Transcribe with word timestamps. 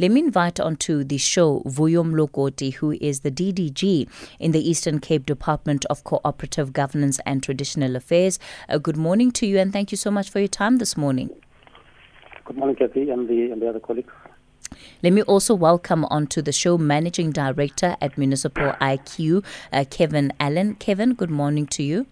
Let 0.00 0.12
me 0.12 0.20
invite 0.20 0.58
onto 0.58 1.04
the 1.04 1.18
show 1.18 1.60
Vuyo 1.66 2.02
Mlokoti, 2.02 2.72
who 2.72 2.92
is 3.02 3.20
the 3.20 3.30
DDG 3.30 4.08
in 4.38 4.52
the 4.52 4.70
Eastern 4.70 4.98
Cape 4.98 5.26
Department 5.26 5.84
of 5.90 6.04
Cooperative 6.04 6.72
Governance 6.72 7.20
and 7.26 7.42
Traditional 7.42 7.94
Affairs. 7.96 8.38
Uh, 8.66 8.78
good 8.78 8.96
morning 8.96 9.30
to 9.32 9.46
you, 9.46 9.58
and 9.58 9.74
thank 9.74 9.92
you 9.92 9.98
so 9.98 10.10
much 10.10 10.30
for 10.30 10.38
your 10.38 10.48
time 10.48 10.78
this 10.78 10.96
morning. 10.96 11.28
Good 12.46 12.56
morning, 12.56 12.76
Kathy, 12.76 13.10
and 13.10 13.28
the, 13.28 13.50
and 13.50 13.60
the 13.60 13.68
other 13.68 13.78
colleagues. 13.78 14.10
Let 15.02 15.12
me 15.12 15.20
also 15.20 15.54
welcome 15.54 16.06
onto 16.06 16.40
the 16.40 16.52
show 16.52 16.78
Managing 16.78 17.30
Director 17.30 17.98
at 18.00 18.16
Municipal 18.16 18.72
IQ, 18.80 19.44
uh, 19.70 19.84
Kevin 19.90 20.32
Allan. 20.40 20.76
Kevin, 20.76 21.12
good 21.12 21.28
morning 21.30 21.66
to 21.66 21.82
you. 21.82 22.06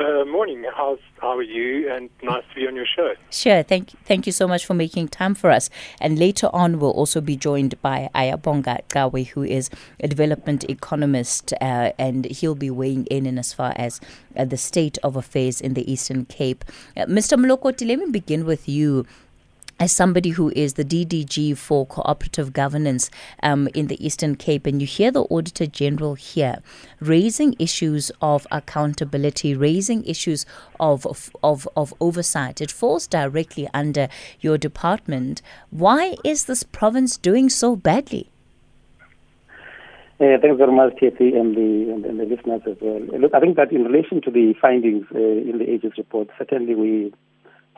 Uh, 0.00 0.24
morning. 0.24 0.64
How's 0.74 0.98
how 1.20 1.36
are 1.36 1.42
you? 1.42 1.92
And 1.92 2.08
nice 2.22 2.42
to 2.48 2.54
be 2.54 2.66
on 2.66 2.74
your 2.74 2.86
show. 2.86 3.12
Sure. 3.30 3.62
Thank 3.62 3.90
thank 4.06 4.24
you 4.24 4.32
so 4.32 4.48
much 4.48 4.64
for 4.64 4.72
making 4.72 5.08
time 5.08 5.34
for 5.34 5.50
us. 5.50 5.68
And 6.00 6.18
later 6.18 6.48
on, 6.54 6.78
we'll 6.78 6.92
also 6.92 7.20
be 7.20 7.36
joined 7.36 7.80
by 7.82 8.08
Ayabonga 8.14 8.80
Cawe, 8.88 9.28
who 9.28 9.42
is 9.42 9.68
a 10.02 10.08
development 10.08 10.64
economist, 10.70 11.52
uh, 11.60 11.92
and 11.98 12.24
he'll 12.24 12.54
be 12.54 12.70
weighing 12.70 13.04
in, 13.06 13.26
in 13.26 13.38
as 13.38 13.52
far 13.52 13.74
as 13.76 14.00
uh, 14.34 14.46
the 14.46 14.56
state 14.56 14.96
of 15.02 15.16
affairs 15.16 15.60
in 15.60 15.74
the 15.74 15.90
Eastern 15.90 16.24
Cape. 16.24 16.64
Uh, 16.96 17.04
Mr. 17.04 17.38
Mlokoti, 17.38 17.86
let 17.86 17.98
me 17.98 18.06
begin 18.10 18.46
with 18.46 18.70
you 18.70 19.04
as 19.80 19.90
somebody 19.90 20.28
who 20.28 20.52
is 20.54 20.74
the 20.74 20.84
DDG 20.84 21.56
for 21.56 21.86
cooperative 21.86 22.52
governance 22.52 23.10
um, 23.42 23.66
in 23.74 23.86
the 23.86 24.06
Eastern 24.06 24.36
Cape, 24.36 24.66
and 24.66 24.80
you 24.80 24.86
hear 24.86 25.10
the 25.10 25.24
Auditor 25.24 25.64
General 25.66 26.14
here 26.14 26.58
raising 27.00 27.56
issues 27.58 28.12
of 28.20 28.46
accountability, 28.52 29.54
raising 29.54 30.04
issues 30.04 30.44
of, 30.78 31.06
of, 31.42 31.66
of, 31.76 31.94
oversight, 31.98 32.60
it 32.60 32.70
falls 32.70 33.06
directly 33.06 33.66
under 33.72 34.08
your 34.40 34.58
department. 34.58 35.40
Why 35.70 36.16
is 36.22 36.44
this 36.44 36.62
province 36.62 37.16
doing 37.16 37.48
so 37.48 37.74
badly? 37.74 38.28
Uh, 40.20 40.36
thanks 40.42 40.58
very 40.58 40.72
much, 40.72 40.92
Kathy, 41.00 41.34
and 41.34 41.56
the, 41.56 41.90
and, 41.90 42.04
and, 42.04 42.20
the 42.20 42.26
listeners 42.26 42.60
as 42.66 42.76
well. 42.82 43.00
Look, 43.18 43.32
I 43.34 43.40
think 43.40 43.56
that 43.56 43.72
in 43.72 43.84
relation 43.84 44.20
to 44.20 44.30
the 44.30 44.52
findings 44.60 45.06
uh, 45.14 45.18
in 45.18 45.56
the 45.56 45.70
AG's 45.70 45.96
report, 45.96 46.28
certainly 46.36 46.74
we 46.74 47.14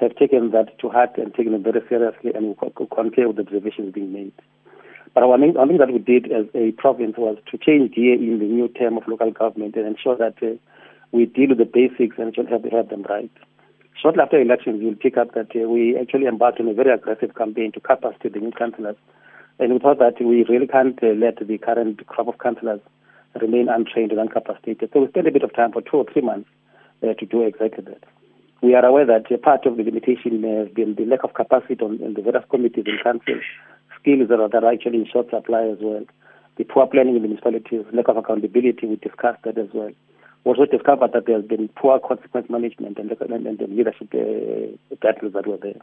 have 0.02 0.16
taken 0.16 0.50
that 0.50 0.78
to 0.80 0.88
heart 0.88 1.16
and 1.16 1.34
taken 1.34 1.54
it 1.54 1.62
very 1.62 1.80
seriously 1.88 2.32
and 2.34 2.48
we 2.48 2.86
concur 2.94 3.28
with 3.28 3.36
the 3.36 3.42
observations 3.42 3.94
being 3.94 4.12
made. 4.12 4.32
But 5.14 5.28
one 5.28 5.40
thing, 5.40 5.54
one 5.54 5.68
thing 5.68 5.78
that 5.78 5.92
we 5.92 5.98
did 5.98 6.32
as 6.32 6.46
a 6.54 6.72
province 6.72 7.14
was 7.18 7.36
to 7.50 7.58
change 7.58 7.94
gear 7.94 8.14
in 8.14 8.38
the 8.38 8.46
new 8.46 8.68
term 8.68 8.96
of 8.96 9.06
local 9.06 9.30
government 9.30 9.76
and 9.76 9.86
ensure 9.86 10.16
that 10.16 10.42
uh, 10.42 10.56
we 11.12 11.26
deal 11.26 11.50
with 11.50 11.58
the 11.58 11.66
basics 11.66 12.16
and 12.18 12.28
actually 12.28 12.50
have, 12.50 12.64
have 12.72 12.88
them 12.88 13.04
right. 13.08 13.30
Shortly 14.00 14.22
after 14.22 14.40
elections, 14.40 14.80
you'll 14.82 14.96
pick 14.96 15.18
up 15.18 15.34
that 15.34 15.54
uh, 15.54 15.68
we 15.68 15.98
actually 15.98 16.26
embarked 16.26 16.60
on 16.60 16.68
a 16.68 16.74
very 16.74 16.92
aggressive 16.92 17.34
campaign 17.34 17.72
to 17.72 17.80
capacitate 17.80 18.32
the 18.32 18.40
new 18.40 18.52
councillors. 18.52 18.96
And 19.58 19.72
we 19.74 19.78
thought 19.78 19.98
that 19.98 20.18
we 20.18 20.44
really 20.48 20.66
can't 20.66 20.98
uh, 21.02 21.08
let 21.08 21.46
the 21.46 21.58
current 21.58 22.04
crop 22.06 22.28
of 22.28 22.38
councillors 22.38 22.80
remain 23.40 23.68
untrained 23.68 24.12
and 24.12 24.20
incapacitated. 24.20 24.90
So 24.92 25.00
we 25.00 25.08
spent 25.08 25.28
a 25.28 25.30
bit 25.30 25.42
of 25.42 25.54
time 25.54 25.72
for 25.72 25.82
two 25.82 25.98
or 25.98 26.06
three 26.10 26.22
months 26.22 26.48
uh, 27.02 27.12
to 27.12 27.26
do 27.26 27.42
exactly 27.42 27.84
that. 27.84 28.02
We 28.62 28.76
are 28.76 28.84
aware 28.84 29.04
that 29.06 29.42
part 29.42 29.66
of 29.66 29.76
the 29.76 29.82
limitation 29.82 30.44
has 30.44 30.68
been 30.72 30.94
the 30.94 31.04
lack 31.04 31.24
of 31.24 31.34
capacity 31.34 31.82
on, 31.82 32.00
in 32.00 32.14
the 32.14 32.22
various 32.22 32.44
committees 32.48 32.84
and 32.86 33.02
councils, 33.02 33.42
skills 34.00 34.28
that 34.28 34.38
are, 34.38 34.48
that 34.48 34.62
are 34.62 34.72
actually 34.72 34.98
in 34.98 35.06
short 35.12 35.30
supply 35.30 35.66
as 35.66 35.78
well. 35.80 36.04
The 36.58 36.64
poor 36.64 36.86
planning 36.86 37.16
in 37.16 37.22
municipalities, 37.22 37.84
lack 37.92 38.06
of 38.06 38.18
accountability, 38.18 38.86
we 38.86 38.96
discussed 38.96 39.42
that 39.42 39.58
as 39.58 39.66
well. 39.74 39.90
We 40.44 40.48
also 40.52 40.66
discovered 40.66 41.10
that 41.12 41.26
there 41.26 41.40
has 41.40 41.44
been 41.44 41.70
poor 41.74 41.98
consequence 41.98 42.48
management 42.48 42.98
and, 42.98 43.10
and, 43.10 43.46
and 43.46 43.58
the 43.58 43.66
leadership 43.66 44.14
uh, 44.14 44.96
battles 45.02 45.32
that 45.32 45.48
were 45.48 45.56
there. 45.56 45.80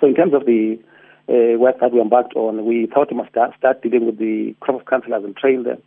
So 0.00 0.06
in 0.06 0.14
terms 0.14 0.32
of 0.32 0.46
the 0.46 0.78
uh, 1.28 1.58
work 1.58 1.78
that 1.80 1.92
we 1.92 2.00
embarked 2.00 2.34
on, 2.36 2.64
we 2.64 2.86
thought 2.86 3.10
we 3.10 3.18
must 3.18 3.30
start, 3.30 3.52
start 3.58 3.82
dealing 3.82 4.06
with 4.06 4.18
the 4.18 4.54
crop 4.60 4.80
of 4.80 4.86
councillors 4.86 5.24
and 5.24 5.36
train 5.36 5.64
them. 5.64 5.82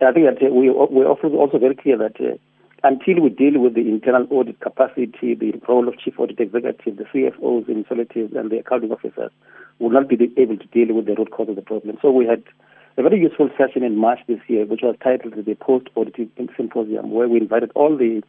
And 0.00 0.08
I 0.08 0.12
think 0.12 0.24
that 0.24 0.46
uh, 0.46 0.54
we, 0.54 0.70
we're 0.70 1.06
also, 1.06 1.28
also 1.28 1.58
very 1.58 1.74
clear 1.76 1.98
that 1.98 2.18
uh, 2.18 2.36
until 2.84 3.22
we 3.22 3.30
deal 3.30 3.58
with 3.60 3.74
the 3.74 3.80
internal 3.80 4.26
audit 4.30 4.60
capacity, 4.60 5.34
the 5.34 5.54
role 5.66 5.88
of 5.88 5.98
chief 5.98 6.20
audit 6.20 6.38
executive, 6.38 6.98
the 6.98 7.04
CFOs, 7.04 7.66
the 7.66 7.72
municipalities, 7.72 8.30
and 8.36 8.50
the 8.50 8.58
accounting 8.58 8.92
officers 8.92 9.32
will 9.78 9.90
not 9.90 10.06
be 10.06 10.16
able 10.36 10.58
to 10.58 10.66
deal 10.66 10.94
with 10.94 11.06
the 11.06 11.14
root 11.14 11.30
cause 11.30 11.48
of 11.48 11.56
the 11.56 11.62
problem. 11.62 11.96
So 12.02 12.10
we 12.10 12.26
had 12.26 12.44
a 12.98 13.02
very 13.02 13.18
useful 13.18 13.48
session 13.56 13.82
in 13.82 13.96
March 13.96 14.20
this 14.28 14.38
year, 14.48 14.66
which 14.66 14.80
was 14.82 14.96
titled 15.02 15.34
the 15.34 15.54
Post-Audit 15.54 16.14
Symposium, 16.56 17.10
where 17.10 17.26
we 17.26 17.38
invited 17.40 17.72
all 17.74 17.96
the 17.96 18.22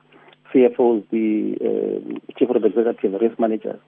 CFOs, 0.53 1.03
the 1.12 1.58
uh, 1.59 2.34
chief 2.40 2.50
audit 2.50 2.66
executive, 2.66 3.12
the 3.12 3.19
risk 3.19 3.38
managers, 3.38 3.79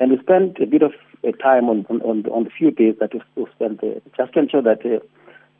and 0.00 0.10
we 0.10 0.18
spent 0.18 0.58
a 0.62 0.66
bit 0.66 0.80
of 0.82 0.92
uh, 1.28 1.32
time 1.42 1.68
on, 1.68 1.84
on, 1.90 2.24
on 2.26 2.44
the 2.44 2.50
few 2.50 2.70
days 2.70 2.94
that 3.00 3.12
we 3.12 3.46
spent 3.54 3.82
there, 3.82 4.00
just 4.16 4.32
to 4.32 4.38
ensure 4.40 4.62
that 4.62 4.80
uh, 4.86 4.98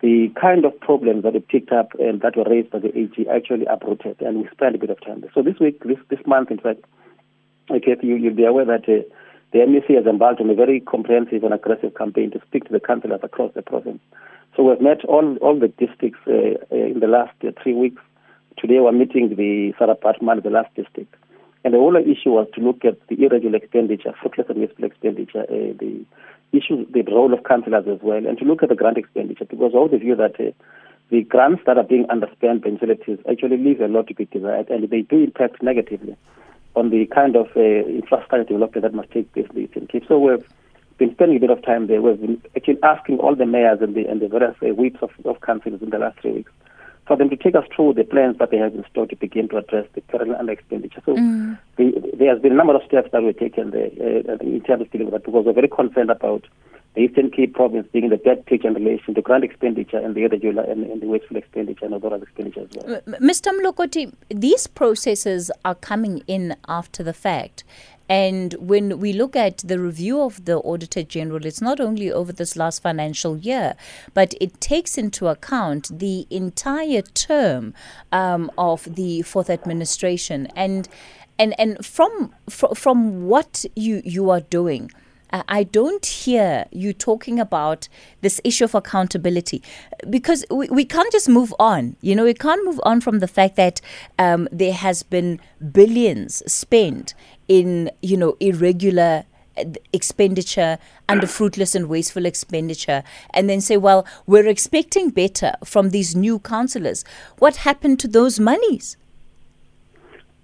the 0.01 0.31
kind 0.41 0.65
of 0.65 0.79
problems 0.81 1.23
that 1.23 1.33
we 1.33 1.41
picked 1.41 1.73
up 1.73 1.93
and 1.99 2.21
that 2.21 2.37
were 2.37 2.45
raised 2.45 2.71
by 2.71 2.79
the 2.79 2.97
AG 2.97 3.27
actually 3.29 3.67
uprooted, 3.67 4.21
and 4.21 4.39
we 4.39 4.49
spent 4.53 4.75
a 4.75 4.79
bit 4.79 4.91
of 4.91 5.01
time. 5.01 5.25
So 5.35 5.43
this 5.43 5.59
week, 5.59 5.83
this 5.85 5.99
this 6.09 6.21
month, 6.27 6.51
in 6.51 6.59
fact, 6.59 6.85
okay, 7.71 7.97
you, 8.03 8.17
you'll 8.17 8.35
be 8.35 8.45
aware 8.45 8.67
that 8.67 8.89
uh, 8.89 9.03
the 9.53 9.59
MEC 9.61 9.95
has 9.97 10.07
embarked 10.07 10.41
on 10.41 10.51
a 10.51 10.55
very 10.55 10.81
comprehensive 10.81 11.45
and 11.45 11.55
aggressive 11.55 11.95
campaign 11.95 12.31
to 12.33 12.41
speak 12.47 12.65
to 12.67 12.73
the 12.73 12.81
councillors 12.81 13.21
across 13.23 13.53
the 13.55 13.63
province. 13.63 14.01
So 14.57 14.63
we've 14.63 14.81
met 14.81 15.05
all 15.05 15.37
all 15.39 15.59
the 15.59 15.69
districts 15.69 16.21
uh, 16.27 16.57
uh 16.71 16.77
in 16.77 17.01
the 17.01 17.09
last 17.09 17.35
uh, 17.47 17.53
three 17.63 17.75
weeks. 17.75 18.03
Today 18.59 18.81
we're 18.81 18.93
meeting 18.93 19.35
the 19.37 19.75
Sarah 19.79 19.97
Baartman, 19.97 20.43
the 20.43 20.51
last 20.51 20.75
district. 20.75 21.15
And 21.65 21.75
the 21.75 21.79
whole 21.79 21.97
issue 21.97 22.31
was 22.31 22.47
to 22.55 22.61
look 22.61 22.85
at 22.85 22.97
the 23.09 23.25
irregular 23.25 23.57
expenditure, 23.57 24.15
fruitless 24.21 24.47
and 24.49 24.61
wasteful 24.61 24.85
expenditure, 24.85 25.43
uh, 25.43 25.75
the 25.81 26.05
issue, 26.53 26.87
the 26.91 27.03
role 27.11 27.33
of 27.33 27.45
councillors 27.45 27.87
as 27.89 27.99
well, 28.03 28.25
and 28.27 28.39
to 28.39 28.45
look 28.45 28.63
at 28.63 28.69
the 28.69 28.75
grant 28.75 28.99
expenditure 28.99 29.45
because 29.45 29.73
of 29.75 29.91
the 29.91 29.99
view 29.99 30.17
that 30.17 30.39
uh, 30.41 30.53
the 31.11 31.23
grants 31.23 31.63
that 31.67 31.79
are 31.79 31.85
being 31.85 32.07
underspent 32.07 32.63
by 32.63 32.71
utilities 32.71 33.19
actually 33.31 33.59
leave 33.59 33.81
a 33.81 33.87
lot 33.87 34.09
to 34.09 34.15
be 34.15 34.25
desired 34.27 34.69
and 34.69 34.89
they 34.91 35.03
do 35.03 35.23
impact 35.23 35.63
negatively 35.63 36.17
on 36.75 36.91
the 36.91 37.07
kind 37.07 37.37
of 37.37 37.47
uh, 37.57 37.61
infrastructure 37.61 38.45
development 38.45 38.83
that 38.83 38.95
must 38.95 39.11
take 39.13 39.33
place 39.33 39.47
in 39.55 39.87
Cape. 39.87 40.05
So 40.09 40.19
we've 40.19 40.45
been 40.99 41.13
spending 41.13 41.37
a 41.37 41.41
bit 41.41 41.51
of 41.51 41.65
time 41.65 41.87
there. 41.87 42.03
We've 42.03 42.21
been 42.21 42.43
actually 42.57 42.79
asking 42.83 43.19
all 43.19 43.37
the 43.37 43.47
mayors 43.47 43.79
and 43.81 43.95
the, 43.95 44.07
and 44.07 44.21
the 44.21 44.29
various 44.29 44.57
uh, 44.63 44.75
whips 44.75 44.99
of, 45.01 45.11
of 45.25 45.41
councils 45.43 45.81
in 45.81 45.91
the 45.91 45.99
last 45.99 46.19
three 46.21 46.33
weeks 46.33 46.53
for 47.07 47.17
them 47.17 47.31
to 47.31 47.37
take 47.37 47.55
us 47.55 47.65
through 47.75 47.95
the 47.95 48.05
plans 48.05 48.39
that 48.39 48.51
they 48.51 48.57
have 48.57 48.75
in 48.75 48.85
store 48.91 49.07
to 49.07 49.17
begin 49.17 49.49
to 49.49 49.59
address 49.59 49.87
the 49.95 50.01
current 50.03 50.35
under 50.35 50.53
expenditure. 50.53 51.01
So 51.07 51.15
mm. 51.15 51.59
the, 51.77 51.93
there 52.19 52.33
has 52.33 52.43
been 52.43 52.53
a 52.53 52.57
number 52.57 52.75
of 52.75 52.83
steps 52.87 53.11
that 53.13 53.23
were 53.23 53.33
taken 53.33 53.71
there 53.71 53.91
uh, 54.01 54.37
in 54.41 54.61
terms 54.63 54.83
of 54.83 54.91
dealing 54.91 55.07
with 55.07 55.15
that 55.15 55.25
because 55.25 55.45
we're 55.47 55.53
very 55.53 55.69
concerned 55.69 56.11
about 56.11 56.45
the 56.97 57.03
Eastern 57.03 57.31
Cape 57.31 57.55
province 57.55 57.87
being 57.93 58.09
the 58.09 58.17
debt 58.17 58.47
pitch 58.47 58.65
in 58.65 58.73
relation 58.73 59.15
to 59.15 59.23
grant 59.23 59.45
expenditure 59.45 59.99
and 59.99 60.15
the 60.15 60.25
irregular 60.25 60.63
and, 60.63 60.83
and 60.85 61.03
the 61.03 61.07
wasteful 61.07 61.37
expenditure 61.37 61.85
and 61.85 61.95
other 61.95 62.17
expenditure 62.17 62.61
as 62.61 62.69
well. 62.75 63.01
Mr. 63.21 63.53
Mlokoti, 63.61 64.13
these 64.31 64.67
processes 64.67 65.51
are 65.65 65.75
coming 65.75 66.23
in 66.27 66.57
after 66.69 67.03
the 67.03 67.13
fact. 67.13 67.65
And 68.09 68.55
when 68.55 68.99
we 69.01 69.13
look 69.13 69.35
at 69.35 69.59
the 69.59 69.79
review 69.79 70.21
of 70.21 70.45
the 70.45 70.59
Auditor 70.59 71.03
General, 71.03 71.45
it's 71.45 71.61
not 71.61 71.81
only 71.81 72.11
over 72.13 72.33
this 72.33 72.57
last 72.57 72.83
financial 72.83 73.37
year, 73.37 73.75
but 74.15 74.35
it 74.41 74.61
takes 74.61 74.97
into 74.97 75.29
account 75.29 75.99
the 75.99 76.27
entire 76.31 77.03
term 77.03 77.75
um, 78.13 78.51
of 78.57 78.95
the 78.95 79.23
fourth 79.23 79.51
administration. 79.51 80.47
And 80.55 80.89
and 81.39 81.59
and 81.59 81.85
from 81.85 82.35
from 82.49 83.27
what 83.27 83.65
you 83.75 84.03
you 84.05 84.31
are 84.31 84.41
doing. 84.41 84.91
I 85.49 85.65
don't 85.65 86.07
hear 86.07 86.67
you 86.71 86.93
talking 86.93 87.41
about 87.41 87.89
this 88.21 88.41
issue 88.45 88.65
of 88.65 88.75
accountability 88.75 89.63
because 90.09 90.45
we, 90.51 90.69
we 90.69 90.85
can't 90.85 91.11
just 91.13 91.29
move 91.29 91.53
on. 91.59 91.97
You 92.01 92.15
know, 92.15 92.25
we 92.25 92.33
can't 92.33 92.65
move 92.65 92.81
on 92.85 93.01
from 93.01 93.19
the 93.19 93.29
fact 93.29 93.57
that 93.57 93.81
um, 94.19 94.49
there 94.53 94.73
has 94.73 95.03
been 95.03 95.41
billions 95.73 96.43
spent 96.51 97.15
in 97.49 97.91
you 98.03 98.17
know 98.17 98.37
irregular 98.41 99.25
uh, 99.57 99.65
expenditure 99.93 100.79
under 101.09 101.27
fruitless 101.27 101.75
and 101.75 101.89
wasteful 101.89 102.27
expenditure. 102.27 103.03
And 103.35 103.49
then 103.49 103.61
say 103.61 103.77
well 103.77 104.07
we're 104.27 104.47
expecting 104.47 105.11
better 105.11 105.55
from 105.65 105.91
these 105.91 106.15
new 106.15 106.39
councillors 106.39 107.05
what 107.39 107.57
happened 107.57 108.01
to 108.01 108.09
those 108.09 108.41
monies? 108.41 108.97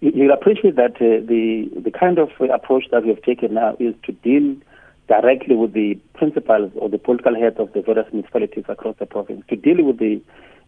You'll 0.00 0.32
appreciate 0.32 0.74
that 0.76 0.96
uh, 0.96 1.24
the 1.26 1.70
the 1.76 1.92
kind 1.92 2.18
of 2.18 2.30
approach 2.52 2.84
that 2.90 3.04
we 3.04 3.10
have 3.10 3.22
taken 3.22 3.54
now 3.54 3.76
is 3.78 3.94
to 4.04 4.12
deal 4.12 4.56
directly 5.08 5.54
with 5.54 5.72
the 5.74 5.94
principals 6.14 6.72
or 6.76 6.88
the 6.88 6.98
political 6.98 7.38
heads 7.38 7.56
of 7.58 7.72
the 7.72 7.82
various 7.82 8.10
municipalities 8.12 8.64
across 8.68 8.96
the 8.98 9.06
province 9.06 9.44
to 9.48 9.56
deal 9.56 9.84
with 9.84 9.98
the 9.98 10.20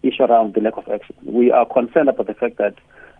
issue 0.02 0.22
around 0.22 0.54
the 0.54 0.60
lack 0.60 0.76
of 0.76 0.86
action. 0.88 1.16
We 1.24 1.50
are 1.50 1.66
concerned 1.66 2.08
about 2.08 2.26
the 2.26 2.34
fact 2.34 2.58
that 2.58 2.74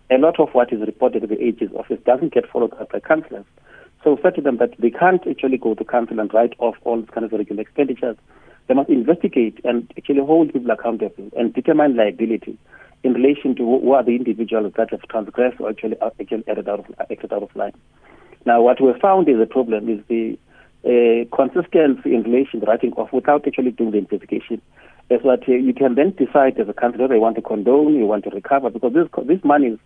a 0.09 0.17
lot 0.17 0.39
of 0.39 0.49
what 0.53 0.71
is 0.71 0.81
reported 0.81 1.21
to 1.21 1.27
the 1.27 1.41
AG's 1.41 1.73
office 1.75 1.99
doesn't 2.05 2.33
get 2.33 2.49
followed 2.49 2.73
up 2.73 2.91
by 2.91 2.99
councillors. 2.99 3.45
So 4.03 4.13
we 4.13 4.21
said 4.21 4.35
to 4.35 4.41
them 4.41 4.57
that 4.57 4.75
they 4.77 4.91
can't 4.91 5.25
actually 5.27 5.57
go 5.57 5.73
to 5.73 5.83
council 5.83 6.19
and 6.19 6.31
write 6.33 6.53
off 6.59 6.75
all 6.83 6.99
these 6.99 7.09
kind 7.09 7.25
of 7.25 7.31
regular 7.31 7.61
expenditures. 7.61 8.17
They 8.67 8.75
must 8.75 8.89
investigate 8.89 9.59
and 9.63 9.91
actually 9.97 10.21
hold 10.21 10.53
people 10.53 10.71
accountable 10.71 11.31
and 11.35 11.53
determine 11.53 11.95
liability 11.95 12.57
in 13.03 13.13
relation 13.13 13.55
to 13.55 13.63
who 13.63 13.91
are 13.93 14.03
the 14.03 14.15
individuals 14.15 14.73
that 14.77 14.91
have 14.91 15.01
transgressed 15.03 15.59
or 15.59 15.69
actually, 15.69 15.95
actually 16.01 16.43
acted, 16.47 16.67
out 16.67 16.79
of, 16.79 16.85
acted 16.99 17.33
out 17.33 17.43
of 17.43 17.55
line. 17.55 17.73
Now, 18.45 18.61
what 18.61 18.81
we 18.81 18.93
found 18.99 19.27
is 19.27 19.39
a 19.39 19.45
problem 19.45 19.89
is 19.89 20.03
the 20.07 20.37
uh, 20.85 21.25
consistency 21.35 22.13
in 22.13 22.23
relation 22.23 22.59
to 22.59 22.65
writing 22.67 22.93
off 22.93 23.11
without 23.11 23.47
actually 23.47 23.71
doing 23.71 23.91
the 23.91 23.97
investigation. 23.97 24.61
As 25.09 25.19
what 25.21 25.47
uh, 25.47 25.51
you 25.51 25.73
can 25.73 25.95
then 25.95 26.11
decide 26.11 26.59
as 26.59 26.67
a 26.67 26.73
country 26.73 27.01
whether 27.01 27.15
you 27.15 27.21
want 27.21 27.35
to 27.35 27.41
condone, 27.41 27.95
you 27.95 28.05
want 28.05 28.23
to 28.23 28.31
recover, 28.31 28.69
because 28.69 28.93
this, 28.93 29.07
these 29.27 29.43
monies 29.43 29.77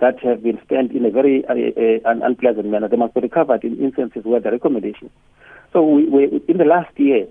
that 0.00 0.18
have 0.20 0.42
been 0.42 0.58
spent 0.64 0.92
in 0.92 1.04
a 1.04 1.10
very 1.10 1.44
uh, 1.46 1.52
uh, 1.52 2.26
unpleasant 2.26 2.66
manner, 2.66 2.88
they 2.88 2.96
must 2.96 3.14
be 3.14 3.20
recovered 3.20 3.62
in 3.62 3.78
instances 3.78 4.24
where 4.24 4.40
the 4.40 4.50
recommendation. 4.50 5.10
So 5.72 5.82
we, 5.82 6.08
we, 6.08 6.42
in 6.48 6.58
the 6.58 6.64
last 6.64 6.98
year, 6.98 7.26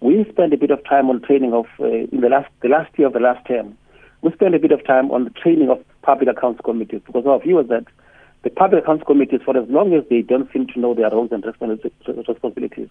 we 0.00 0.24
spent 0.30 0.54
a 0.54 0.56
bit 0.56 0.70
of 0.70 0.82
time 0.84 1.10
on 1.10 1.20
training 1.20 1.52
of 1.52 1.66
uh, 1.80 1.86
in 1.86 2.20
the 2.20 2.28
last 2.28 2.48
the 2.62 2.68
last 2.68 2.96
year 2.98 3.08
of 3.08 3.12
the 3.12 3.20
last 3.20 3.46
term. 3.46 3.76
We 4.22 4.32
spent 4.32 4.54
a 4.54 4.58
bit 4.58 4.72
of 4.72 4.84
time 4.84 5.10
on 5.10 5.24
the 5.24 5.30
training 5.30 5.70
of 5.70 5.84
public 6.02 6.28
accounts 6.28 6.60
committees 6.64 7.02
because 7.06 7.26
our 7.26 7.38
view 7.40 7.56
was 7.56 7.68
that 7.68 7.84
the 8.42 8.50
public 8.50 8.84
accounts 8.84 9.04
committees, 9.06 9.40
for 9.44 9.56
as 9.56 9.68
long 9.68 9.94
as 9.94 10.04
they 10.08 10.22
don't 10.22 10.50
seem 10.52 10.66
to 10.68 10.80
know 10.80 10.94
their 10.94 11.10
roles 11.10 11.30
and 11.32 11.44
responsibilities, 11.44 12.88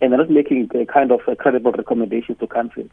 and 0.00 0.12
they're 0.12 0.18
not 0.18 0.30
making 0.30 0.70
a 0.74 0.86
kind 0.86 1.10
of 1.10 1.20
credible 1.38 1.72
recommendations 1.72 2.38
to 2.38 2.46
countries, 2.46 2.88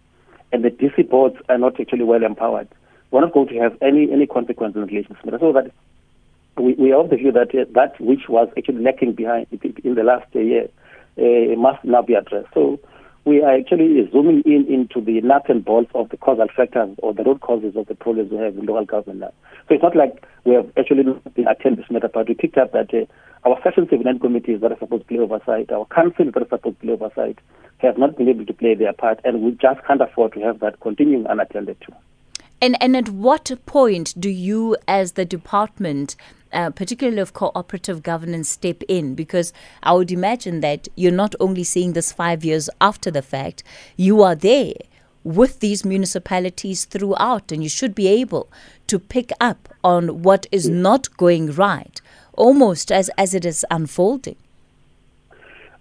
and 0.52 0.64
the 0.64 0.70
DC 0.70 1.10
boards 1.10 1.36
are 1.50 1.58
not 1.58 1.80
actually 1.80 2.04
well 2.04 2.24
empowered, 2.24 2.68
we're 3.12 3.22
not 3.22 3.34
going 3.34 3.48
to 3.50 3.56
have 3.60 3.78
any 3.82 4.12
any 4.12 4.26
consequence 4.26 4.76
in 4.76 4.86
relation 4.86 5.16
to 5.16 5.40
So 5.40 5.54
that 5.54 5.72
we, 6.58 6.74
we 6.74 6.92
are 6.92 7.02
of 7.02 7.10
the 7.10 7.18
view 7.18 7.32
that 7.32 7.54
uh, 7.56 7.66
that 7.74 8.00
which 8.00 8.28
was 8.30 8.50
actually 8.58 8.84
lacking 8.84 9.14
behind 9.14 9.48
in 9.84 9.96
the 9.96 10.04
last 10.04 10.34
year 10.34 10.68
uh, 11.18 11.56
must 11.58 11.84
now 11.84 12.02
be 12.02 12.14
addressed. 12.14 12.48
So 12.54 12.80
we 13.26 13.42
are 13.44 13.56
actually 13.56 14.10
zooming 14.12 14.42
in 14.46 14.66
into 14.68 15.00
the 15.00 15.22
nuts 15.22 15.46
and 15.50 15.64
bolts 15.64 15.92
of 15.94 16.10
the 16.10 16.18
causal 16.18 16.48
factors 16.56 16.90
or 17.00 17.14
the 17.14 17.24
root 17.24 17.42
causes 17.42 17.76
of 17.76 17.86
the 17.88 17.96
problems 17.96 18.32
we 18.32 18.38
have 18.38 18.58
in 18.58 18.66
local 18.66 18.86
government 18.86 19.20
now. 19.20 19.34
So 19.68 19.76
it's 19.76 19.84
not 19.84 19.96
like 19.96 20.26
we 20.44 20.54
have 20.56 20.72
actually 20.78 21.04
been 21.04 21.48
attending 21.48 21.82
this 21.82 21.92
matter, 21.92 22.10
but 22.12 22.28
we 22.28 22.34
picked 22.34 22.58
up 22.58 22.72
that 22.72 22.94
uh, 22.94 23.06
our 23.48 23.60
Section 23.64 23.88
79 23.90 24.20
committees 24.20 24.62
that 24.62 24.72
are 24.72 24.80
supposed 24.80 25.04
to 25.04 25.08
play 25.08 25.20
oversight, 25.20 25.72
our 25.72 25.86
council 25.86 26.26
that 26.26 26.42
are 26.42 26.50
supposed 26.50 26.80
to 26.80 26.86
play 26.86 26.94
oversight, 26.94 27.38
have 27.78 27.98
not 27.98 28.18
been 28.18 28.30
able 28.30 28.46
to 28.46 28.54
play 28.54 28.76
their 28.76 28.94
part, 28.94 29.20
and 29.24 29.42
we 29.42 29.52
just 29.52 29.86
can't 29.86 30.02
afford 30.02 30.34
to 30.34 30.40
have 30.42 30.60
that 30.60 30.80
continuing 30.80 31.26
unattended 31.28 31.80
to. 31.82 31.94
And, 32.62 32.78
and 32.80 32.96
at 32.96 33.10
what 33.10 33.52
point 33.66 34.14
do 34.20 34.30
you, 34.30 34.78
as 34.88 35.14
the 35.14 35.26
department, 35.26 36.16
uh, 36.54 36.70
particularly 36.70 37.20
of 37.20 37.34
cooperative 37.34 38.04
governance, 38.04 38.50
step 38.50 38.84
in? 38.88 39.16
Because 39.16 39.52
I 39.82 39.94
would 39.94 40.12
imagine 40.12 40.60
that 40.60 40.88
you're 40.96 41.12
not 41.12 41.34
only 41.40 41.64
seeing 41.64 41.94
this 41.94 42.12
five 42.12 42.46
years 42.46 42.70
after 42.80 43.10
the 43.10 43.24
fact, 43.24 43.64
you 43.98 44.22
are 44.22 44.36
there 44.36 44.74
with 45.24 45.60
these 45.60 45.84
municipalities 45.84 46.86
throughout, 46.86 47.52
and 47.52 47.64
you 47.64 47.70
should 47.70 47.96
be 47.96 48.08
able 48.08 48.48
to 48.88 49.00
pick 49.00 49.32
up 49.40 49.70
on 49.84 50.22
what 50.22 50.46
is 50.52 50.70
not 50.70 51.16
going 51.18 51.52
right, 51.54 52.00
almost 52.34 52.92
as, 52.92 53.10
as 53.18 53.34
it 53.34 53.46
is 53.46 53.66
unfolding. 53.72 54.36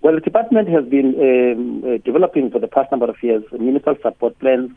Well, 0.02 0.14
the 0.14 0.20
department 0.20 0.68
has 0.68 0.86
been 0.86 1.14
um, 1.20 1.84
uh, 1.84 1.98
developing 1.98 2.50
for 2.50 2.58
the 2.58 2.68
past 2.68 2.90
number 2.90 3.06
of 3.10 3.22
years 3.22 3.44
municipal 3.52 3.96
support 4.02 4.38
plans. 4.38 4.70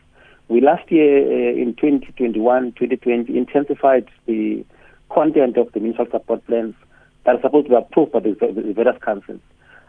We 0.48 0.60
last 0.60 0.90
year, 0.90 1.22
uh, 1.22 1.54
in 1.56 1.74
2021, 1.74 2.72
2020, 2.72 3.36
intensified 3.36 4.08
the 4.26 4.64
content 5.10 5.56
of 5.56 5.72
the 5.72 5.80
municipal 5.80 6.06
support 6.10 6.46
plans 6.46 6.74
that 7.24 7.36
are 7.36 7.40
supposed 7.40 7.66
to 7.66 7.70
be 7.70 7.76
approved 7.76 8.12
by 8.12 8.20
the, 8.20 8.34
the 8.34 8.72
various 8.74 9.00
councils. 9.02 9.40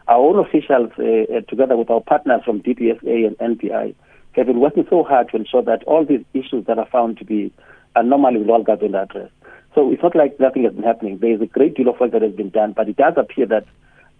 Our 0.08 0.18
own 0.18 0.38
officials, 0.38 0.90
uh, 0.98 1.34
uh 1.34 1.40
together 1.48 1.76
with 1.76 1.90
our 1.90 2.00
partners 2.00 2.42
from 2.44 2.62
DPSA 2.62 3.26
and 3.26 3.36
NPI, 3.38 3.94
have 4.36 4.46
been 4.46 4.60
working 4.60 4.86
so 4.88 5.02
hard 5.02 5.28
to 5.30 5.36
ensure 5.36 5.62
that 5.62 5.82
all 5.84 6.04
these 6.04 6.24
issues 6.34 6.66
that 6.66 6.78
are 6.78 6.86
found 6.86 7.18
to 7.18 7.24
be 7.24 7.52
anomaly 7.94 8.38
will 8.38 8.52
all 8.52 8.62
government 8.62 8.94
addressed. 8.94 9.32
So 9.74 9.90
it's 9.92 10.02
not 10.02 10.16
like 10.16 10.38
nothing 10.40 10.64
has 10.64 10.74
been 10.74 10.84
happening. 10.84 11.18
There 11.18 11.34
is 11.34 11.40
a 11.40 11.46
great 11.46 11.74
deal 11.74 11.88
of 11.88 12.00
work 12.00 12.12
that 12.12 12.22
has 12.22 12.32
been 12.32 12.50
done, 12.50 12.72
but 12.72 12.88
it 12.88 12.96
does 12.96 13.14
appear 13.16 13.46
that 13.46 13.66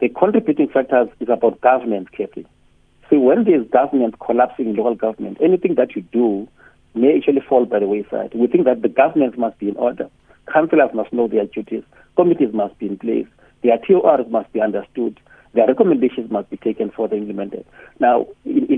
the 0.01 0.09
contributing 0.09 0.69
factors 0.69 1.09
is 1.21 1.29
about 1.31 1.61
government 1.61 2.13
carefully. 2.13 2.47
So 3.11 3.19
when 3.21 3.45
there 3.45 3.61
is 3.61 3.69
government 3.71 4.19
collapsing 4.19 4.71
in 4.71 4.77
local 4.77 4.95
government, 4.95 5.39
anything 5.41 5.77
that 5.77 5.95
you 5.95 6.03
do 6.03 6.49
may 6.97 7.17
actually 7.17 7.43
fall 7.47 7.67
by 7.67 7.79
the 7.79 7.87
wayside. 7.87 8.33
We 8.35 8.47
think 8.47 8.65
that 8.65 8.83
the 8.83 8.89
governance 8.89 9.37
must 9.37 9.59
be 9.59 9.69
in 9.69 9.77
order. 9.77 10.09
Councillors 10.53 10.91
must 10.95 11.13
know 11.13 11.29
their 11.29 11.45
duties. 11.45 11.85
Committees 12.17 12.53
must 12.53 12.79
be 12.79 12.87
in 12.87 12.97
place. 12.99 13.27
Their 13.63 13.79
TORs 13.79 14.27
must 14.31 14.53
be 14.53 14.61
understood. 14.61 15.21
Their 15.55 15.67
recommendations 15.67 16.31
must 16.31 16.51
be 16.51 16.57
taken 16.57 16.91
for 16.91 17.09
the 17.09 17.17
implemented. 17.17 17.65
Now, 18.01 18.27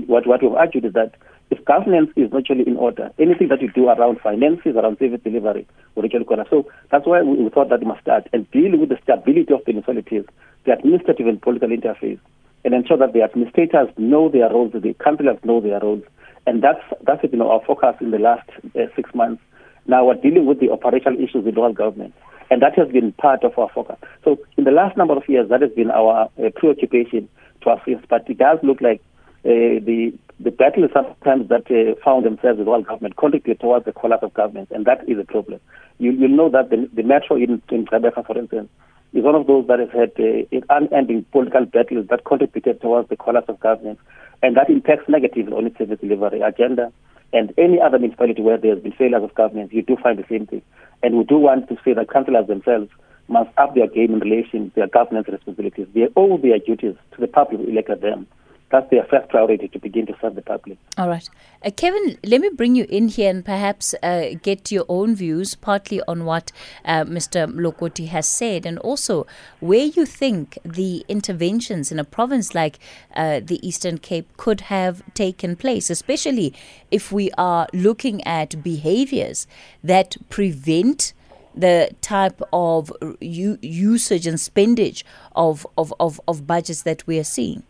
what, 0.07 0.27
what 0.27 0.41
we've 0.41 0.53
argued 0.53 0.85
is 0.85 0.93
that 0.93 1.15
if 1.51 1.63
governance 1.65 2.11
is 2.15 2.31
actually 2.35 2.67
in 2.67 2.77
order, 2.77 3.09
anything 3.17 3.47
that 3.47 3.61
you 3.61 3.71
do 3.71 3.89
around 3.89 4.19
finances, 4.21 4.75
around 4.75 4.99
service 4.99 5.19
delivery, 5.23 5.67
will 5.95 6.05
actually 6.05 6.25
collapse. 6.25 6.49
So 6.49 6.67
that's 6.91 7.07
why 7.07 7.21
we, 7.21 7.43
we 7.43 7.49
thought 7.49 7.69
that 7.69 7.79
we 7.79 7.87
must 7.87 8.01
start 8.01 8.27
and 8.33 8.49
deal 8.51 8.77
with 8.77 8.89
the 8.89 8.99
stability 9.03 9.53
of 9.53 9.65
the 9.65 9.73
municipalities, 9.73 10.25
the 10.65 10.73
administrative 10.73 11.27
and 11.27 11.41
political 11.41 11.69
interface, 11.69 12.19
and 12.65 12.73
ensure 12.73 12.97
that 12.97 13.13
the 13.13 13.21
administrators 13.21 13.87
know 13.97 14.29
their 14.29 14.49
roles, 14.49 14.73
the 14.73 14.95
councillors 15.03 15.37
know 15.43 15.61
their 15.61 15.79
roles. 15.79 16.03
And 16.47 16.63
that's, 16.63 16.81
that's 17.03 17.23
know, 17.33 17.51
our 17.51 17.61
focus 17.65 17.95
in 18.01 18.11
the 18.11 18.19
last 18.19 18.49
uh, 18.75 18.87
six 18.95 19.13
months 19.13 19.41
now 19.89 20.05
we're 20.05 20.15
dealing 20.15 20.45
with 20.45 20.59
the 20.59 20.69
operational 20.69 21.17
issues 21.17 21.43
with 21.43 21.57
local 21.57 21.73
government. 21.73 22.13
And 22.51 22.61
that 22.61 22.77
has 22.77 22.89
been 22.89 23.11
part 23.13 23.43
of 23.43 23.57
our 23.57 23.69
focus. 23.73 23.97
So 24.23 24.37
in 24.55 24.63
the 24.63 24.71
last 24.71 24.95
number 24.95 25.15
of 25.15 25.27
years, 25.27 25.49
that 25.49 25.61
has 25.61 25.71
been 25.71 25.89
our 25.91 26.29
uh, 26.37 26.49
preoccupation 26.55 27.27
to 27.61 27.71
assist. 27.71 28.07
But 28.07 28.29
it 28.29 28.37
does 28.37 28.59
look 28.63 28.81
like 28.81 29.01
uh, 29.45 29.81
the 29.83 30.13
the 30.39 30.51
battle 30.51 30.87
sometimes 30.93 31.49
that 31.49 31.69
uh, 31.69 31.99
found 32.03 32.25
themselves 32.25 32.59
with 32.59 32.67
local 32.67 32.83
government 32.83 33.17
contribute 33.17 33.59
towards 33.59 33.85
the 33.85 33.91
collapse 33.91 34.23
of 34.23 34.33
government, 34.33 34.69
and 34.71 34.85
that 34.85 35.07
is 35.07 35.17
a 35.19 35.25
problem. 35.25 35.59
You 35.97 36.11
you 36.11 36.27
know 36.27 36.49
that 36.49 36.69
the, 36.69 36.89
the 36.93 37.03
metro 37.03 37.35
in, 37.35 37.61
in 37.69 37.85
Gqeberha, 37.85 38.25
for 38.25 38.37
instance, 38.37 38.69
is 39.13 39.23
one 39.23 39.35
of 39.35 39.47
those 39.47 39.67
that 39.67 39.79
has 39.79 39.89
had 39.89 40.11
uh, 40.19 40.59
unending 40.69 41.25
political 41.31 41.65
battles 41.65 42.07
that 42.09 42.25
contributed 42.25 42.81
towards 42.81 43.09
the 43.09 43.17
collapse 43.17 43.49
of 43.49 43.59
government, 43.59 43.99
and 44.41 44.55
that 44.55 44.69
impacts 44.69 45.09
negatively 45.09 45.53
on 45.53 45.65
its 45.65 45.77
service 45.77 45.99
delivery 45.99 46.41
agenda 46.41 46.91
and 47.33 47.53
any 47.57 47.79
other 47.81 47.99
municipality 47.99 48.41
where 48.41 48.57
there 48.57 48.73
has 48.73 48.83
been 48.83 48.91
failures 48.93 49.23
of 49.23 49.33
governance, 49.35 49.71
you 49.71 49.81
do 49.81 49.95
find 50.01 50.17
the 50.17 50.25
same 50.29 50.47
thing. 50.47 50.61
And 51.03 51.17
we 51.17 51.23
do 51.23 51.37
want 51.37 51.69
to 51.69 51.77
say 51.85 51.93
that 51.93 52.09
councillors 52.09 52.47
themselves 52.47 52.89
must 53.27 53.49
up 53.57 53.75
their 53.75 53.87
game 53.87 54.13
in 54.13 54.19
relation 54.19 54.69
to 54.71 54.75
their 54.75 54.87
governance 54.87 55.27
responsibilities. 55.27 55.87
They 55.93 56.07
owe 56.15 56.37
their 56.37 56.57
duties 56.57 56.95
to 57.13 57.21
the 57.21 57.27
public 57.27 57.61
who 57.61 57.67
elected 57.67 58.01
them 58.01 58.27
that's 58.71 58.89
their 58.91 59.03
first 59.05 59.29
priority 59.29 59.67
to 59.69 59.79
begin 59.79 60.05
to 60.05 60.15
serve 60.21 60.35
the 60.35 60.41
public. 60.41 60.77
All 60.97 61.09
right. 61.09 61.27
Uh, 61.65 61.71
Kevin, 61.75 62.17
let 62.23 62.39
me 62.39 62.49
bring 62.49 62.75
you 62.75 62.85
in 62.87 63.07
here 63.07 63.29
and 63.29 63.43
perhaps 63.43 63.95
uh, 64.03 64.35
get 64.43 64.71
your 64.71 64.85
own 64.87 65.15
views, 65.15 65.55
partly 65.55 66.01
on 66.07 66.23
what 66.25 66.51
uh, 66.85 67.03
Mr. 67.03 67.51
Mlokoti 67.51 68.07
has 68.07 68.27
said, 68.27 68.65
and 68.65 68.77
also 68.79 69.25
where 69.59 69.85
you 69.85 70.05
think 70.05 70.59
the 70.63 71.03
interventions 71.07 71.91
in 71.91 71.99
a 71.99 72.03
province 72.03 72.53
like 72.53 72.77
uh, 73.15 73.39
the 73.43 73.65
Eastern 73.67 73.97
Cape 73.97 74.37
could 74.37 74.61
have 74.61 75.01
taken 75.15 75.55
place, 75.55 75.89
especially 75.89 76.53
if 76.91 77.11
we 77.11 77.31
are 77.37 77.67
looking 77.73 78.23
at 78.25 78.63
behaviors 78.63 79.47
that 79.83 80.15
prevent 80.29 81.13
the 81.55 81.89
type 82.01 82.41
of 82.53 82.91
usage 83.19 84.27
and 84.27 84.37
spendage 84.37 85.03
of, 85.35 85.65
of, 85.77 85.93
of, 85.99 86.21
of 86.27 86.45
budgets 86.45 86.83
that 86.83 87.05
we 87.07 87.17
are 87.17 87.23
seeing. 87.23 87.63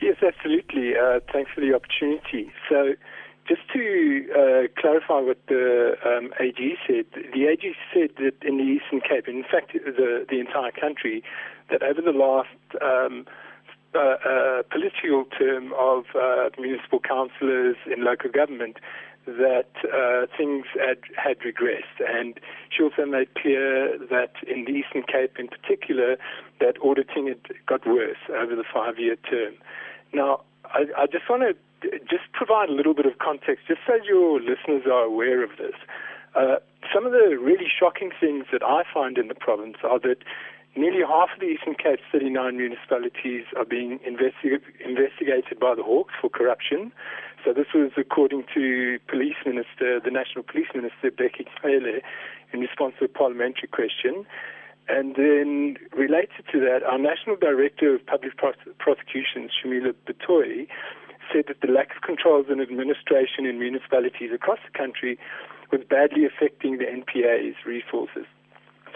Yes, 0.00 0.16
absolutely. 0.22 0.92
Uh, 0.96 1.20
thanks 1.32 1.50
for 1.54 1.60
the 1.60 1.74
opportunity. 1.74 2.52
So, 2.68 2.94
just 3.48 3.62
to 3.72 4.26
uh, 4.34 4.80
clarify 4.80 5.20
what 5.20 5.38
the 5.46 5.94
um, 6.04 6.32
AG 6.40 6.58
said, 6.86 7.06
the 7.14 7.46
AG 7.46 7.62
said 7.94 8.10
that 8.18 8.34
in 8.42 8.58
the 8.58 8.64
Eastern 8.64 9.00
Cape, 9.00 9.28
in 9.28 9.44
fact, 9.44 9.72
the, 9.72 10.26
the 10.28 10.40
entire 10.40 10.72
country, 10.72 11.22
that 11.70 11.82
over 11.82 12.02
the 12.02 12.10
last 12.10 12.48
um, 12.82 13.24
uh, 13.94 14.16
uh, 14.28 14.62
political 14.70 15.24
term 15.38 15.72
of 15.78 16.04
uh, 16.14 16.50
municipal 16.58 17.00
councillors 17.00 17.76
in 17.86 18.04
local 18.04 18.30
government, 18.30 18.76
that 19.26 19.70
uh, 19.92 20.26
things 20.36 20.66
had, 20.74 20.98
had 21.16 21.38
regressed. 21.40 21.98
And 22.00 22.38
she 22.70 22.82
also 22.82 23.04
made 23.04 23.34
clear 23.34 23.98
that 24.10 24.32
in 24.46 24.64
the 24.64 24.72
Eastern 24.72 25.02
Cape 25.02 25.38
in 25.38 25.48
particular, 25.48 26.16
that 26.60 26.76
auditing 26.82 27.26
had 27.26 27.40
got 27.66 27.86
worse 27.86 28.22
over 28.30 28.54
the 28.54 28.64
five 28.72 28.98
year 28.98 29.16
term. 29.28 29.54
Now, 30.12 30.42
I, 30.64 30.86
I 30.96 31.06
just 31.06 31.28
want 31.28 31.42
to 31.42 31.56
just 32.08 32.32
provide 32.32 32.68
a 32.68 32.72
little 32.72 32.94
bit 32.94 33.06
of 33.06 33.18
context, 33.18 33.66
just 33.68 33.80
so 33.86 33.94
your 34.04 34.40
listeners 34.40 34.84
are 34.86 35.04
aware 35.04 35.44
of 35.44 35.50
this. 35.58 35.74
Uh, 36.34 36.56
some 36.94 37.06
of 37.06 37.12
the 37.12 37.38
really 37.40 37.66
shocking 37.68 38.10
things 38.18 38.46
that 38.52 38.62
I 38.62 38.82
find 38.92 39.18
in 39.18 39.28
the 39.28 39.34
province 39.34 39.76
are 39.82 39.98
that 40.00 40.18
nearly 40.76 41.00
half 41.00 41.30
of 41.34 41.40
the 41.40 41.46
Eastern 41.46 41.74
Cape's 41.74 42.02
39 42.12 42.56
municipalities 42.56 43.44
are 43.56 43.64
being 43.64 43.98
investi- 44.00 44.60
investigated 44.84 45.58
by 45.58 45.74
the 45.74 45.82
Hawks 45.82 46.14
for 46.20 46.28
corruption. 46.28 46.92
So 47.46 47.52
this 47.52 47.70
was 47.72 47.92
according 47.96 48.42
to 48.54 48.98
Police 49.06 49.38
Minister, 49.46 50.00
the 50.02 50.10
National 50.10 50.42
Police 50.42 50.66
Minister, 50.74 51.14
Bheki 51.14 51.46
Cele, 51.62 52.02
in 52.52 52.58
response 52.58 52.94
to 52.98 53.04
a 53.04 53.08
parliamentary 53.08 53.68
question. 53.70 54.26
And 54.88 55.14
then 55.14 55.78
related 55.94 56.42
to 56.50 56.58
that, 56.58 56.82
our 56.82 56.98
National 56.98 57.36
Director 57.36 57.94
of 57.94 58.04
Public 58.04 58.32
Prosecutions, 58.36 59.52
Shamila 59.54 59.94
Batohi, 60.10 60.66
said 61.32 61.44
that 61.46 61.60
the 61.62 61.70
lack 61.70 61.94
of 61.94 62.02
controls 62.02 62.46
and 62.50 62.60
administration 62.60 63.46
in 63.46 63.60
municipalities 63.60 64.32
across 64.34 64.58
the 64.66 64.76
country 64.76 65.16
was 65.70 65.82
badly 65.88 66.26
affecting 66.26 66.78
the 66.78 66.86
NPA's 66.90 67.54
resources. 67.64 68.26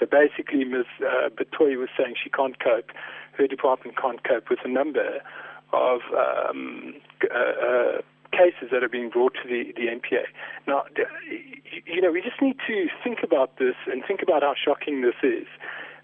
So 0.00 0.06
basically, 0.10 0.64
Ms. 0.64 0.90
Uh, 0.98 1.30
Batohi 1.30 1.78
was 1.78 1.88
saying 1.96 2.16
she 2.20 2.30
can't 2.30 2.58
cope. 2.58 2.90
her 3.38 3.46
department 3.46 3.96
can't 3.96 4.24
cope 4.24 4.50
with 4.50 4.58
the 4.64 4.68
number 4.68 5.22
of 5.72 6.00
um, 6.18 6.94
uh, 7.30 7.38
uh, 7.38 8.02
cases 8.32 8.70
that 8.72 8.82
are 8.82 8.88
being 8.88 9.10
brought 9.10 9.34
to 9.42 9.48
the, 9.48 9.72
the 9.76 9.86
NPA. 9.86 10.24
Now, 10.66 10.84
you 11.86 12.00
know, 12.00 12.10
we 12.10 12.22
just 12.22 12.40
need 12.40 12.56
to 12.66 12.88
think 13.02 13.18
about 13.22 13.58
this 13.58 13.74
and 13.86 14.02
think 14.06 14.22
about 14.22 14.42
how 14.42 14.54
shocking 14.54 15.02
this 15.02 15.14
is 15.22 15.46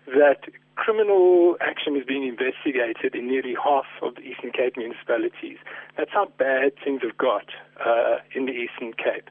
that 0.07 0.47
criminal 0.77 1.57
action 1.61 1.97
is 1.97 2.05
being 2.05 2.27
investigated 2.27 3.15
in 3.15 3.27
nearly 3.27 3.55
half 3.63 3.87
of 4.03 4.15
the 4.17 4.21
Eastern 4.21 4.53
Cape 4.53 4.77
municipalities. 4.77 5.59
That's 5.97 6.11
how 6.13 6.27
bad 6.39 6.73
things 6.85 7.03
have 7.03 7.17
got 7.17 7.47
uh, 7.85 8.19
in 8.35 8.47
the 8.47 8.53
Eastern 8.53 8.93
Cape. 8.93 9.29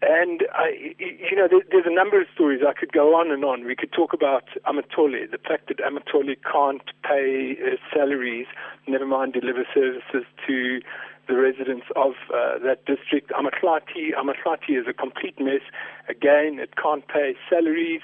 And 0.00 0.44
I, 0.52 0.94
you 1.00 1.34
know, 1.34 1.48
there's 1.48 1.86
a 1.86 1.94
number 1.94 2.20
of 2.20 2.28
stories. 2.32 2.60
I 2.66 2.72
could 2.72 2.92
go 2.92 3.16
on 3.16 3.32
and 3.32 3.44
on. 3.44 3.64
We 3.64 3.74
could 3.74 3.90
talk 3.90 4.12
about 4.12 4.44
Amatole, 4.64 5.28
the 5.28 5.38
fact 5.38 5.66
that 5.68 5.78
Amatole 5.78 6.36
can't 6.44 6.88
pay 7.02 7.56
uh, 7.60 7.76
salaries, 7.92 8.46
never 8.86 9.06
mind 9.06 9.32
deliver 9.32 9.64
services 9.74 10.24
to 10.46 10.80
the 11.28 11.36
residents 11.36 11.86
of 11.94 12.12
uh, 12.32 12.58
that 12.64 12.84
district. 12.86 13.30
Amahlathi, 13.30 14.10
Amahlathi 14.16 14.80
is 14.80 14.86
a 14.88 14.92
complete 14.92 15.38
mess. 15.38 15.62
Again, 16.08 16.58
it 16.58 16.74
can't 16.76 17.06
pay 17.06 17.36
salaries. 17.48 18.00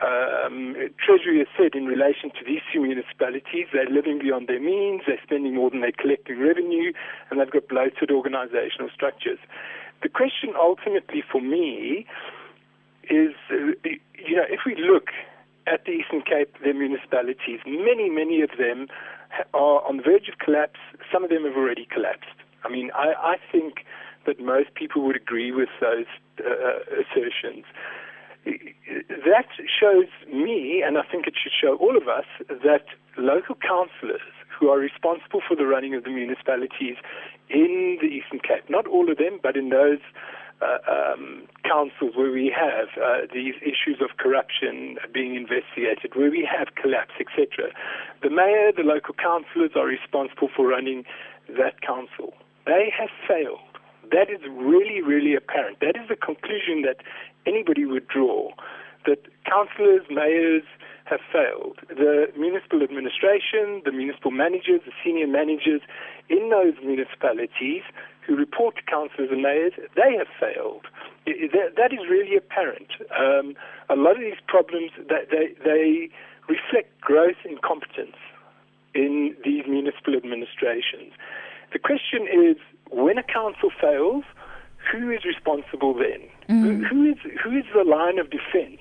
Um, 0.00 0.76
Treasury 1.04 1.38
has 1.38 1.48
said 1.56 1.74
in 1.74 1.86
relation 1.86 2.30
to 2.30 2.44
these 2.46 2.60
two 2.72 2.80
municipalities, 2.80 3.66
they're 3.72 3.90
living 3.90 4.18
beyond 4.20 4.46
their 4.46 4.60
means, 4.60 5.02
they're 5.06 5.22
spending 5.22 5.54
more 5.54 5.70
than 5.70 5.80
they're 5.80 5.96
collecting 5.96 6.38
revenue, 6.38 6.92
and 7.30 7.40
they've 7.40 7.50
got 7.50 7.66
bloated 7.68 8.10
organizational 8.10 8.90
structures. 8.94 9.38
The 10.02 10.08
question 10.08 10.54
ultimately 10.54 11.22
for 11.22 11.40
me 11.40 12.06
is, 13.10 13.34
uh, 13.50 13.74
you 14.14 14.36
know, 14.36 14.46
if 14.48 14.60
we 14.64 14.76
look 14.76 15.10
at 15.66 15.84
the 15.84 15.92
Eastern 15.92 16.22
Cape, 16.22 16.54
their 16.62 16.74
municipalities, 16.74 17.60
many, 17.66 18.08
many 18.08 18.40
of 18.42 18.50
them 18.58 18.86
are 19.52 19.84
on 19.84 19.98
the 19.98 20.02
verge 20.02 20.28
of 20.28 20.38
collapse. 20.38 20.78
Some 21.12 21.24
of 21.24 21.30
them 21.30 21.44
have 21.44 21.56
already 21.56 21.86
collapsed. 21.90 22.38
I 22.64 22.68
mean, 22.68 22.90
I, 22.94 23.14
I 23.18 23.36
think 23.52 23.84
that 24.26 24.40
most 24.40 24.74
people 24.74 25.02
would 25.02 25.16
agree 25.16 25.52
with 25.52 25.68
those 25.80 26.06
uh, 26.40 27.00
assertions. 27.00 27.64
That 28.44 29.48
shows 29.80 30.08
me, 30.32 30.82
and 30.84 30.96
I 30.98 31.02
think 31.02 31.26
it 31.26 31.34
should 31.42 31.52
show 31.52 31.76
all 31.76 31.96
of 31.96 32.08
us, 32.08 32.24
that 32.48 32.86
local 33.16 33.56
councillors 33.56 34.32
who 34.58 34.68
are 34.68 34.78
responsible 34.78 35.40
for 35.46 35.54
the 35.54 35.66
running 35.66 35.94
of 35.94 36.04
the 36.04 36.10
municipalities 36.10 36.96
in 37.48 37.98
the 38.00 38.08
Eastern 38.08 38.40
Cape, 38.40 38.68
not 38.68 38.86
all 38.86 39.10
of 39.10 39.18
them, 39.18 39.38
but 39.42 39.56
in 39.56 39.68
those 39.68 40.00
uh, 40.60 40.78
um, 40.90 41.46
councils 41.62 42.16
where 42.16 42.32
we 42.32 42.52
have 42.54 42.88
uh, 43.00 43.26
these 43.32 43.54
issues 43.62 44.02
of 44.02 44.16
corruption 44.16 44.98
being 45.12 45.36
investigated, 45.36 46.14
where 46.14 46.30
we 46.30 46.46
have 46.46 46.74
collapse, 46.74 47.14
etc. 47.20 47.70
The 48.22 48.30
mayor, 48.30 48.72
the 48.76 48.82
local 48.82 49.14
councillors 49.14 49.72
are 49.76 49.86
responsible 49.86 50.48
for 50.54 50.66
running 50.66 51.04
that 51.48 51.80
council. 51.80 52.34
They 52.68 52.92
have 52.92 53.08
failed. 53.26 53.64
That 54.12 54.28
is 54.28 54.40
really, 54.44 55.00
really 55.00 55.34
apparent. 55.34 55.80
That 55.80 55.96
is 55.96 56.06
the 56.08 56.16
conclusion 56.16 56.82
that 56.82 57.00
anybody 57.46 57.84
would 57.86 58.06
draw 58.08 58.52
that 59.06 59.24
councillors, 59.48 60.04
mayors 60.10 60.64
have 61.04 61.20
failed. 61.32 61.80
The 61.88 62.28
municipal 62.36 62.82
administration, 62.82 63.80
the 63.84 63.92
municipal 63.92 64.30
managers, 64.30 64.82
the 64.84 64.92
senior 65.02 65.26
managers 65.26 65.80
in 66.28 66.50
those 66.50 66.74
municipalities 66.84 67.82
who 68.26 68.36
report 68.36 68.76
to 68.76 68.82
councillors 68.82 69.30
and 69.32 69.40
mayors, 69.40 69.72
they 69.96 70.12
have 70.20 70.28
failed. 70.38 70.84
That 71.24 71.92
is 71.92 72.04
really 72.10 72.36
apparent. 72.36 72.92
Um, 73.16 73.54
a 73.88 73.96
lot 73.96 74.16
of 74.16 74.20
these 74.20 74.42
problems, 74.46 74.90
they, 75.08 75.56
they 75.64 76.10
reflect 76.48 77.00
gross 77.00 77.36
incompetence 77.48 78.16
in 78.94 79.34
these 79.44 79.64
municipal 79.66 80.14
administrations. 80.14 81.16
The 81.72 81.78
question 81.78 82.26
is, 82.26 82.56
when 82.90 83.18
a 83.18 83.22
council 83.22 83.70
fails, 83.80 84.24
who 84.90 85.10
is 85.10 85.24
responsible 85.24 85.94
then? 85.94 86.28
Mm. 86.48 86.62
Who, 86.62 86.84
who, 86.84 87.10
is, 87.10 87.18
who 87.42 87.56
is 87.58 87.64
the 87.74 87.84
line 87.84 88.18
of 88.18 88.30
defense? 88.30 88.80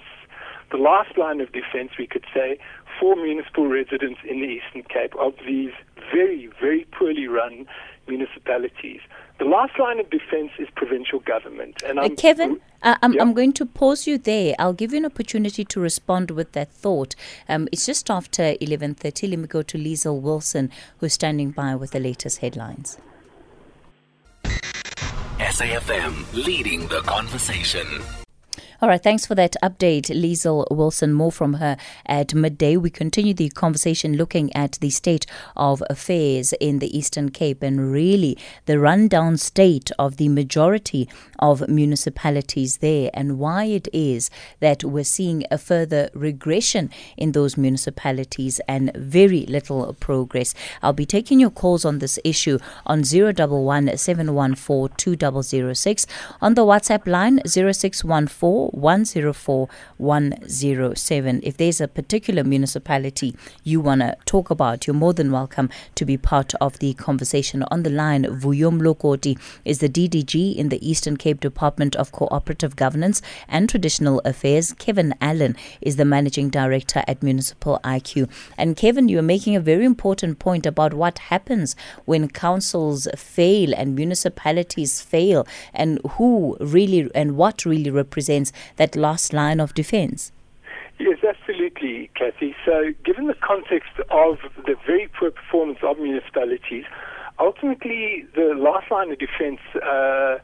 The 0.72 0.77
last 0.77 1.17
line 1.17 1.41
of 1.41 1.51
defense, 1.51 1.91
we 1.98 2.08
could 2.08 2.25
say, 2.34 2.60
for 3.00 3.15
municipal 3.15 3.67
residents 3.67 4.20
in 4.27 4.41
the 4.41 4.48
Eastern 4.48 4.84
Cape 4.84 5.15
of 5.20 5.34
these 5.46 5.72
very, 6.13 6.50
very 6.60 6.86
poorly 6.91 7.27
run 7.27 7.65
municipalities. 8.08 9.01
The 9.39 9.46
last 9.46 9.77
line 9.77 10.00
of 10.00 10.10
defense 10.10 10.51
is 10.58 10.67
provincial 10.75 11.20
government. 11.20 11.84
And 11.86 12.00
uh, 12.00 12.10
Kevin, 12.10 12.60
uh, 12.82 12.96
I'm, 13.03 13.13
yep. 13.13 13.22
I'm 13.22 13.34
going 13.34 13.53
to 13.53 13.65
pause 13.67 14.08
you 14.08 14.17
there. 14.17 14.56
I'll 14.58 14.74
give 14.74 14.91
you 14.94 14.98
an 14.98 15.06
opportunity 15.06 15.63
to 15.63 15.79
respond 15.79 16.32
with 16.32 16.53
that 16.53 16.72
thought. 16.72 17.15
Um, 17.48 17.67
it's 17.72 17.86
just 17.86 18.10
after 18.10 18.41
11.30. 18.41 19.29
Let 19.29 19.39
me 19.39 19.48
go 19.48 19.62
to 19.62 19.77
Liesl 19.77 20.20
Wilson, 20.20 20.72
who's 21.00 21.13
standing 21.13 21.51
by 21.51 21.75
with 21.75 21.91
the 21.91 22.00
latest 22.00 22.39
headlines. 22.39 22.98
SAFM 25.38 26.34
leading 26.34 26.88
the 26.88 27.01
conversation. 27.01 27.86
All 28.79 28.89
right, 28.89 29.01
thanks 29.01 29.25
for 29.25 29.34
that 29.34 29.55
update, 29.63 30.12
Liesl 30.12 30.69
Wilson. 30.69 31.12
More 31.12 31.31
from 31.31 31.55
her 31.55 31.77
at 32.05 32.36
midday. 32.36 32.77
We 32.77 32.91
continue 32.91 33.34
the 33.34 33.50
conversation 33.50 34.17
looking 34.17 34.55
at 34.55 34.74
the 34.74 34.91
state 34.91 35.25
of 35.55 35.81
affairs 35.89 36.53
in 36.60 36.77
the 36.77 36.96
Eastern 36.96 37.29
Cape 37.29 37.63
and 37.63 37.91
really 37.91 38.38
the 38.67 38.77
rundown 38.77 39.38
state 39.38 39.89
of 39.98 40.17
the 40.17 40.29
majority 40.29 41.10
of 41.39 41.67
municipalities 41.67 42.77
there 42.77 43.10
and 43.15 43.39
why 43.39 43.63
it 43.63 43.88
is 43.93 44.29
that 44.60 44.84
we're 44.84 45.03
seeing 45.03 45.43
a 45.50 45.57
further 45.57 46.12
regression 46.13 46.91
in 47.17 47.31
those 47.31 47.57
municipalities 47.57 48.62
and 48.67 48.96
very 48.96 49.48
little 49.48 49.91
progress. 50.00 50.53
I'll 50.84 50.93
be 50.93 51.07
taking 51.07 51.39
your 51.39 51.50
calls 51.50 51.84
on 51.84 51.98
this 51.98 52.19
issue 52.24 52.60
on 52.86 53.01
011 53.12 53.98
714 53.98 54.96
2006 54.96 56.07
on 56.41 56.53
the 56.53 56.62
WhatsApp 56.62 57.07
line 57.07 57.41
0614 57.43 58.67
104 58.72 59.70
107. 59.98 61.40
If 61.44 61.58
there's 61.58 61.82
a 61.82 61.88
particular 61.88 62.44
municipality 62.44 63.36
you 63.64 63.82
want 63.82 64.02
to 64.02 64.16
talk 64.26 64.50
about, 64.50 64.88
you're 64.88 64.94
more 64.94 65.14
than 65.14 65.32
welcome 65.32 65.70
to 65.96 66.06
be 66.06 66.18
part 66.18 66.54
of 66.56 66.80
the 66.80 66.94
conversation. 66.94 67.64
On 67.72 67.84
the 67.84 67.90
line, 67.90 68.24
Vuyo 68.24 68.72
Mlokoti 68.72 69.40
is 69.66 69.80
the 69.80 69.90
DDG 69.90 70.56
in 70.56 70.70
the 70.70 70.88
Eastern 70.88 71.18
Cape 71.18 71.40
Department 71.40 71.96
of 71.96 72.12
Cooperative 72.12 72.76
Governance 72.76 73.22
and 73.48 73.70
Traditional 73.70 74.22
Affairs. 74.26 74.74
Kevin 74.74 75.14
Allan 75.22 75.56
is 75.82 75.96
the 75.96 76.06
Managing 76.06 76.50
Director 76.50 77.04
at 77.08 77.24
Municipal 77.24 77.80
IQ. 77.84 78.30
And 78.58 78.76
Kevin, 78.76 79.10
you're 79.10 79.22
making 79.22 79.56
a 79.56 79.60
very 79.60 79.86
important 79.86 80.40
point 80.40 80.66
about 80.66 80.94
what 80.94 81.20
happens 81.20 81.76
when 82.06 82.28
councils 82.30 83.08
fail 83.16 83.74
and 83.76 83.96
municipalities 83.96 85.02
fail 85.02 85.48
and 85.74 86.00
who 86.12 86.58
really 86.60 87.10
and 87.16 87.38
what 87.38 87.66
really 87.66 87.90
represents 87.90 88.52
that 88.78 88.96
last 88.96 89.34
line 89.34 89.60
of 89.60 89.74
defense. 89.74 90.32
Yes, 91.00 91.20
absolutely, 91.24 92.10
Kathy. 92.16 92.56
So, 92.66 92.92
given 93.06 93.28
the 93.28 93.36
context 93.36 93.92
of 94.10 94.38
the 94.66 94.76
very 94.86 95.08
poor 95.20 95.30
performance 95.30 95.80
of 95.84 96.00
municipalities, 96.00 96.86
ultimately 97.40 98.26
the 98.36 98.56
last 98.58 98.90
line 98.90 99.12
of 99.12 99.20
defense 99.20 99.60
uh, 99.76 100.38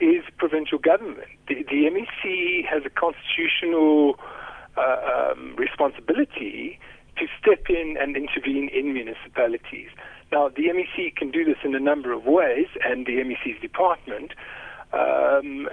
is 0.00 0.24
provincial 0.36 0.78
government. 0.78 1.28
The, 1.48 1.64
the, 1.68 1.88
MEC 1.90 2.66
has 2.66 2.82
a 2.84 2.90
constitutional 2.90 4.16
uh, 4.76 5.32
um, 5.32 5.54
responsibility 5.56 6.80
to 7.18 7.26
step 7.40 7.66
in 7.68 7.96
and 8.00 8.16
intervene 8.16 8.68
in 8.68 8.92
municipalities. 8.92 9.90
Now, 10.32 10.48
the 10.48 10.64
MEC 10.68 11.16
can 11.16 11.30
do 11.30 11.44
this 11.44 11.58
in 11.64 11.74
a 11.74 11.80
number 11.80 12.12
of 12.12 12.24
ways, 12.24 12.66
and 12.84 13.06
the 13.06 13.22
MEC's 13.22 13.60
department. 13.60 14.32
Um, 14.92 15.68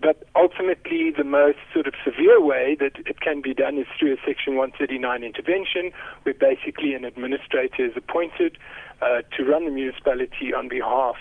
but 0.00 0.24
ultimately, 0.34 1.10
the 1.16 1.24
most 1.24 1.58
sort 1.72 1.86
of 1.86 1.94
severe 2.04 2.40
way 2.40 2.76
that 2.80 2.92
it 3.06 3.20
can 3.20 3.40
be 3.42 3.54
done 3.54 3.78
is 3.78 3.86
through 3.98 4.14
a 4.14 4.16
Section 4.26 4.56
139 4.56 5.22
intervention, 5.22 5.92
where 6.22 6.34
basically 6.34 6.94
an 6.94 7.04
administrator 7.04 7.84
is 7.84 7.92
appointed 7.96 8.56
uh, 9.02 9.22
to 9.36 9.44
run 9.44 9.64
the 9.64 9.70
municipality 9.70 10.54
on 10.56 10.68
behalf 10.68 11.16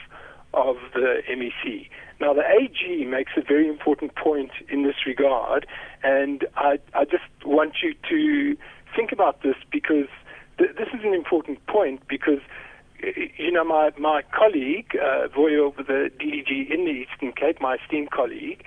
of 0.53 0.77
the 0.93 1.21
MEC. 1.29 1.89
Now, 2.19 2.33
the 2.33 2.43
AG 2.43 3.05
makes 3.05 3.33
a 3.37 3.41
very 3.41 3.67
important 3.67 4.15
point 4.15 4.51
in 4.69 4.83
this 4.83 5.05
regard, 5.05 5.65
and 6.03 6.45
I, 6.55 6.79
I 6.93 7.05
just 7.05 7.23
want 7.45 7.75
you 7.81 7.93
to 8.09 8.57
think 8.95 9.11
about 9.11 9.41
this 9.41 9.55
because 9.71 10.07
th- 10.57 10.71
this 10.77 10.87
is 10.93 11.01
an 11.03 11.13
important 11.13 11.65
point 11.67 12.01
because 12.07 12.39
you 13.37 13.51
know, 13.51 13.63
my, 13.63 13.91
my 13.97 14.21
colleague, 14.31 14.95
uh, 14.95 15.27
Vuyo, 15.27 15.75
the 15.75 16.11
DDG 16.19 16.71
in 16.71 16.85
the 16.85 16.91
Eastern 16.91 17.31
Cape, 17.33 17.61
my 17.61 17.75
esteemed 17.75 18.11
colleague, 18.11 18.63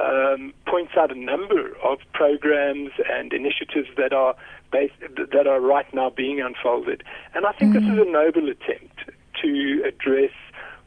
um, 0.00 0.52
points 0.66 0.92
out 0.96 1.12
a 1.12 1.18
number 1.18 1.76
of 1.82 1.98
programs 2.12 2.90
and 3.10 3.32
initiatives 3.32 3.88
that 3.96 4.12
are 4.12 4.34
based, 4.70 4.94
that 5.16 5.46
are 5.46 5.60
right 5.60 5.92
now 5.94 6.10
being 6.10 6.40
unfolded. 6.40 7.02
And 7.34 7.46
I 7.46 7.52
think 7.52 7.74
mm-hmm. 7.74 7.96
this 7.96 7.98
is 7.98 8.08
a 8.08 8.10
noble 8.10 8.48
attempt 8.48 9.10
to 9.42 9.82
address 9.86 10.32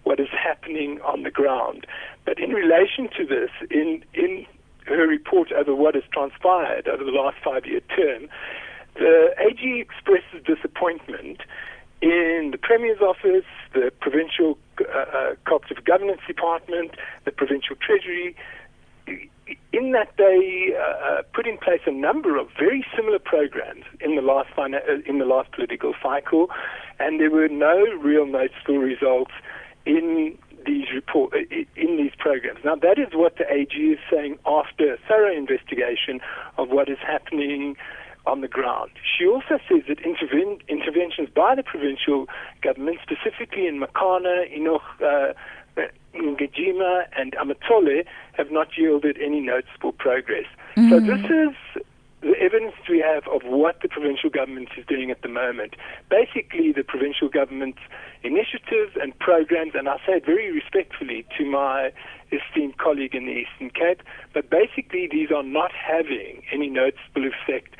what 0.03 0.19
is 0.19 0.29
happening 0.31 0.99
on 1.01 1.23
the 1.23 1.31
ground. 1.31 1.85
But 2.25 2.39
in 2.39 2.51
relation 2.51 3.09
to 3.17 3.25
this, 3.25 3.49
in, 3.71 4.03
in 4.13 4.45
her 4.85 5.07
report 5.07 5.51
over 5.51 5.73
what 5.73 5.95
has 5.95 6.03
transpired 6.11 6.87
over 6.87 7.03
the 7.03 7.11
last 7.11 7.37
five 7.43 7.65
year 7.65 7.81
term, 7.95 8.27
the 8.95 9.35
AG 9.39 9.79
expresses 9.79 10.43
disappointment 10.45 11.41
in 12.01 12.49
the 12.51 12.57
Premier's 12.57 13.01
office, 13.01 13.45
the 13.73 13.91
Provincial 13.99 14.57
uh, 14.79 14.83
uh, 14.83 15.35
Cooperative 15.45 15.83
Governance 15.85 16.21
Department, 16.27 16.91
the 17.23 17.31
Provincial 17.31 17.75
Treasury, 17.75 18.35
in 19.71 19.91
that 19.91 20.09
they 20.17 20.73
uh, 20.75 20.81
uh, 20.81 21.21
put 21.33 21.47
in 21.47 21.57
place 21.57 21.81
a 21.85 21.91
number 21.91 22.37
of 22.37 22.47
very 22.57 22.85
similar 22.95 23.19
programs 23.19 23.83
in 23.99 24.15
the 24.15 24.21
last 24.21 24.49
uh, 24.57 24.65
in 25.05 25.19
the 25.19 25.25
last 25.25 25.51
political 25.51 25.93
cycle, 26.01 26.49
and 26.99 27.19
there 27.19 27.29
were 27.29 27.47
no 27.47 27.83
real 28.01 28.25
noticeable 28.25 28.77
results 28.77 29.31
in 29.85 30.37
these 30.65 30.87
report 30.93 31.33
in 31.75 31.97
these 31.97 32.13
programs. 32.17 32.59
Now 32.65 32.75
that 32.75 32.97
is 32.97 33.13
what 33.13 33.37
the 33.37 33.45
AG 33.51 33.75
is 33.75 33.99
saying 34.11 34.39
after 34.45 34.93
a 34.93 34.97
thorough 35.07 35.35
investigation 35.35 36.19
of 36.57 36.69
what 36.69 36.89
is 36.89 36.97
happening 37.05 37.75
on 38.27 38.41
the 38.41 38.47
ground. 38.47 38.91
She 39.17 39.25
also 39.25 39.59
says 39.69 39.83
that 39.87 39.99
interven- 39.99 40.61
interventions 40.67 41.29
by 41.33 41.55
the 41.55 41.63
provincial 41.63 42.27
government, 42.61 42.99
specifically 43.01 43.67
in 43.67 43.79
Makana, 43.79 44.51
Enoch, 44.51 44.81
uh, 45.03 45.33
Mgijima, 46.15 47.05
and 47.17 47.33
Amatole, 47.33 48.05
have 48.33 48.51
not 48.51 48.77
yielded 48.77 49.17
any 49.21 49.41
noticeable 49.41 49.91
progress. 49.91 50.45
Mm. 50.77 50.89
So 50.89 50.99
this 50.99 51.25
is 51.25 51.83
the 52.21 52.33
evidence 52.39 52.73
we 52.89 52.99
have 52.99 53.27
of 53.27 53.43
what 53.43 53.81
the 53.81 53.87
provincial 53.87 54.29
government 54.29 54.69
is 54.77 54.85
doing 54.87 55.11
at 55.11 55.21
the 55.21 55.27
moment. 55.27 55.75
Basically, 56.09 56.71
the 56.71 56.83
provincial 56.83 57.29
government's 57.29 57.81
initiatives 58.23 58.97
and 58.99 59.17
programs, 59.19 59.73
and 59.75 59.87
I 59.87 59.97
say 59.97 60.13
it 60.13 60.25
very 60.25 60.51
respectfully 60.51 61.25
to 61.37 61.45
my 61.45 61.91
esteemed 62.31 62.77
colleague 62.77 63.13
in 63.13 63.25
the 63.25 63.45
Eastern 63.45 63.69
Cape, 63.69 64.01
but 64.33 64.49
basically 64.49 65.07
these 65.11 65.29
are 65.31 65.43
not 65.43 65.71
having 65.71 66.41
any 66.51 66.67
noticeable 66.67 67.27
effect 67.27 67.75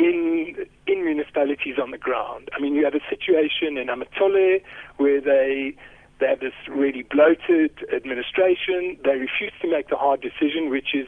in 0.00 0.66
in 0.86 1.04
municipalities 1.04 1.76
on 1.80 1.90
the 1.90 1.98
ground. 1.98 2.48
I 2.56 2.60
mean, 2.60 2.74
you 2.74 2.84
have 2.84 2.94
a 2.94 3.04
situation 3.08 3.76
in 3.76 3.88
Amatole 3.88 4.62
where 4.96 5.20
they 5.20 5.76
they 6.18 6.26
have 6.26 6.40
this 6.40 6.54
really 6.68 7.02
bloated 7.02 7.72
administration. 7.94 8.98
They 9.04 9.16
refuse 9.16 9.52
to 9.62 9.70
make 9.70 9.88
the 9.88 9.96
hard 9.96 10.20
decision, 10.20 10.70
which 10.70 10.94
is 10.94 11.06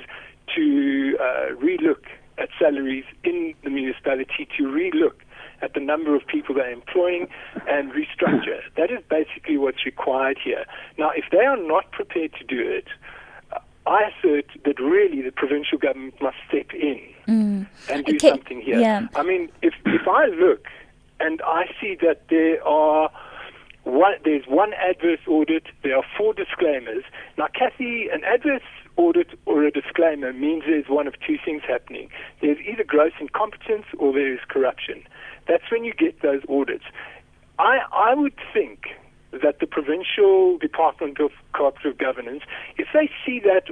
to 0.55 1.17
uh, 1.21 1.55
relook 1.57 2.05
at 2.39 2.49
salaries 2.59 3.05
in 3.25 3.55
the 3.65 3.71
municipality, 3.71 4.49
to 4.57 4.65
relook 4.65 5.21
at 5.61 5.75
the 5.75 5.81
number 5.81 6.17
of 6.17 6.27
people 6.27 6.55
they're 6.55 6.73
employing 6.73 7.29
and 7.69 7.93
restructure. 7.93 8.61
That 8.77 8.91
is 8.91 9.03
basically 9.09 9.59
what's 9.59 9.85
required 9.85 10.39
here. 10.43 10.65
Now, 10.99 11.11
if 11.15 11.27
they 11.31 11.45
are 11.45 11.57
not 11.57 11.93
prepared 11.93 12.33
to 12.39 12.45
do 12.45 12.61
it, 12.61 12.87
I 13.93 14.11
assert 14.11 14.47
that 14.65 14.79
really 14.81 15.21
the 15.23 15.33
provincial 15.33 15.79
government 15.79 16.15
must 16.21 16.39
step 16.49 16.73
in 16.73 17.01
mm. 17.29 17.67
and 17.91 18.05
do 18.07 18.17
okay. 18.17 18.31
something 18.31 18.61
here. 18.61 18.79
Yeah. 18.79 19.07
I 19.15 19.23
mean, 19.23 19.51
if 19.61 19.75
if 19.85 20.09
I 20.09 20.27
look 20.27 20.67
and 21.21 21.43
I 21.43 21.65
see 21.81 21.97
that 22.01 22.29
there 22.31 22.67
are 22.67 23.11
one, 23.85 24.15
there's 24.25 24.47
one 24.47 24.73
adverse 24.75 25.21
audit, 25.27 25.65
there 25.83 25.97
are 25.97 26.05
four 26.17 26.33
disclaimers. 26.33 27.05
Now, 27.37 27.49
Kathy, 27.59 28.09
an 28.09 28.23
adverse 28.25 28.63
audit 28.97 29.39
or 29.47 29.65
a 29.65 29.71
disclaimer 29.71 30.33
means 30.33 30.65
there's 30.67 30.89
one 30.89 31.07
of 31.07 31.15
two 31.27 31.37
things 31.45 31.63
happening. 31.67 32.09
There's 32.41 32.59
either 32.61 32.85
gross 32.85 33.13
incompetence 33.21 33.87
or 33.99 34.13
there 34.13 34.33
is 34.33 34.41
corruption. 34.49 35.03
That's 35.49 35.65
when 35.71 35.85
you 35.85 35.93
get 35.93 36.23
those 36.23 36.43
audits. 36.49 36.85
I, 37.59 37.81
I 37.93 38.15
would 38.15 38.35
think 38.55 38.87
that 39.33 39.61
the 39.61 39.67
provincial 39.67 40.59
Department 40.59 41.19
of 41.21 41.31
Cooperative 41.55 41.99
Governance, 41.99 42.43
if 42.77 42.89
they 42.93 43.11
see 43.25 43.41
that 43.41 43.65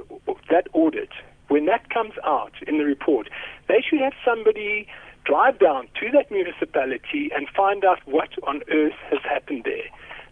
that 0.49 0.67
audit, 0.73 1.09
when 1.47 1.65
that 1.65 1.89
comes 1.89 2.13
out 2.25 2.53
in 2.67 2.77
the 2.77 2.85
report, 2.85 3.29
they 3.67 3.81
should 3.87 3.99
have 3.99 4.13
somebody 4.25 4.87
drive 5.23 5.59
down 5.59 5.87
to 5.99 6.09
that 6.11 6.31
municipality 6.31 7.29
and 7.35 7.47
find 7.55 7.85
out 7.85 7.99
what 8.05 8.29
on 8.43 8.61
earth 8.71 8.97
has 9.09 9.19
happened 9.23 9.63
there. 9.65 9.89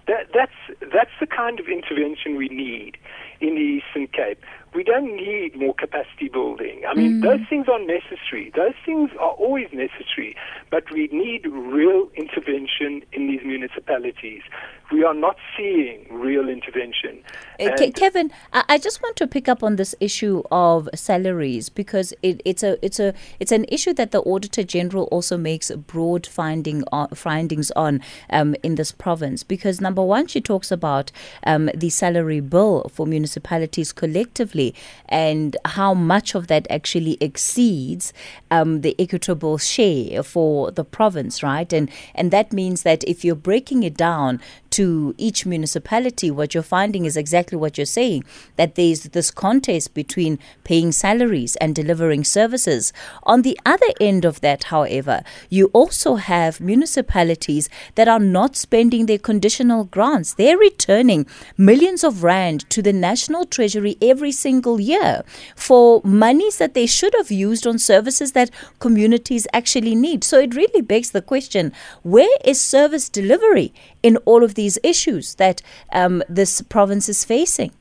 That, 0.08 0.30
that's 0.34 0.90
that's 0.92 1.12
the 1.20 1.28
kind 1.28 1.60
of 1.60 1.68
intervention 1.68 2.36
we 2.36 2.50
need 2.50 2.98
in 3.40 3.54
the 3.54 3.62
Eastern 3.62 4.08
Cape. 4.08 4.44
We 4.74 4.84
don't 4.84 5.16
need 5.16 5.56
more 5.56 5.74
capacity 5.74 6.30
building. 6.30 6.84
I 6.88 6.94
mean, 6.94 7.20
mm. 7.20 7.24
those 7.24 7.48
things 7.50 7.68
are 7.68 7.80
necessary. 7.80 8.52
Those 8.56 8.76
things 8.86 9.10
are 9.20 9.32
always 9.32 9.68
necessary, 9.74 10.36
but 10.70 10.90
we 10.92 11.08
need 11.12 11.46
real 11.48 12.10
intervention 12.16 13.04
in 13.12 13.28
these 13.28 13.42
municipalities 13.44 14.44
we 14.92 15.04
are 15.04 15.14
not 15.14 15.38
seeing 15.56 16.06
real 16.10 16.50
intervention. 16.50 17.24
Uh, 17.60 17.76
Kevin, 17.96 18.32
I 18.54 18.78
just 18.78 19.02
want 19.02 19.16
to 19.18 19.28
pick 19.28 19.48
up 19.48 19.64
on 19.64 19.76
this 19.76 19.94
issue 20.00 20.44
of 20.52 20.90
salaries 20.96 21.70
because 21.70 22.14
it, 22.24 22.42
it's 22.46 22.64
a 22.64 22.84
it's 22.84 23.00
a 23.00 23.14
it's 23.40 23.52
an 23.52 23.66
issue 23.70 23.94
that 23.94 24.12
the 24.12 24.22
Auditor 24.22 24.64
General 24.64 25.04
also 25.06 25.38
makes 25.38 25.72
broad 25.72 26.26
finding 26.26 26.84
on, 26.92 27.10
findings 27.10 27.72
on 27.72 28.02
um, 28.30 28.56
in 28.64 28.76
this 28.76 28.92
province. 28.92 29.44
Because 29.44 29.82
number 29.82 30.04
one, 30.04 30.28
she 30.28 30.42
talks 30.42 30.72
about 30.72 31.12
um, 31.46 31.70
the 31.76 31.90
salary 31.90 32.40
bill 32.40 32.90
for 32.94 33.06
municipalities 33.06 33.92
collectively 33.92 34.59
and 35.08 35.58
how 35.66 35.94
much 35.94 36.36
of 36.36 36.48
that 36.48 36.68
actually 36.70 37.18
exceeds 37.22 38.14
um, 38.52 38.82
the 38.82 38.96
equitable 39.00 39.58
share 39.58 40.24
for 40.24 40.72
the 40.72 40.84
province, 40.84 41.42
right? 41.44 41.72
And 41.74 41.90
and 42.16 42.32
that 42.32 42.54
means 42.54 42.84
that 42.84 43.04
if 43.08 43.24
you're 43.26 43.48
breaking 43.52 43.84
it 43.84 43.96
down 43.98 44.40
to 44.72 45.16
each 45.18 45.46
municipality, 45.46 46.30
what 46.30 46.54
you're 46.54 46.64
finding 46.78 47.06
is 47.06 47.18
exactly 47.18 47.58
what 47.58 47.78
you're 47.78 47.86
saying 47.86 48.24
that 48.56 48.76
there's 48.76 49.04
this 49.16 49.32
contest 49.32 49.94
between 49.94 50.40
paying 50.64 50.92
salaries 50.92 51.56
and 51.58 51.76
delivering 51.76 52.24
services. 52.24 52.94
On 53.24 53.42
the 53.42 53.58
other 53.66 53.92
end 54.00 54.26
of 54.26 54.42
that, 54.42 54.66
however, 54.66 55.24
you 55.50 55.70
also 55.74 56.16
have 56.16 56.62
municipalities 56.62 57.70
that 57.96 58.08
are 58.08 58.20
not 58.20 58.56
spending 58.56 59.06
their 59.06 59.18
conditional 59.18 59.86
grants. 59.86 60.34
They're 60.34 60.58
returning 60.58 61.26
millions 61.58 62.04
of 62.04 62.24
rand 62.24 62.70
to 62.70 62.82
the 62.82 62.94
national 62.94 63.46
treasury 63.46 63.98
every 64.02 64.32
single 64.32 64.49
year 64.80 65.24
for 65.56 66.02
monies 66.04 66.58
that 66.58 66.74
they 66.74 66.86
should 66.86 67.14
have 67.16 67.32
used 67.32 67.68
on 67.68 67.78
services 67.78 68.32
that 68.32 68.50
communities 68.80 69.48
actually 69.54 69.96
need. 69.96 70.24
So 70.24 70.40
it 70.40 70.56
really 70.56 70.82
begs 70.82 71.12
the 71.12 71.22
question 71.22 71.72
where 72.04 72.38
is 72.44 72.60
service 72.60 73.10
delivery 73.10 73.74
in 74.02 74.18
all 74.26 74.44
of 74.44 74.56
these 74.56 74.78
issues 74.84 75.36
that 75.36 75.62
um, 75.92 76.24
this 76.28 76.62
province 76.62 77.10
is 77.10 77.24
facing? 77.24 77.72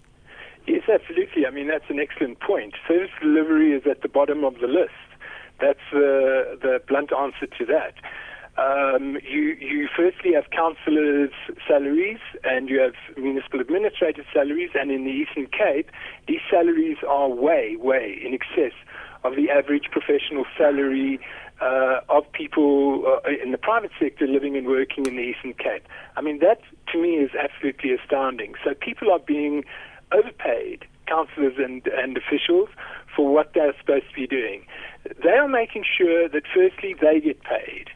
Yes, 0.67 0.83
absolutely. 0.89 1.47
I 1.47 1.51
mean, 1.51 1.69
that's 1.69 1.89
an 1.89 1.99
excellent 1.99 2.41
point. 2.41 2.75
Service 2.87 3.11
delivery 3.23 3.73
is 3.73 3.87
at 3.87 4.03
the 4.03 4.09
bottom 4.09 4.45
of 4.45 4.55
the 4.61 4.67
list. 4.67 4.93
That's 5.61 5.87
the 5.93 6.81
blunt 6.87 7.13
answer 7.13 7.47
to 7.47 7.67
that. 7.67 7.95
Um, 8.59 9.19
you, 9.23 9.57
you 9.61 9.89
firstly 9.97 10.33
have 10.35 10.51
councillors' 10.51 11.31
salaries 11.69 12.19
and 12.43 12.69
you 12.69 12.81
have 12.81 12.95
municipal 13.17 13.61
administrators' 13.61 14.27
salaries, 14.35 14.71
and 14.75 14.91
in 14.91 15.05
the 15.05 15.13
Eastern 15.13 15.47
Cape, 15.47 15.91
these 16.27 16.41
salaries 16.51 16.97
are 17.09 17.29
way, 17.29 17.77
way 17.79 18.21
in 18.25 18.35
excess 18.35 18.77
of 19.23 19.37
the 19.37 19.49
average 19.49 19.89
professional 19.93 20.45
salary 20.57 21.21
uh, 21.61 22.01
of 22.09 22.31
people 22.33 23.05
uh, 23.07 23.31
in 23.43 23.53
the 23.53 23.59
private 23.59 23.93
sector 24.01 24.27
living 24.27 24.57
and 24.57 24.67
working 24.67 25.07
in 25.07 25.15
the 25.15 25.23
Eastern 25.23 25.55
Cape. 25.55 25.87
I 26.17 26.21
mean, 26.21 26.41
that 26.41 26.61
to 26.93 27.01
me 27.01 27.15
is 27.15 27.31
absolutely 27.39 27.93
astounding. 27.93 28.55
So 28.65 28.75
people 28.75 29.13
are 29.13 29.21
being 29.21 29.65
overpaid, 30.11 30.85
councillors 31.07 31.55
and, 31.59 31.87
and 31.87 32.17
officials, 32.17 32.69
for 33.15 33.33
what 33.33 33.53
they're 33.55 33.75
supposed 33.79 34.09
to 34.09 34.15
be 34.15 34.27
doing. 34.27 34.65
They 35.23 35.31
are 35.31 35.49
making 35.49 35.85
sure 35.97 36.29
that, 36.29 36.43
firstly, 36.53 36.97
they 37.01 37.21
get 37.21 37.43
paid. 37.43 37.91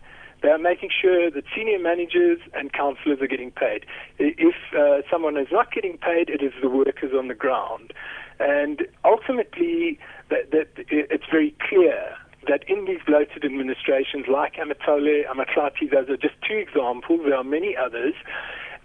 They 0.52 0.56
are 0.56 0.58
making 0.58 0.90
sure 1.00 1.30
that 1.30 1.44
senior 1.56 1.78
managers 1.78 2.38
and 2.52 2.70
councillors 2.74 3.22
are 3.22 3.26
getting 3.26 3.50
paid. 3.50 3.86
If 4.18 4.54
uh, 4.78 5.00
someone 5.10 5.38
is 5.38 5.46
not 5.50 5.72
getting 5.72 5.96
paid, 5.96 6.28
it 6.28 6.42
is 6.42 6.52
the 6.60 6.68
workers 6.68 7.12
on 7.16 7.28
the 7.28 7.34
ground. 7.34 7.94
And 8.38 8.82
ultimately, 9.02 9.98
that, 10.28 10.50
that 10.50 10.68
it's 10.90 11.24
very 11.30 11.54
clear 11.66 12.14
that 12.48 12.68
in 12.68 12.84
these 12.84 13.00
bloated 13.06 13.46
administrations 13.46 14.26
like 14.30 14.56
Amatole, 14.56 15.22
Amahlathi, 15.24 15.90
those 15.90 16.10
are 16.10 16.18
just 16.18 16.34
two 16.46 16.56
examples, 16.56 17.20
there 17.24 17.36
are 17.36 17.44
many 17.44 17.74
others, 17.74 18.12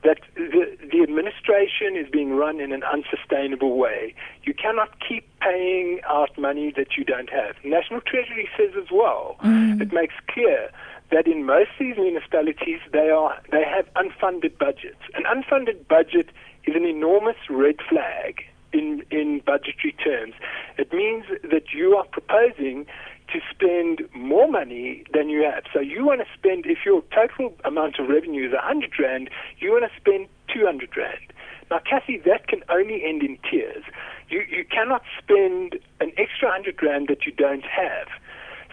that 0.06 0.19
the, 0.36 0.77
the 0.89 1.03
administration 1.03 1.97
is 1.97 2.08
being 2.10 2.36
run 2.36 2.62
in 2.62 2.71
an 2.71 2.84
unsustainable 2.84 3.75
way. 3.77 4.15
You 4.43 4.53
cannot 4.53 4.89
keep 5.06 5.27
paying 5.41 5.99
out 6.08 6.38
money 6.38 6.71
that 6.77 6.95
you 6.97 7.03
don't 7.03 7.30
have. 7.30 7.56
National 7.65 7.99
Treasury 7.99 8.47
says 8.58 8.71
as 8.77 8.89
well, 8.89 9.36
mm. 9.43 9.82
it 9.82 9.91
makes 9.91 10.13
clear 10.30 10.69
that 11.12 11.28
in 11.28 11.46
most 11.46 11.70
of 11.80 11.88
these 11.88 11.98
municipalities 11.98 12.80
they 12.91 13.10
are 13.10 13.39
they 13.52 13.63
have 13.63 13.88
unfunded 13.96 14.58
budgets. 14.58 15.02
An 15.13 15.24
unfunded 15.24 15.88
budget 15.88 16.30
is 16.65 16.76
an 16.76 16.86
enormous 16.86 17.38
red 17.50 17.78
flag 17.89 18.43
in 18.74 19.04
in 19.12 19.41
budgetary 19.46 19.96
terms. 20.04 20.34
It 20.78 20.91
means 20.93 21.26
that 21.43 21.74
you 21.74 21.96
are 21.96 22.06
proposing 22.06 22.86
to 23.32 23.39
spend 23.52 24.02
more 24.15 24.50
money 24.50 25.04
than 25.13 25.30
you 25.30 25.43
have. 25.43 25.63
So 25.74 25.80
you 25.80 26.06
want 26.06 26.22
to 26.22 26.28
spend, 26.38 26.65
if 26.65 26.80
your 26.86 27.04
total 27.13 27.54
amount 27.65 28.00
of 28.00 28.08
revenue 28.08 28.48
is 28.48 28.54
100 28.54 28.93
Rand, 29.00 29.30
you 29.60 29.72
want 29.72 29.84
to 29.84 30.00
spend 30.00 30.28
200 30.54 30.96
Rand. 30.96 31.34
Now, 31.70 31.80
Kathy, 31.80 32.22
that 32.26 32.48
can 32.48 32.63
only 32.70 33.04
end 33.04 33.24
in 33.24 33.38
tears. 33.50 33.84
You, 34.30 34.43
you 34.50 34.63
cannot 34.63 35.04
spend 35.22 35.80
an 36.00 36.12
extra 36.17 36.48
100 36.48 36.82
Rand 36.82 37.08
that 37.10 37.26
you 37.26 37.34
don't 37.34 37.65
have. 37.65 38.08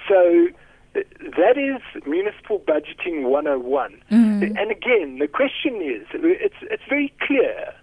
So 0.08 0.48
that 0.94 1.58
is 1.58 1.82
municipal 2.06 2.60
budgeting 2.60 3.24
101. 3.24 4.00
Mm. 4.10 4.42
And 4.58 4.70
again, 4.70 5.18
the 5.18 5.28
question 5.28 5.82
is, 5.82 6.06
it's 6.12 6.54
it's 6.62 6.82
very 6.88 7.12
clear 7.20 7.74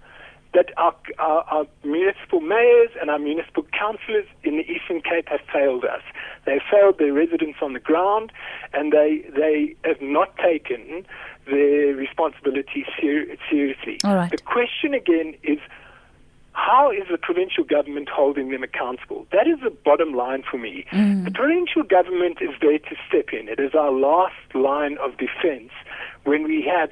that 0.53 0.67
our, 0.77 0.93
our, 1.19 1.43
our, 1.43 1.65
municipal 1.83 2.41
mayors 2.41 2.89
and 2.99 3.09
our 3.09 3.19
municipal 3.19 3.65
councillors 3.77 4.25
in 4.43 4.57
the 4.57 4.69
Eastern 4.69 5.01
Cape 5.01 5.29
have 5.29 5.39
failed 5.51 5.85
us. 5.85 6.01
They 6.45 6.53
have 6.53 6.61
failed 6.69 6.97
their 6.99 7.13
residents 7.13 7.59
on 7.61 7.73
the 7.73 7.79
ground, 7.79 8.31
and 8.73 8.91
they 8.91 9.25
they 9.35 9.75
have 9.85 10.01
not 10.01 10.35
taken 10.37 11.05
their 11.45 11.95
responsibility 11.95 12.85
ser- 12.99 13.35
seriously. 13.49 13.99
All 14.03 14.15
right. 14.15 14.31
The 14.31 14.37
question 14.37 14.93
again 14.93 15.35
is. 15.43 15.59
How 16.53 16.91
is 16.91 17.03
the 17.09 17.17
provincial 17.17 17.63
government 17.63 18.09
holding 18.09 18.49
them 18.49 18.63
accountable? 18.63 19.25
That 19.31 19.47
is 19.47 19.59
the 19.63 19.69
bottom 19.69 20.13
line 20.13 20.43
for 20.49 20.57
me. 20.57 20.85
Mm. 20.91 21.25
The 21.25 21.31
provincial 21.31 21.83
government 21.83 22.39
is 22.41 22.49
there 22.61 22.77
to 22.77 22.95
step 23.07 23.29
in. 23.31 23.47
It 23.47 23.59
is 23.59 23.73
our 23.73 23.91
last 23.91 24.35
line 24.53 24.97
of 24.97 25.17
defense 25.17 25.71
when 26.23 26.43
we 26.43 26.61
have 26.63 26.89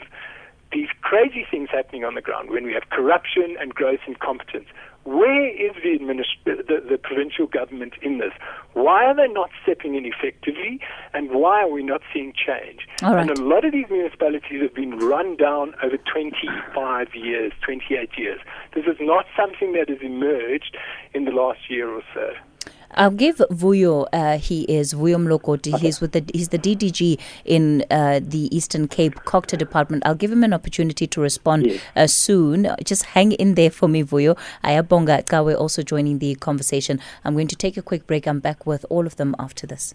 these 0.71 0.87
crazy 1.01 1.45
things 1.49 1.69
happening 1.71 2.03
on 2.03 2.15
the 2.15 2.21
ground, 2.21 2.51
when 2.51 2.63
we 2.63 2.73
have 2.73 2.89
corruption 2.89 3.57
and 3.59 3.73
gross 3.73 3.99
incompetence. 4.07 4.67
Where 5.09 5.49
is 5.49 5.73
the, 5.81 5.97
administ- 5.97 6.45
the, 6.45 6.85
the, 6.87 6.97
provincial 6.99 7.47
government 7.47 7.93
in 8.03 8.19
this? 8.19 8.31
Why 8.73 9.05
are 9.05 9.15
they 9.15 9.27
not 9.27 9.49
stepping 9.63 9.95
in 9.95 10.05
effectively? 10.05 10.79
And 11.15 11.31
why 11.31 11.63
are 11.63 11.67
we 11.67 11.81
not 11.81 12.01
seeing 12.13 12.31
change? 12.31 12.87
Right. 13.01 13.19
And 13.19 13.31
a 13.31 13.41
lot 13.41 13.65
of 13.65 13.71
these 13.71 13.87
municipalities 13.89 14.61
have 14.61 14.75
been 14.75 14.99
run 14.99 15.35
down 15.35 15.73
over 15.81 15.97
25 15.97 17.15
years, 17.15 17.51
28 17.65 18.11
years. 18.17 18.39
This 18.75 18.85
is 18.85 18.97
not 18.99 19.25
something 19.35 19.73
that 19.73 19.89
has 19.89 19.97
emerged 20.03 20.77
in 21.15 21.25
the 21.25 21.31
last 21.31 21.71
year 21.71 21.89
or 21.89 22.03
so. 22.13 22.29
I'll 22.95 23.11
give 23.11 23.37
Vuyo. 23.51 24.07
Uh, 24.11 24.37
he 24.37 24.63
is 24.63 24.93
Vuyo 24.93 25.17
Mlokoti. 25.17 25.73
Okay. 25.73 25.87
He's 25.87 26.01
with 26.01 26.11
the 26.13 26.23
he's 26.33 26.49
the 26.49 26.59
DDG 26.59 27.19
in 27.45 27.85
uh, 27.91 28.19
the 28.23 28.55
Eastern 28.55 28.87
Cape 28.87 29.15
COGTA 29.25 29.57
Department. 29.57 30.03
I'll 30.05 30.15
give 30.15 30.31
him 30.31 30.43
an 30.43 30.53
opportunity 30.53 31.07
to 31.07 31.21
respond 31.21 31.67
yes. 31.67 31.81
uh, 31.95 32.07
soon. 32.07 32.67
Just 32.83 33.03
hang 33.05 33.31
in 33.33 33.55
there 33.55 33.71
for 33.71 33.87
me, 33.87 34.03
Vuyo. 34.03 34.37
Ayabonga 34.63 35.25
Cawe 35.25 35.55
also 35.55 35.81
joining 35.81 36.19
the 36.19 36.35
conversation. 36.35 36.99
I'm 37.23 37.33
going 37.33 37.47
to 37.47 37.55
take 37.55 37.77
a 37.77 37.81
quick 37.81 38.07
break. 38.07 38.27
I'm 38.27 38.39
back 38.39 38.65
with 38.65 38.85
all 38.89 39.05
of 39.05 39.15
them 39.17 39.35
after 39.39 39.67
this. 39.67 39.93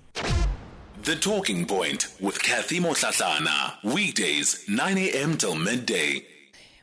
The 1.02 1.16
Talking 1.16 1.66
Point 1.66 2.08
with 2.18 2.42
Kathy 2.42 2.80
Mohlahlana. 2.80 3.74
Weekdays, 3.84 4.64
9 4.68 4.96
a.m. 4.96 5.36
till 5.36 5.54
midday. 5.54 6.24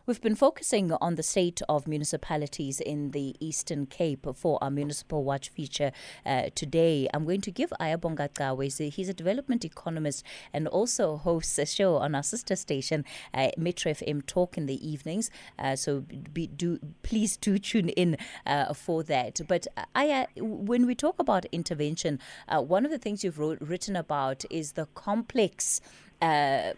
We've 0.08 0.20
been 0.20 0.36
focusing 0.36 0.92
on 0.94 1.14
the 1.14 1.22
state 1.22 1.62
of 1.70 1.88
municipalities 1.88 2.80
in 2.80 3.12
the 3.12 3.36
Eastern 3.40 3.86
Cape 3.86 4.26
for 4.36 4.58
our 4.60 4.72
Municipal 4.72 5.24
Watch 5.24 5.50
feature 5.50 5.92
uh, 6.26 6.50
today. 6.56 7.08
I'm 7.14 7.24
going 7.24 7.42
to 7.42 7.52
give 7.52 7.72
Ayabonga 7.80 8.34
Cawe, 8.34 8.90
he's 8.90 9.10
a 9.10 9.14
development 9.14 9.64
economist 9.64 10.26
and 10.52 10.68
also 10.68 11.18
hosts 11.18 11.60
a 11.60 11.68
show 11.68 11.98
on 11.98 12.16
our 12.16 12.24
sister 12.24 12.56
station, 12.56 13.06
uh, 13.32 13.50
Metro 13.58 13.92
FM 13.92 14.26
Talk 14.26 14.58
in 14.58 14.66
the 14.66 14.90
evenings. 14.90 15.30
Uh, 15.60 15.76
so 15.76 16.04
be, 16.34 16.48
do 16.48 16.80
please 17.04 17.38
do 17.38 17.58
tune 17.60 17.90
in 17.90 18.18
uh, 18.48 18.74
for 18.74 19.04
that. 19.04 19.42
But 19.48 19.68
Aya, 19.94 20.26
when 20.36 20.88
we 20.88 20.96
talk 20.96 21.20
about 21.20 21.46
intervention, 21.52 22.18
uh, 22.48 22.60
one 22.60 22.86
of 22.86 22.92
the 22.92 22.98
things 22.98 23.24
you've 23.24 23.38
wrote, 23.38 23.60
written 23.62 23.96
about 23.96 24.46
is 24.50 24.72
the 24.72 24.88
complex 24.96 25.80
uh, 26.22 26.74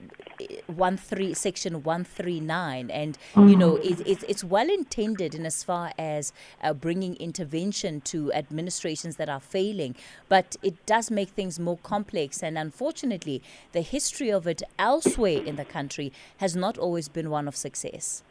one 0.67 0.97
three 0.97 1.33
section 1.33 1.83
one 1.83 2.03
three 2.03 2.39
nine, 2.39 2.89
and 2.91 3.17
you 3.35 3.55
know 3.55 3.75
it, 3.77 3.99
it, 4.07 4.23
it's 4.27 4.43
well 4.43 4.69
intended 4.69 5.35
in 5.35 5.45
as 5.45 5.63
far 5.63 5.91
as 5.97 6.33
uh, 6.61 6.73
bringing 6.73 7.15
intervention 7.17 8.01
to 8.01 8.31
administrations 8.33 9.15
that 9.17 9.29
are 9.29 9.39
failing, 9.39 9.95
but 10.29 10.55
it 10.63 10.85
does 10.85 11.11
make 11.11 11.29
things 11.29 11.59
more 11.59 11.77
complex. 11.83 12.41
And 12.41 12.57
unfortunately, 12.57 13.41
the 13.71 13.81
history 13.81 14.31
of 14.31 14.47
it 14.47 14.63
elsewhere 14.79 15.41
in 15.43 15.55
the 15.55 15.65
country 15.65 16.11
has 16.37 16.55
not 16.55 16.77
always 16.77 17.09
been 17.09 17.29
one 17.29 17.47
of 17.47 17.55
success. 17.55 18.23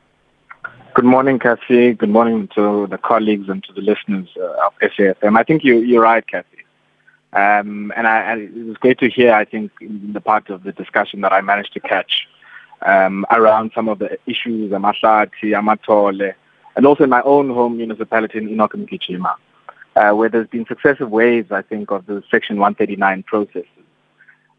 Good 0.94 1.04
morning, 1.04 1.38
Kathy. 1.38 1.92
Good 1.94 2.10
morning 2.10 2.48
to 2.54 2.86
the 2.86 2.98
colleagues 2.98 3.48
and 3.48 3.64
to 3.64 3.72
the 3.72 3.80
listeners 3.80 4.28
uh, 4.36 4.66
of 4.66 4.72
SAFM. 4.80 5.36
I 5.36 5.42
think 5.42 5.64
you, 5.64 5.78
you're 5.78 6.02
right, 6.02 6.24
Kathy. 6.26 6.51
Um, 7.32 7.92
and, 7.96 8.06
I, 8.06 8.20
and, 8.32 8.56
it 8.56 8.66
was 8.66 8.76
great 8.76 8.98
to 8.98 9.08
hear, 9.08 9.32
I 9.32 9.44
think, 9.44 9.72
in 9.80 10.12
the 10.12 10.20
part 10.20 10.50
of 10.50 10.64
the 10.64 10.72
discussion 10.72 11.22
that 11.22 11.32
I 11.32 11.40
managed 11.40 11.72
to 11.72 11.80
catch 11.80 12.28
um, 12.82 13.24
around 13.30 13.72
some 13.74 13.88
of 13.88 13.98
the 14.00 14.18
issues, 14.26 14.72
Amasati, 14.72 15.54
Amatole, 15.54 16.34
and 16.76 16.86
also 16.86 17.04
in 17.04 17.10
my 17.10 17.22
own 17.22 17.48
home 17.48 17.78
municipality 17.78 18.38
in 18.38 18.48
Mgijima, 18.48 19.34
uh, 19.96 20.10
where 20.12 20.28
there's 20.28 20.48
been 20.48 20.66
successive 20.66 21.10
waves, 21.10 21.50
I 21.50 21.62
think, 21.62 21.90
of 21.90 22.06
the 22.06 22.22
Section 22.30 22.56
139 22.58 23.22
processes. 23.22 23.66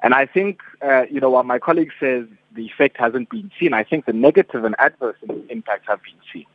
And 0.01 0.13
I 0.13 0.25
think, 0.25 0.61
uh, 0.81 1.03
you 1.09 1.19
know, 1.21 1.29
while 1.29 1.43
my 1.43 1.59
colleague 1.59 1.91
says 1.99 2.25
the 2.55 2.65
effect 2.65 2.97
hasn't 2.97 3.29
been 3.29 3.51
seen, 3.59 3.73
I 3.73 3.83
think 3.83 4.05
the 4.05 4.13
negative 4.13 4.65
and 4.65 4.75
adverse 4.79 5.15
impacts 5.49 5.87
have 5.87 6.01
been 6.03 6.19
seen. 6.31 6.45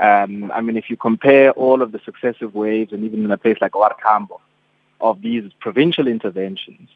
Um, 0.00 0.50
I 0.52 0.60
mean, 0.60 0.76
if 0.76 0.88
you 0.88 0.96
compare 0.96 1.52
all 1.52 1.82
of 1.82 1.92
the 1.92 2.00
successive 2.04 2.54
waves, 2.54 2.92
and 2.92 3.04
even 3.04 3.24
in 3.24 3.30
a 3.30 3.38
place 3.38 3.58
like 3.60 3.76
OR 3.76 3.94
Tambo, 4.02 4.40
of 5.00 5.22
these 5.22 5.50
provincial 5.60 6.06
interventions, 6.06 6.88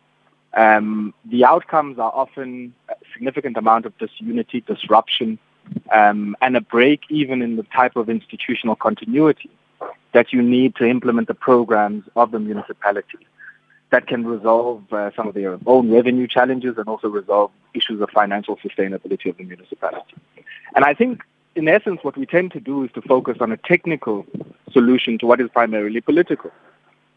um, 0.54 1.12
the 1.24 1.44
outcomes 1.44 1.98
are 1.98 2.12
often 2.14 2.74
a 2.88 2.94
significant 3.12 3.56
amount 3.56 3.86
of 3.86 3.96
disunity, 3.98 4.60
disruption, 4.60 5.38
um, 5.92 6.36
and 6.40 6.56
a 6.56 6.60
break 6.60 7.02
even 7.08 7.42
in 7.42 7.56
the 7.56 7.64
type 7.64 7.96
of 7.96 8.08
institutional 8.08 8.76
continuity 8.76 9.50
that 10.12 10.32
you 10.32 10.42
need 10.42 10.76
to 10.76 10.84
implement 10.84 11.26
the 11.28 11.34
programs 11.34 12.04
of 12.14 12.30
the 12.30 12.38
municipality 12.38 13.26
that 13.90 14.06
can 14.06 14.26
resolve 14.26 14.82
uh, 14.92 15.10
some 15.16 15.28
of 15.28 15.34
their 15.34 15.58
own 15.66 15.90
revenue 15.90 16.26
challenges 16.26 16.76
and 16.78 16.88
also 16.88 17.08
resolve 17.08 17.50
issues 17.74 18.00
of 18.00 18.10
financial 18.10 18.56
sustainability 18.56 19.28
of 19.28 19.36
the 19.36 19.44
municipality. 19.44 20.14
And 20.74 20.84
I 20.84 20.94
think, 20.94 21.22
in 21.54 21.68
essence, 21.68 22.00
what 22.02 22.16
we 22.16 22.26
tend 22.26 22.52
to 22.52 22.60
do 22.60 22.84
is 22.84 22.90
to 22.92 23.02
focus 23.02 23.38
on 23.40 23.52
a 23.52 23.56
technical 23.56 24.26
solution 24.72 25.18
to 25.18 25.26
what 25.26 25.40
is 25.40 25.48
primarily 25.50 26.00
political 26.00 26.50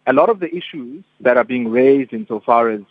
a 0.08 0.14
lot 0.14 0.30
of 0.30 0.40
the 0.40 0.54
issues 0.56 1.04
that 1.20 1.38
are 1.38 1.44
being 1.44 1.70
raised 1.70 2.14
insofar 2.14 2.70
as 2.70 2.82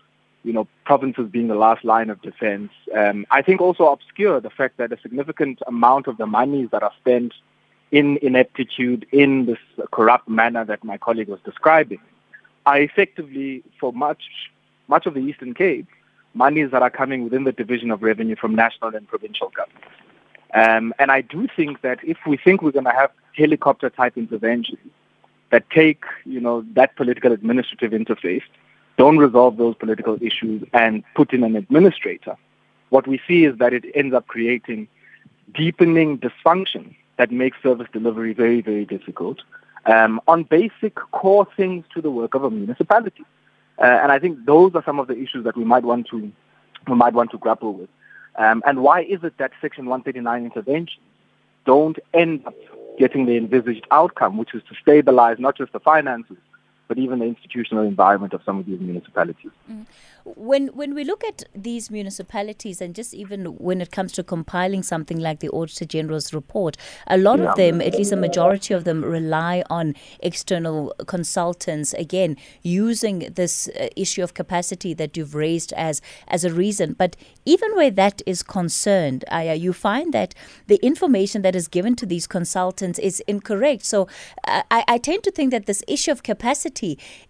you 0.45 0.53
know 0.53 0.69
provinces 0.85 1.29
being 1.29 1.49
the 1.49 1.57
last 1.57 1.85
line 1.85 2.11
of 2.11 2.23
defense, 2.23 2.71
um, 2.97 3.27
I 3.31 3.43
think 3.43 3.61
also 3.61 3.87
obscure 3.87 4.41
the 4.41 4.51
fact 4.51 4.77
that 4.77 4.93
a 4.93 5.01
significant 5.01 5.61
amount 5.67 6.07
of 6.07 6.19
the 6.19 6.27
monies 6.27 6.69
that 6.71 6.83
are 6.83 6.93
spent 7.01 7.35
in 7.91 8.19
ineptitude, 8.23 9.07
in 9.13 9.47
this 9.47 9.59
corrupt 9.91 10.29
manner 10.29 10.65
that 10.65 10.85
my 10.85 10.99
colleague 10.99 11.29
was 11.29 11.41
describing, 11.45 12.01
are 12.67 12.81
effectively 12.81 13.65
for 13.81 13.93
much 13.93 14.23
much 14.87 15.07
of 15.07 15.15
the 15.15 15.21
Eastern 15.21 15.55
Cape 15.55 15.89
monies 16.35 16.71
that 16.71 16.83
are 16.83 16.91
coming 16.91 17.25
within 17.25 17.45
the 17.45 17.53
division 17.53 17.91
of 17.91 18.03
revenue 18.03 18.37
from 18.37 18.55
national 18.55 18.95
and 18.95 19.09
provincial 19.09 19.51
governments. 19.57 19.89
Um, 20.53 20.93
and 20.99 21.11
I 21.11 21.23
do 21.23 21.49
think 21.57 21.81
that 21.81 21.99
if 22.05 22.19
we 22.27 22.37
think 22.37 22.61
we're 22.61 22.73
going 22.73 22.85
to 22.85 22.93
have 22.93 23.11
helicopter 23.35 23.89
type 23.89 24.19
interventions 24.19 24.93
that 25.51 25.69
take, 25.71 26.05
you 26.25 26.41
know, 26.41 26.65
that 26.75 26.97
political 26.97 27.33
administrative 27.33 27.93
interface, 27.93 28.43
don't 28.97 29.19
resolve 29.19 29.57
those 29.57 29.75
political 29.75 30.19
issues 30.23 30.67
and 30.73 31.05
put 31.15 31.33
in 31.33 31.45
an 31.45 31.57
administrator, 31.57 32.37
what 32.91 33.07
we 33.07 33.21
see 33.27 33.45
is 33.45 33.59
that 33.59 33.73
it 33.73 33.85
ends 33.95 34.15
up 34.15 34.27
creating 34.27 34.89
deepening 35.55 36.19
dysfunction 36.19 36.95
that 37.19 37.31
makes 37.31 37.57
service 37.63 37.89
delivery 37.93 38.33
very, 38.33 38.61
very 38.61 38.85
difficult 38.85 39.39
um, 39.87 40.21
on 40.27 40.43
basic 40.43 40.95
core 41.13 41.47
things 41.57 41.85
to 41.95 42.01
the 42.01 42.11
work 42.11 42.35
of 42.35 42.45
a 42.45 42.51
municipality. 42.51 43.25
Uh, 43.79 43.85
and 43.85 44.11
I 44.13 44.19
think 44.19 44.45
those 44.47 44.75
are 44.75 44.83
some 44.85 44.99
of 44.99 45.07
the 45.07 45.17
issues 45.17 45.45
that 45.45 45.57
we 45.57 45.65
might 45.65 45.85
want 45.85 46.09
to 46.09 46.33
we 46.89 46.95
might 46.95 47.15
want 47.15 47.33
to 47.33 47.39
grapple 47.39 47.75
with. 47.75 47.89
Um, 48.37 48.63
and 48.65 48.83
why 48.83 49.03
is 49.03 49.25
it 49.25 49.39
that 49.39 49.51
Section 49.61 49.87
139 49.87 50.45
interventions 50.45 51.01
don't 51.65 51.99
end 52.15 52.47
up 52.47 52.55
getting 52.99 53.27
the 53.27 53.37
envisaged 53.37 53.87
outcome, 53.91 54.37
which 54.37 54.55
is 54.55 54.63
to 54.69 54.75
stabilize 54.81 55.39
not 55.39 55.57
just 55.57 55.73
the 55.73 55.81
finances, 55.81 56.37
but 56.89 56.99
even 56.99 57.19
the 57.19 57.25
institutional 57.25 57.85
environment 57.85 58.33
of 58.33 58.41
some 58.45 58.59
of 58.59 58.67
these 58.67 58.81
municipalities. 58.81 59.51
Mm. 59.71 59.87
When 60.35 60.69
when 60.69 60.93
we 60.93 61.05
look 61.05 61.23
at 61.23 61.45
these 61.55 61.89
municipalities, 61.89 62.81
and 62.81 62.97
just 62.97 63.15
even 63.15 63.45
when 63.59 63.81
it 63.81 63.93
comes 63.93 64.11
to 64.13 64.25
compiling 64.25 64.83
something 64.83 65.21
like 65.21 65.39
the 65.39 65.49
Auditor 65.51 65.85
General's 65.85 66.35
report, 66.35 66.77
a 67.07 67.17
lot 67.17 67.39
yeah. 67.39 67.51
of 67.51 67.57
them, 67.57 67.81
at 67.81 67.95
least 67.95 68.11
a 68.11 68.17
majority 68.17 68.75
of 68.75 68.83
them, 68.83 69.05
rely 69.05 69.63
on 69.71 69.95
external 70.19 70.93
consultants. 71.07 71.95
Again, 71.95 72.37
using 72.63 73.21
this 73.37 73.69
uh, 73.69 73.89
issue 73.95 74.25
of 74.25 74.35
capacity 74.35 74.95
that 74.95 75.17
you've 75.17 75.37
raised 75.37 75.73
as 75.75 76.03
as 76.27 76.45
a 76.45 76.53
reason. 76.53 76.95
But 76.95 77.15
even 77.45 77.77
where 77.77 77.93
that 77.93 78.21
is 78.27 78.43
concerned, 78.43 79.25
Aya, 79.31 79.55
you 79.55 79.73
find 79.73 80.13
that 80.13 80.35
the 80.67 80.81
information 80.85 81.43
that 81.43 81.55
is 81.55 81.69
given 81.69 81.95
to 81.97 82.07
these 82.07 82.27
consultants 82.27 82.99
is 82.99 83.21
incorrect. 83.29 83.85
So 83.85 84.09
uh, 84.49 84.63
I, 84.73 84.83
I 84.89 84.99
tend 84.99 85.23
to 85.23 85.31
think 85.31 85.53
that 85.53 85.67
this 85.67 85.85
issue 85.87 86.11
of 86.11 86.25
capacity 86.25 86.76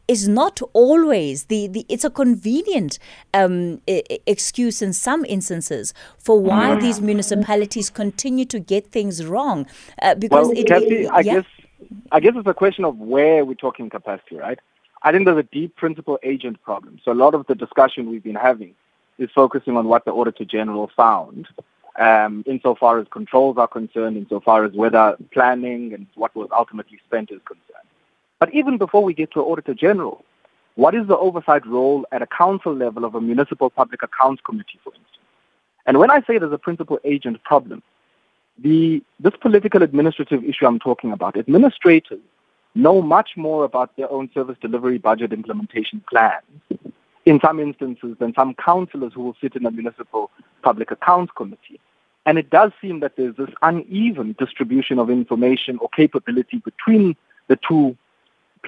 is 0.09 0.29
not 0.29 0.61
always 0.73 1.45
the, 1.45 1.67
the 1.69 1.87
it's 1.89 2.05
a 2.05 2.11
convenient 2.11 2.99
um, 3.35 3.81
I- 3.89 4.03
excuse 4.27 4.83
in 4.83 4.93
some 4.93 5.25
instances 5.25 5.95
for 6.19 6.41
why 6.41 6.71
mm. 6.71 6.81
these 6.81 7.01
municipalities 7.01 7.91
continue 7.91 8.45
to 8.47 8.59
get 8.59 8.93
things 8.93 9.25
wrong 9.25 9.67
uh, 10.03 10.15
because 10.15 10.49
well, 10.49 10.59
it, 10.59 10.67
Kathy, 10.67 11.05
it, 11.05 11.11
I 11.11 11.21
yeah? 11.21 11.35
guess 11.35 11.45
I 12.13 12.21
guess 12.21 12.33
it's 12.37 12.49
a 12.49 12.55
question 12.55 12.85
of 12.85 12.99
where 12.99 13.45
we're 13.45 13.55
talking 13.55 13.91
capacity, 13.91 14.37
right? 14.37 14.59
I 15.03 15.13
think 15.13 15.25
there's 15.27 15.39
a 15.39 15.43
deep 15.43 15.77
principal 15.77 16.19
agent 16.23 16.63
problem. 16.63 16.99
So 17.05 17.13
a 17.13 17.15
lot 17.15 17.35
of 17.35 17.47
the 17.47 17.55
discussion 17.55 18.11
we've 18.11 18.25
been 18.25 18.35
having 18.35 18.75
is 19.19 19.31
focusing 19.35 19.77
on 19.77 19.87
what 19.87 20.05
the 20.05 20.13
Auditor 20.13 20.45
General 20.45 20.91
found, 20.97 21.49
um, 21.99 22.45
insofar 22.47 22.99
as 22.99 23.07
controls 23.09 23.57
are 23.57 23.69
concerned, 23.69 24.17
insofar 24.17 24.65
as 24.65 24.73
whether 24.73 25.17
planning 25.33 25.93
and 25.95 26.07
what 26.15 26.35
was 26.35 26.49
ultimately 26.53 26.99
spent 27.07 27.31
is 27.31 27.41
concerned. 27.45 27.89
But 28.39 28.55
even 28.55 28.79
before 28.79 29.03
we 29.03 29.15
get 29.15 29.33
to 29.33 29.41
Auditor 29.41 29.75
General, 29.75 30.25
what 30.75 30.95
is 30.95 31.07
the 31.07 31.17
oversight 31.17 31.67
role 31.67 32.07
at 32.13 32.21
a 32.23 32.27
council 32.27 32.75
level 32.75 33.05
of 33.05 33.15
a 33.15 33.21
municipal 33.21 33.71
public 33.71 34.03
accounts 34.03 34.43
committee, 34.45 34.79
for 34.85 34.91
instance? 34.91 35.11
And 35.87 35.99
when 35.99 36.11
I 36.11 36.21
say 36.27 36.39
there's 36.39 36.53
a 36.53 36.59
principal 36.59 36.99
agent 37.05 37.43
problem, 37.45 37.83
the, 38.59 39.03
this 39.21 39.35
political 39.41 39.83
administrative 39.83 40.45
issue 40.45 40.67
I'm 40.67 40.79
talking 40.79 41.13
about, 41.13 41.37
administrators 41.37 42.21
know 42.75 43.01
much 43.01 43.31
more 43.37 43.65
about 43.65 43.97
their 43.97 44.11
own 44.13 44.31
service 44.35 44.57
delivery 44.61 44.99
budget 44.99 45.33
implementation 45.33 46.03
plans 46.11 46.45
in 47.25 47.41
some 47.41 47.59
instances 47.59 48.17
than 48.19 48.35
some 48.35 48.55
councillors 48.55 49.13
who 49.15 49.23
will 49.23 49.37
sit 49.41 49.57
in 49.57 49.65
a 49.65 49.71
municipal 49.71 50.31
public 50.63 50.91
accounts 50.91 51.33
committee. 51.37 51.81
And 52.27 52.39
it 52.39 52.51
does 52.51 52.73
seem 52.81 53.01
that 53.01 53.17
there's 53.17 53.37
this 53.37 53.51
uneven 53.63 54.35
distribution 54.39 54.99
of 54.99 55.11
information 55.11 55.79
or 55.79 55.89
capability 55.89 56.59
between 56.59 57.17
the 57.49 57.59
two 57.67 57.97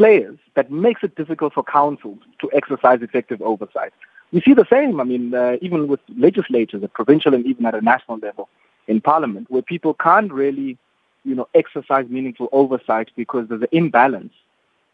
players 0.01 0.39
that 0.57 0.71
makes 0.71 1.03
it 1.03 1.13
difficult 1.21 1.53
for 1.55 1.65
councils 1.65 2.21
to 2.41 2.51
exercise 2.61 3.01
effective 3.03 3.41
oversight. 3.43 3.93
We 4.33 4.41
see 4.41 4.55
the 4.55 4.67
same, 4.71 5.01
I 5.01 5.05
mean, 5.05 5.35
uh, 5.35 5.57
even 5.61 5.89
with 5.89 6.01
legislators 6.27 6.83
at 6.83 6.93
provincial 7.01 7.35
and 7.35 7.45
even 7.47 7.65
at 7.67 7.75
a 7.75 7.81
national 7.81 8.19
level 8.19 8.49
in 8.87 9.01
parliament, 9.01 9.51
where 9.51 9.63
people 9.63 9.95
can't 9.95 10.33
really 10.33 10.79
you 11.25 11.35
know, 11.35 11.49
exercise 11.55 12.07
meaningful 12.09 12.49
oversight 12.53 13.11
because 13.15 13.49
there's 13.49 13.63
an 13.63 13.69
imbalance 13.73 14.33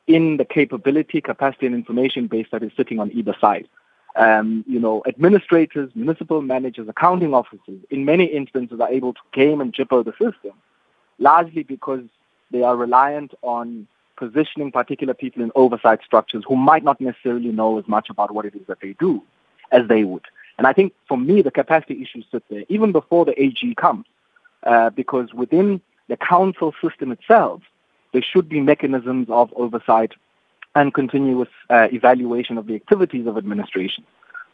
in 0.07 0.37
the 0.37 0.45
capability, 0.45 1.21
capacity, 1.21 1.67
and 1.67 1.75
information 1.75 2.27
base 2.27 2.47
that 2.53 2.63
is 2.63 2.73
sitting 2.77 2.99
on 2.99 3.11
either 3.13 3.35
side. 3.41 3.69
Um, 4.17 4.65
you 4.67 4.79
know, 4.79 5.03
administrators, 5.07 5.91
municipal 5.95 6.41
managers, 6.43 6.89
accounting 6.89 7.35
officers, 7.35 7.81
in 7.91 8.05
many 8.05 8.25
instances 8.25 8.81
are 8.81 8.89
able 8.89 9.13
to 9.15 9.21
game 9.33 9.61
and 9.61 9.73
jipper 9.73 10.03
the 10.03 10.13
system, 10.13 10.53
largely 11.19 11.63
because 11.63 12.05
they 12.51 12.63
are 12.63 12.77
reliant 12.77 13.33
on 13.43 13.87
positioning 14.17 14.73
particular 14.73 15.15
people 15.15 15.43
in 15.43 15.51
oversight 15.55 16.01
structures 16.05 16.45
who 16.47 16.57
might 16.57 16.85
not 16.85 17.01
necessarily 17.01 17.51
know 17.51 17.79
as 17.79 17.87
much 17.89 18.11
about 18.11 18.33
what 18.33 18.45
it 18.47 18.55
is 18.55 18.67
that 18.69 18.81
they 18.81 18.95
do 18.99 19.23
as 19.73 19.87
they 19.89 20.05
would. 20.05 20.25
And 20.59 20.67
I 20.67 20.73
think 20.73 20.93
for 21.09 21.19
me, 21.19 21.43
the 21.43 21.51
capacity 21.51 22.01
issues 22.03 22.25
sit 22.31 22.45
there, 22.49 22.65
even 22.69 22.93
before 22.93 23.25
the 23.25 23.41
AG 23.41 23.75
comes, 23.77 24.07
uh, 24.63 24.91
because 24.91 25.35
within 25.35 25.81
the 26.09 26.17
council 26.17 26.75
system 26.83 27.11
itself, 27.13 27.63
there 28.13 28.23
should 28.23 28.49
be 28.49 28.61
mechanisms 28.61 29.27
of 29.31 29.53
oversight 29.57 30.13
and 30.75 30.95
continuous 30.95 31.49
uh, 31.71 31.89
evaluation 31.93 32.59
of 32.59 32.67
the 32.67 32.75
activities 32.75 33.27
of 33.27 33.37
administration 33.37 34.05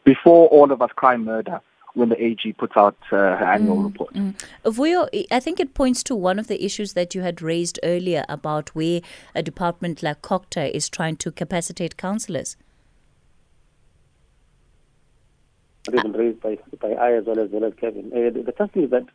before 0.03 0.47
all 0.49 0.71
of 0.71 0.81
us 0.81 0.89
cry 0.95 1.17
murder 1.17 1.61
when 1.93 2.09
the 2.09 2.23
AG 2.23 2.53
puts 2.53 2.73
out 2.77 2.95
uh, 3.11 3.15
her 3.17 3.45
annual 3.45 3.77
mm, 3.77 3.83
report. 3.85 4.13
Mm. 4.13 4.35
Vuyo, 4.65 5.25
I 5.29 5.39
think 5.39 5.59
it 5.59 5.73
points 5.73 6.03
to 6.03 6.15
one 6.15 6.39
of 6.39 6.47
the 6.47 6.63
issues 6.63 6.93
that 6.93 7.13
you 7.13 7.21
had 7.21 7.41
raised 7.41 7.79
earlier 7.83 8.23
about 8.29 8.73
where 8.75 9.01
a 9.35 9.43
department 9.43 10.01
like 10.01 10.21
COGTA 10.21 10.71
is 10.71 10.89
trying 10.89 11.17
to 11.17 11.31
capacitate 11.31 11.97
councillors. 11.97 12.55
It 15.87 15.95
has 15.95 16.03
been 16.03 16.13
raised 16.13 16.41
by, 16.41 16.57
by 16.79 16.91
I 16.93 17.13
as 17.13 17.25
well 17.25 17.39
as, 17.39 17.49
well 17.51 17.65
as 17.65 17.73
Kevin. 17.79 18.11
Uh, 18.13 18.29
the, 18.31 18.43
the 18.45 18.51
first 18.51 18.73
thing 18.73 18.83
is 18.83 18.91
that 18.91 19.05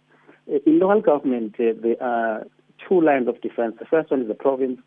in 0.67 0.79
local 0.79 1.01
government, 1.01 1.55
uh, 1.59 1.73
there 1.81 2.03
are 2.03 2.47
two 2.89 3.01
lines 3.01 3.29
of 3.29 3.41
defense. 3.41 3.77
The 3.79 3.87
first 3.87 4.11
one 4.11 4.23
is 4.23 4.29
the 4.29 4.35
province, 4.35 4.81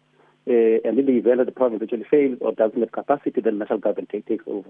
uh, 0.48 0.84
and 0.84 1.00
in 1.00 1.06
the 1.06 1.14
event 1.14 1.38
that 1.38 1.46
the 1.46 1.52
province 1.52 1.82
actually 1.84 2.06
fails 2.10 2.38
or 2.42 2.52
doesn't 2.52 2.80
have 2.80 2.92
capacity, 2.92 3.42
then 3.42 3.58
national 3.58 3.80
government 3.80 4.10
take, 4.10 4.28
takes 4.28 4.44
over. 4.48 4.70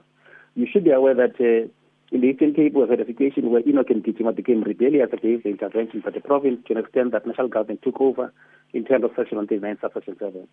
You 0.56 0.68
should 0.72 0.84
be 0.84 0.92
aware 0.92 1.16
that 1.16 1.36
uh, 1.40 1.68
in 2.12 2.22
the 2.22 2.28
Eastern 2.28 2.54
Cape, 2.56 2.74
we 2.74 2.88
had 2.90 3.00
a 3.00 3.06
situation 3.06 3.52
where 3.52 3.62
Enoch 3.68 3.90
and 3.90 4.04
became 4.04 4.64
rebellious 4.64 5.10
against 5.14 5.44
the 5.44 5.50
intervention 5.50 6.02
by 6.02 6.10
the 6.10 6.20
province 6.20 6.60
to 6.68 6.74
an 6.74 6.80
extent 6.80 7.12
that 7.12 7.28
national 7.28 7.50
government 7.50 7.82
took 7.84 8.02
over 8.02 8.34
in 8.74 8.84
terms 8.86 9.04
of 9.04 9.12
Section 9.16 9.38
139, 9.38 9.78
Subsection 9.82 10.16
7. 10.18 10.48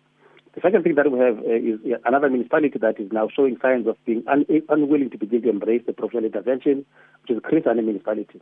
The 0.53 0.61
second 0.61 0.83
thing 0.83 0.95
that 0.95 1.11
we 1.11 1.19
have 1.19 1.39
uh, 1.39 1.53
is 1.53 1.79
another 2.05 2.29
municipality 2.29 2.77
that 2.79 2.99
is 2.99 3.11
now 3.11 3.27
showing 3.35 3.57
signs 3.61 3.87
of 3.87 3.97
being 4.05 4.23
un- 4.27 4.45
unwilling 4.69 5.09
to 5.11 5.17
begin 5.17 5.41
to 5.43 5.49
embrace 5.49 5.81
the 5.85 5.93
provincial 5.93 6.25
intervention, 6.25 6.85
which 7.21 7.37
is 7.37 7.43
Chris 7.43 7.63
Hani 7.63 7.83
municipality. 7.83 8.41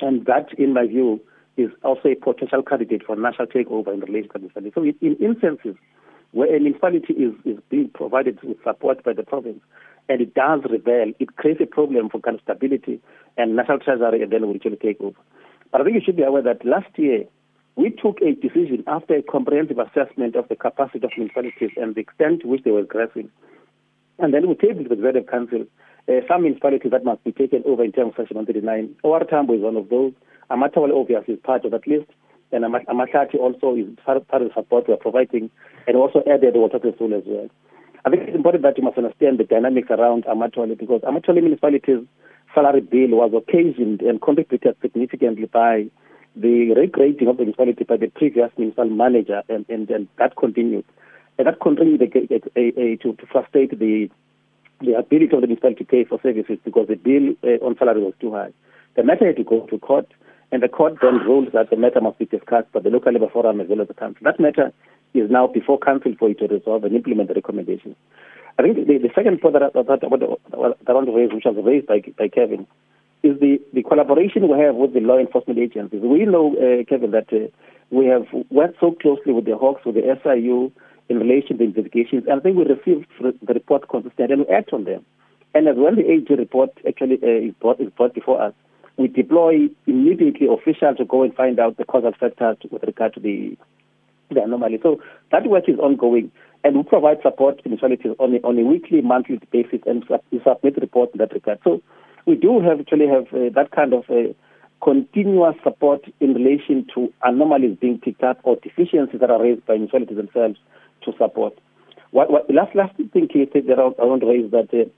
And 0.00 0.26
that, 0.26 0.52
in 0.56 0.72
my 0.72 0.86
view, 0.86 1.20
is 1.56 1.70
also 1.82 2.08
a 2.08 2.14
potential 2.14 2.62
candidate 2.62 3.02
for 3.06 3.16
national 3.16 3.48
takeover 3.48 3.92
in 3.92 4.00
relation 4.00 4.30
to 4.30 4.38
the 4.38 4.60
municipality. 4.60 4.72
So 4.74 5.06
in 5.06 5.16
instances 5.16 5.76
where 6.32 6.54
a 6.54 6.60
municipality 6.60 7.12
is, 7.14 7.34
is 7.44 7.58
being 7.68 7.90
provided 7.92 8.38
with 8.42 8.62
support 8.62 9.02
by 9.02 9.12
the 9.12 9.22
province, 9.24 9.60
and 10.10 10.20
it 10.20 10.34
does 10.34 10.60
rebel, 10.68 11.12
it 11.20 11.36
creates 11.36 11.60
a 11.62 11.66
problem 11.66 12.08
for 12.10 12.20
kind 12.20 12.34
of 12.34 12.42
stability, 12.42 13.00
and 13.38 13.54
national 13.54 13.78
treasury 13.78 14.22
and 14.22 14.32
then 14.32 14.46
will 14.46 14.56
actually 14.56 14.76
take 14.76 15.00
over. 15.00 15.16
But 15.70 15.80
I 15.80 15.84
think 15.84 15.94
you 15.94 16.02
should 16.04 16.16
be 16.16 16.24
aware 16.24 16.42
that 16.42 16.64
last 16.64 16.90
year, 16.96 17.24
we 17.76 17.90
took 17.90 18.20
a 18.20 18.34
decision 18.34 18.82
after 18.88 19.14
a 19.14 19.22
comprehensive 19.22 19.78
assessment 19.78 20.34
of 20.34 20.48
the 20.48 20.56
capacity 20.56 21.04
of 21.04 21.12
municipalities 21.16 21.70
and 21.76 21.94
the 21.94 22.00
extent 22.00 22.42
to 22.42 22.48
which 22.48 22.64
they 22.64 22.72
were 22.72 22.80
aggressive. 22.80 23.30
And 24.18 24.34
then 24.34 24.48
we 24.48 24.56
tabled 24.56 24.88
with 24.88 25.00
the 25.00 25.06
Executive 25.06 25.30
Council 25.30 25.66
uh, 26.08 26.26
some 26.26 26.42
municipalities 26.42 26.90
that 26.90 27.04
must 27.04 27.22
be 27.22 27.30
taken 27.30 27.62
over 27.64 27.84
in 27.84 27.92
terms 27.92 28.14
of 28.18 28.26
Section 28.26 28.36
139. 28.36 28.96
OR 29.04 29.22
Tambo 29.24 29.54
is 29.54 29.60
one 29.60 29.76
of 29.76 29.88
those. 29.90 30.12
Amatawale 30.50 30.98
obviously 30.98 31.34
is 31.34 31.40
part 31.40 31.64
of 31.64 31.70
that 31.70 31.86
list. 31.86 32.10
And 32.50 32.64
Amahlathi 32.64 33.36
also 33.38 33.76
is 33.76 33.86
part 34.04 34.16
of 34.16 34.26
the 34.26 34.50
support 34.54 34.88
we 34.88 34.94
are 34.94 34.96
providing 34.96 35.50
and 35.86 35.96
also 35.96 36.20
added 36.26 36.56
Water 36.56 36.80
Soul 36.98 37.14
as 37.14 37.22
well. 37.24 37.48
Important 38.40 38.62
that 38.62 38.78
you 38.78 38.84
must 38.84 38.96
understand 38.96 39.36
the 39.36 39.44
dynamics 39.44 39.88
around 39.90 40.24
Amatawale 40.24 40.78
because 40.78 41.02
Amatawale 41.02 41.42
municipality's 41.42 42.06
salary 42.54 42.80
bill 42.80 43.10
was 43.10 43.34
occasioned 43.36 44.00
and 44.00 44.18
contributed 44.22 44.76
significantly 44.80 45.44
by 45.44 45.84
the 46.34 46.72
regrading 46.74 47.28
of 47.28 47.36
the 47.36 47.42
municipality 47.44 47.84
by 47.84 47.98
the 47.98 48.06
previous 48.06 48.50
municipal 48.56 48.88
manager, 48.88 49.42
and, 49.50 49.66
and, 49.68 49.90
and 49.90 50.08
that 50.16 50.36
continued. 50.36 50.86
And 51.36 51.48
that 51.48 51.60
continued 51.60 52.00
to, 52.00 52.98
to 53.12 53.26
frustrate 53.30 53.78
the 53.78 54.08
the 54.80 54.94
ability 54.94 55.34
of 55.36 55.42
the 55.42 55.46
municipality 55.46 55.84
to 55.84 55.90
pay 55.90 56.04
for 56.04 56.18
services 56.22 56.56
because 56.64 56.88
the 56.88 56.96
bill 56.96 57.34
uh, 57.44 57.62
on 57.62 57.76
salary 57.76 58.02
was 58.02 58.14
too 58.22 58.32
high. 58.32 58.54
The 58.96 59.02
matter 59.02 59.26
had 59.26 59.36
to 59.36 59.44
go 59.44 59.66
to 59.66 59.78
court, 59.78 60.06
and 60.50 60.62
the 60.62 60.68
court 60.68 60.94
then 61.02 61.18
ruled 61.18 61.52
that 61.52 61.68
the 61.68 61.76
matter 61.76 62.00
must 62.00 62.18
be 62.18 62.24
discussed 62.24 62.72
by 62.72 62.80
the 62.80 62.88
local 62.88 63.12
labor 63.12 63.28
forum 63.28 63.60
as 63.60 63.68
well 63.68 63.82
as 63.82 63.88
the 63.88 63.92
council. 63.92 64.22
That 64.24 64.40
matter 64.40 64.72
is 65.14 65.30
now 65.30 65.46
before 65.46 65.78
council 65.78 66.14
for 66.18 66.30
it 66.30 66.38
to 66.38 66.46
resolve 66.46 66.84
and 66.84 66.94
implement 66.94 67.28
the 67.28 67.34
recommendations. 67.34 67.96
I 68.58 68.62
think 68.62 68.76
the, 68.86 68.98
the 68.98 69.10
second 69.14 69.40
point 69.40 69.54
that, 69.54 69.72
that, 69.72 69.86
that, 69.86 70.00
that 70.00 70.88
I 70.88 70.92
want 70.92 71.06
to 71.06 71.16
raise, 71.16 71.32
which 71.32 71.44
was 71.44 71.56
raised 71.64 71.86
by, 71.86 72.02
by 72.18 72.28
Kevin, 72.28 72.66
is 73.22 73.38
the, 73.40 73.60
the 73.72 73.82
collaboration 73.82 74.48
we 74.48 74.58
have 74.58 74.74
with 74.74 74.94
the 74.94 75.00
law 75.00 75.18
enforcement 75.18 75.58
agencies. 75.58 76.00
We 76.02 76.24
know, 76.24 76.56
uh, 76.56 76.84
Kevin, 76.84 77.10
that 77.12 77.32
uh, 77.32 77.48
we 77.90 78.06
have 78.06 78.26
worked 78.50 78.80
so 78.80 78.92
closely 78.92 79.32
with 79.32 79.44
the 79.44 79.56
Hawks, 79.56 79.84
with 79.84 79.94
the 79.94 80.18
SIU, 80.22 80.72
in 81.10 81.18
relation 81.18 81.58
to 81.58 81.58
the 81.58 81.64
investigations, 81.64 82.24
and 82.28 82.38
I 82.38 82.42
think 82.42 82.56
we 82.56 82.64
received 82.64 83.06
the 83.20 83.52
report 83.52 83.88
consistently 83.88 84.32
and 84.32 84.46
we 84.46 84.54
act 84.54 84.72
on 84.72 84.84
them. 84.84 85.04
And 85.54 85.66
as 85.66 85.74
when 85.76 85.96
the 85.96 86.08
AG 86.08 86.32
report 86.32 86.70
actually 86.86 87.18
uh, 87.22 87.48
is, 87.48 87.54
brought, 87.60 87.80
is 87.80 87.90
brought 87.90 88.14
before 88.14 88.40
us, 88.40 88.54
we 88.96 89.08
deploy 89.08 89.68
immediately 89.88 90.46
officials 90.46 90.98
to 90.98 91.04
go 91.04 91.24
and 91.24 91.34
find 91.34 91.58
out 91.58 91.76
the 91.78 91.84
causal 91.84 92.12
factors 92.12 92.58
with 92.70 92.84
regard 92.84 93.14
to 93.14 93.20
the, 93.20 93.56
the 94.34 94.42
anomaly. 94.42 94.78
So 94.82 95.00
that 95.32 95.46
work 95.46 95.64
is 95.68 95.78
ongoing, 95.78 96.30
and 96.64 96.76
we 96.76 96.82
provide 96.82 97.18
support 97.22 97.62
to 97.62 97.68
municipalities 97.68 98.12
on 98.18 98.34
a, 98.34 98.38
on 98.38 98.58
a 98.58 98.62
weekly, 98.62 99.00
monthly 99.00 99.40
basis, 99.50 99.80
and 99.86 100.04
we 100.30 100.40
submit 100.44 100.76
reports 100.80 101.12
in 101.14 101.18
that 101.18 101.32
regard. 101.32 101.58
So 101.64 101.82
we 102.26 102.36
do 102.36 102.60
have 102.60 102.80
actually 102.80 103.08
have 103.08 103.26
uh, 103.32 103.50
that 103.54 103.70
kind 103.74 103.92
of 103.92 104.04
uh, 104.10 104.32
continuous 104.82 105.56
support 105.62 106.02
in 106.20 106.34
relation 106.34 106.86
to 106.94 107.12
anomalies 107.22 107.76
being 107.80 107.98
picked 107.98 108.22
up 108.22 108.38
or 108.44 108.56
deficiencies 108.56 109.20
that 109.20 109.30
are 109.30 109.42
raised 109.42 109.66
by 109.66 109.74
municipalities 109.74 110.16
themselves 110.16 110.56
to 111.04 111.12
support. 111.18 111.58
What, 112.10 112.30
what, 112.30 112.50
last 112.50 112.74
last 112.74 112.96
thing, 112.96 113.28
Keith, 113.28 113.52
that 113.52 113.78
I 113.78 114.04
want 114.04 114.22
to 114.22 114.26
raise 114.26 114.46
is 114.46 114.50
that 114.50 114.72
uh, 114.72 114.88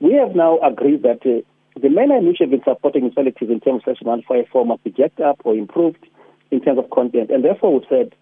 we 0.00 0.14
have 0.14 0.34
now 0.34 0.58
agreed 0.58 1.02
that 1.02 1.24
uh, 1.24 1.42
the 1.80 1.88
manner 1.88 2.16
in 2.16 2.26
which 2.26 2.38
we've 2.40 2.50
been 2.50 2.64
supporting 2.64 3.02
municipalities 3.02 3.50
in 3.50 3.60
terms 3.60 3.82
of 3.86 3.92
Section 3.92 4.06
154 4.06 4.66
must 4.66 4.84
be 4.84 4.90
jacked 4.90 5.20
up 5.20 5.40
or 5.44 5.54
improved 5.54 6.04
in 6.50 6.60
terms 6.60 6.78
of 6.78 6.90
content. 6.90 7.30
And 7.30 7.44
therefore, 7.44 7.74
we've 7.74 7.88
said 7.88 8.14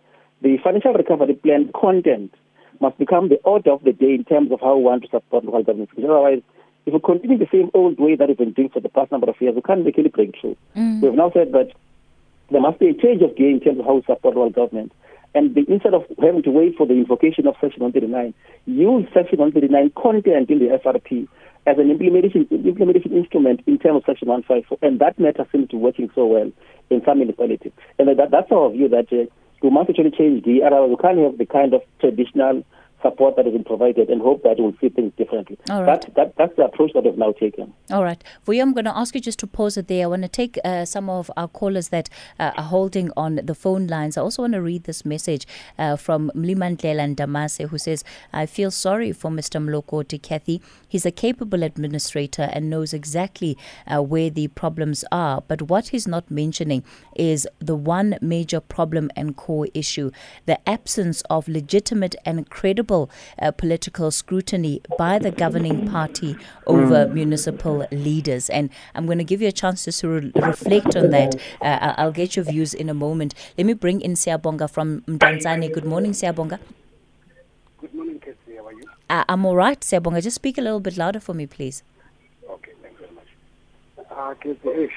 the 0.43 0.59
financial 0.63 0.93
recovery 0.93 1.35
plan 1.35 1.71
content 1.75 2.35
must 2.81 2.99
become 2.99 3.29
the 3.29 3.41
order 3.45 3.71
of 3.71 3.85
the 3.85 3.93
day 3.93 4.15
in 4.15 4.25
terms 4.25 4.53
of 4.53 4.61
how 4.61 4.77
we 4.77 4.83
want 4.85 5.03
to 5.03 5.09
support 5.09 5.45
local 5.45 5.63
governments. 5.63 5.93
Otherwise, 5.97 6.43
if 6.87 6.93
we 6.93 7.01
continue 7.01 7.39
the 7.39 7.49
same 7.51 7.71
old 7.73 7.99
way 7.99 8.15
that 8.17 8.29
we've 8.29 8.37
been 8.37 8.53
doing 8.53 8.69
for 8.69 8.81
the 8.81 8.89
past 8.89 9.11
number 9.11 9.29
of 9.31 9.41
years, 9.41 9.55
we 9.55 9.63
can't 9.63 9.85
make 9.85 9.99
any 9.99 10.09
breakthrough. 10.09 10.55
Mm. 10.77 11.01
We've 11.01 11.15
now 11.15 11.31
said 11.33 11.53
that 11.53 11.73
there 12.51 12.61
must 12.61 12.79
be 12.79 12.89
a 12.89 12.95
change 12.95 13.23
of 13.23 13.37
gear 13.37 13.51
in 13.51 13.61
terms 13.61 13.79
of 13.81 13.87
how 13.87 13.95
we 13.95 14.03
support 14.03 14.37
local 14.37 14.51
government. 14.51 14.93
And 15.35 15.55
the, 15.55 15.65
instead 15.67 15.95
of 15.95 16.05
having 16.21 16.43
to 16.43 16.51
wait 16.51 16.77
for 16.77 16.87
the 16.87 16.95
invocation 16.95 17.47
of 17.47 17.55
Section 17.61 17.83
139, 17.83 18.35
use 18.67 19.09
Section 19.15 19.39
139 19.39 19.91
content 19.97 20.51
in 20.51 20.59
the 20.59 20.79
FRP 20.79 21.27
as 21.67 21.79
an 21.79 21.91
implementation 21.91 22.47
implementation 22.51 23.17
instrument 23.17 23.61
in 23.67 23.79
terms 23.79 23.99
of 23.99 24.05
Section 24.07 24.29
154. 24.29 24.79
And 24.83 25.01
that 25.01 25.19
matter 25.19 25.47
seems 25.51 25.71
to 25.71 25.77
be 25.77 25.83
working 25.83 26.11
so 26.15 26.27
well 26.27 26.53
in 26.91 27.03
some 27.05 27.19
municipalities. 27.19 27.73
And 27.99 28.09
that, 28.09 28.31
that's 28.31 28.53
our 28.53 28.71
view 28.71 28.89
that 28.91 29.11
uh, 29.11 29.25
must 29.71 29.91
actually 29.91 30.11
change 30.11 30.45
the 30.45 30.63
otherwise 30.63 30.91
we 30.91 30.97
can't 30.97 31.19
have 31.19 31.39
the 31.39 31.47
kind 31.47 31.75
of 31.75 31.83
traditional 32.01 32.65
support 33.05 33.37
that 33.37 33.45
has 33.45 33.53
been 33.53 33.65
provided 33.65 34.09
and 34.09 34.21
hope 34.21 34.43
that 34.43 34.57
we'll 34.59 34.75
see 34.81 34.89
things 34.89 35.13
differently. 35.17 35.59
All 35.71 35.85
right. 35.85 36.01
That, 36.01 36.15
that, 36.17 36.35
that's 36.37 36.57
the 36.57 36.65
approach 36.65 36.93
that 36.95 37.05
we've 37.05 37.17
now 37.17 37.33
taken. 37.33 37.73
All 37.91 38.03
right. 38.03 38.23
Vuyo, 38.47 38.63
I'm 38.63 38.73
going 38.73 38.87
to 38.87 38.97
ask 38.97 39.15
you 39.15 39.21
just 39.21 39.39
to 39.41 39.47
pause 39.47 39.77
it 39.77 39.89
there. 39.89 40.05
I 40.05 40.07
want 40.07 40.23
to 40.23 40.29
take 40.29 40.59
uh, 40.65 40.85
some 40.85 41.09
of 41.09 41.31
our 41.37 41.49
callers 41.49 41.91
that 41.91 42.09
uh, 42.41 42.51
are 42.57 42.65
holding 42.65 43.11
on 43.17 43.37
the 43.37 43.55
phone 43.55 43.87
lines. 43.87 44.17
I 44.17 44.23
also 44.23 44.43
want 44.43 44.55
to 44.55 44.63
read 44.63 44.85
this 44.85 45.05
message 45.05 45.47
uh, 45.79 45.97
from 45.97 46.33
Mlimandlela 46.35 47.01
and 47.01 47.17
Damase, 47.17 47.69
who 47.69 47.79
says, 47.79 48.03
I 48.33 48.47
feel 48.47 48.71
sorry 48.71 49.13
for 49.13 49.31
Mr. 49.31 49.63
Mloko 49.63 49.85
Mlokoti 49.85 50.21
Kathy. 50.21 50.61
He's 50.89 51.07
a 51.07 51.11
capable 51.11 51.63
administrator 51.63 52.49
and 52.53 52.71
knows 52.71 52.93
exactly 52.93 53.57
uh, 53.87 54.03
where 54.03 54.31
the 54.31 54.49
problems 54.49 55.05
are. 55.11 55.43
But 55.47 55.63
what 55.63 55.89
he's 55.89 56.07
not 56.07 56.31
mentioning 56.31 56.85
is 57.17 57.49
the 57.59 57.77
one 57.77 58.17
major 58.21 58.61
problem 58.61 59.11
and 59.17 59.37
core 59.37 59.69
issue 59.75 60.11
the 60.47 60.69
absence 60.69 61.23
of 61.31 61.49
legitimate 61.49 62.15
and 62.25 62.49
credible 62.49 62.94
uh, 63.03 63.51
political 63.63 64.11
scrutiny 64.11 64.81
by 64.99 65.19
the 65.19 65.31
governing 65.31 65.89
party 65.89 66.37
over 66.67 67.07
municipal 67.09 67.87
leaders. 67.91 68.51
And 68.51 68.71
I'm 68.95 69.07
going 69.07 69.19
to 69.19 69.25
give 69.33 69.41
you 69.43 69.49
a 69.49 69.53
chance 69.63 69.85
just 69.85 70.01
to 70.01 70.09
re- 70.09 70.33
reflect 70.37 70.97
on 70.97 71.11
that. 71.11 71.35
Uh, 71.61 71.95
I'll 71.99 72.13
get 72.23 72.37
your 72.37 72.45
views 72.45 72.75
in 72.75 72.89
a 72.89 72.95
moment. 72.95 73.35
Let 73.59 73.67
me 73.67 73.75
bring 73.75 74.01
in 74.01 74.15
Siyabonga 74.15 74.71
from 74.71 75.03
Mdantsane. 75.03 75.73
Good 75.73 75.85
morning, 75.85 76.13
Siyabonga. 76.13 76.59
Good 77.81 77.95
morning, 77.95 78.19
Casey. 78.21 78.57
How 78.57 78.67
are 78.67 78.73
you? 78.73 78.85
Uh, 79.11 79.25
I'm 79.29 79.45
all 79.47 79.57
right, 79.57 79.81
Siyabonga. 79.81 80.23
Just 80.23 80.37
speak 80.37 80.59
a 80.59 80.63
little 80.63 80.81
bit 80.81 80.97
louder 80.97 81.21
for 81.21 81.35
me, 81.35 81.47
please. 81.47 81.83
Okay, 82.49 82.73
thanks 82.83 83.01
very 83.01 83.13
much. 83.19 83.31
Uh, 84.11 84.35
Casey, 84.43 84.91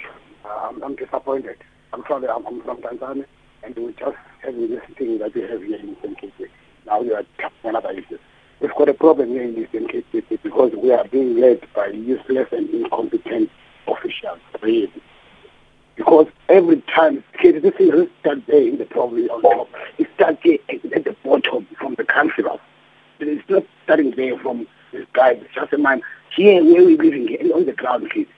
uh, 0.45 0.47
I'm, 0.47 0.83
I'm 0.83 0.95
disappointed. 0.95 1.57
I'm 1.93 2.03
sorry, 2.07 2.27
I'm, 2.27 2.45
I'm 2.45 2.61
from 2.63 2.77
Mdantsane, 2.81 3.25
and 3.63 3.75
we 3.75 3.93
just 3.93 4.17
having 4.43 4.69
this 4.69 4.83
thing 4.97 5.17
that 5.19 5.33
we 5.33 5.41
have 5.41 5.61
here 5.61 5.79
in 5.79 6.15
Cape. 6.21 6.51
Now 6.87 7.01
we 7.01 7.13
are 7.13 7.25
tapping 7.37 7.69
another 7.69 7.91
issue. 7.91 8.17
We've 8.61 8.73
got 8.73 8.87
a 8.87 8.93
problem 8.93 9.29
here 9.29 9.43
in 9.43 9.57
Eastern 9.57 9.89
Cape 9.89 10.05
because 10.41 10.71
we 10.71 10.91
are 10.93 11.05
being 11.09 11.37
led 11.37 11.67
by 11.75 11.87
useless 11.87 12.47
and 12.53 12.69
incompetent 12.69 13.51
officials, 13.87 14.39
really. 14.61 14.91
Because 15.97 16.27
every 16.47 16.81
time, 16.95 17.25
this 17.43 17.61
thing 17.75 17.89
doesn't 17.89 18.11
start 18.21 18.39
there 18.47 18.61
in 18.61 18.77
the 18.77 18.85
problem 18.85 19.29
on 19.29 19.41
top. 19.41 19.69
It 19.97 20.07
starts 20.15 20.41
at, 20.45 21.03
the 21.03 21.15
bottom 21.25 21.67
from 21.77 21.95
the 21.95 22.05
councillors. 22.05 22.59
It's 23.19 23.49
not 23.49 23.65
starting 23.83 24.11
there 24.11 24.37
from 24.39 24.65
this 24.93 25.05
guy, 25.11 25.31
it's 25.31 25.53
just 25.53 25.73
a 25.73 25.77
man. 25.77 26.01
Here, 26.33 26.63
where 26.63 26.85
we're 26.85 26.97
living, 26.97 27.27
here, 27.27 27.53
on 27.53 27.65
the 27.65 27.73
ground, 27.73 28.09
Casey. 28.11 28.29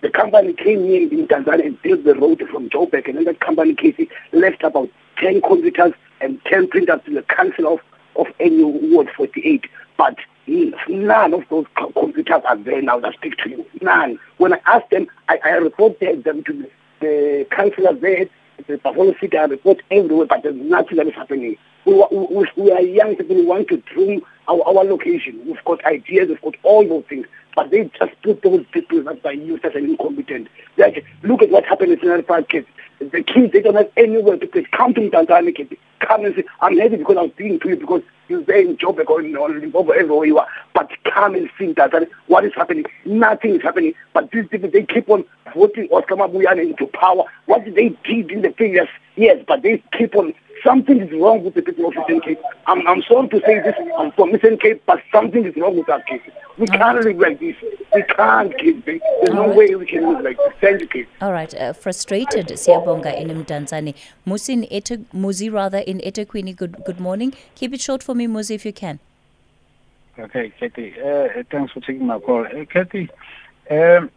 The 0.00 0.10
company 0.10 0.52
came 0.52 0.84
here 0.84 1.02
in 1.02 1.28
Mdantsane 1.28 1.64
and 1.64 1.80
built 1.82 2.04
the 2.04 2.14
road 2.14 2.42
from 2.50 2.68
Joburg, 2.70 3.06
and 3.06 3.18
then 3.18 3.24
that 3.24 3.40
company, 3.40 3.74
Casey, 3.74 4.10
left 4.32 4.64
about 4.64 4.90
10 5.18 5.40
computers 5.42 5.92
and 6.24 6.40
10 6.46 6.68
printers 6.68 7.00
to 7.06 7.14
the 7.14 7.22
council 7.22 7.74
of, 7.74 7.80
of 8.16 8.26
NU 8.40 8.66
Ward 8.66 9.08
48. 9.16 9.66
But 9.96 10.16
none 10.46 11.34
of 11.34 11.44
those 11.50 11.66
computers 11.76 12.42
are 12.44 12.56
there 12.56 12.82
now 12.82 12.98
that 13.00 13.14
speak 13.14 13.36
to 13.38 13.50
you. 13.50 13.66
None. 13.80 14.18
When 14.38 14.52
I 14.52 14.60
asked 14.66 14.90
them, 14.90 15.06
I, 15.28 15.38
I 15.44 15.50
reported 15.50 16.24
them 16.24 16.42
to 16.44 16.52
the, 16.52 16.70
the 17.00 17.46
councillors 17.50 18.00
there, 18.00 18.26
the 18.66 18.78
Buffalo 18.78 19.14
City, 19.20 19.36
I 19.36 19.44
report 19.44 19.82
everywhere, 19.90 20.26
but 20.26 20.42
there's 20.42 20.56
nothing 20.56 20.96
that 20.96 21.06
is 21.06 21.14
happening. 21.14 21.56
We, 21.84 22.04
we, 22.10 22.46
we 22.56 22.72
are 22.72 22.80
young 22.80 23.16
people, 23.16 23.36
we 23.36 23.44
want 23.44 23.68
to 23.68 23.76
groom 23.78 24.22
our, 24.48 24.62
our 24.62 24.84
location. 24.84 25.40
We've 25.46 25.64
got 25.64 25.84
ideas, 25.84 26.28
we've 26.28 26.40
got 26.40 26.56
all 26.62 26.86
those 26.88 27.04
things. 27.08 27.26
But 27.54 27.70
they 27.70 27.90
just 27.98 28.12
put 28.22 28.42
those 28.42 28.64
people 28.72 29.02
that 29.04 29.24
are 29.24 29.32
useless 29.32 29.74
and 29.74 29.90
incompetent. 29.90 30.48
Like, 30.76 31.04
look 31.22 31.42
at 31.42 31.50
what 31.50 31.64
happened 31.64 31.92
in 31.92 32.00
Scenery 32.00 32.22
Park 32.22 32.48
kids. 32.48 32.66
The 32.98 33.22
kids, 33.22 33.52
they 33.52 33.60
don't 33.60 33.74
have 33.74 33.90
anywhere 33.96 34.36
to 34.36 34.46
play. 34.46 34.66
Come 34.72 34.94
to 34.94 35.00
Mdantsane, 35.00 35.54
kids. 35.54 35.72
Come 36.00 36.24
and 36.24 36.34
say, 36.34 36.44
I'm 36.60 36.76
happy 36.76 36.96
because 36.96 37.16
I 37.16 37.22
was 37.22 37.30
speaking 37.32 37.60
to 37.60 37.68
you 37.68 37.76
because 37.76 38.02
you're 38.28 38.42
there 38.44 38.60
in 38.60 38.76
Joburg 38.76 39.08
or 39.08 39.20
in 39.20 39.32
Limpopo, 39.32 39.92
everywhere 39.92 40.26
you 40.26 40.38
are. 40.38 40.48
But 40.74 40.90
come 41.12 41.34
and 41.34 41.48
see 41.58 41.66
Mdantsane. 41.66 42.08
What 42.26 42.44
is 42.44 42.52
happening? 42.54 42.84
Nothing 43.04 43.56
is 43.56 43.62
happening. 43.62 43.94
But 44.12 44.30
these 44.30 44.46
people, 44.48 44.70
they 44.70 44.84
keep 44.84 45.08
on 45.08 45.24
voting 45.54 45.88
Oscar 45.90 46.16
Mabuyane 46.16 46.70
into 46.70 46.86
power. 46.86 47.24
What 47.46 47.64
did 47.64 47.74
they 47.74 47.90
did 48.04 48.30
in 48.30 48.42
the 48.42 48.50
previous 48.50 48.88
years? 49.16 49.44
But 49.46 49.62
they 49.62 49.82
keep 49.96 50.14
on 50.16 50.34
something 50.64 51.00
is 51.00 51.12
wrong 51.12 51.44
with 51.44 51.54
the 51.54 51.62
people 51.62 51.86
of 51.86 51.92
Eastern 51.92 52.20
Cape. 52.20 52.40
I'm, 52.66 52.86
I'm 52.86 53.02
sorry 53.02 53.28
to 53.28 53.40
say 53.46 53.60
this, 53.60 53.74
I'm 53.98 54.10
from 54.12 54.34
Eastern 54.34 54.58
Cape, 54.58 54.82
but 54.86 55.00
something 55.12 55.44
is 55.44 55.54
wrong 55.56 55.76
with 55.76 55.88
our 55.88 56.00
case. 56.02 56.22
We 56.58 56.66
can't 56.66 57.04
live 57.04 57.18
like 57.18 57.40
this. 57.40 57.56
We 57.94 58.02
can't 58.02 58.56
keep 58.58 58.84
There's 58.86 59.00
no 59.30 59.48
way 59.48 59.74
we 59.74 59.86
can 59.86 60.12
live 60.12 60.24
like 60.24 60.36
this. 60.36 60.52
Thank 60.60 60.80
you, 60.80 60.88
Kate. 60.88 61.08
All 61.20 61.32
right. 61.32 61.52
Uh, 61.54 61.72
frustrated, 61.72 62.46
Siyabonga 62.46 63.16
in 63.20 63.28
Mdantsane. 63.28 63.94
Musi, 64.26 64.50
in 64.50 64.72
Ete, 64.72 65.10
Muzi, 65.12 65.52
rather, 65.52 65.78
in 65.78 65.98
eThekwini, 65.98 66.56
good, 66.56 66.82
good 66.84 67.00
morning. 67.00 67.34
Keep 67.54 67.74
it 67.74 67.80
short 67.80 68.02
for 68.02 68.14
me, 68.14 68.26
Muzi, 68.26 68.54
if 68.54 68.64
you 68.64 68.72
can. 68.72 69.00
Okay, 70.18 70.52
Kathy. 70.60 70.94
Uh, 71.00 71.42
thanks 71.50 71.72
for 71.72 71.80
taking 71.80 72.06
my 72.06 72.20
call. 72.20 72.46
Uh, 72.46 72.64
Kathy, 72.66 73.10
um, 73.68 74.10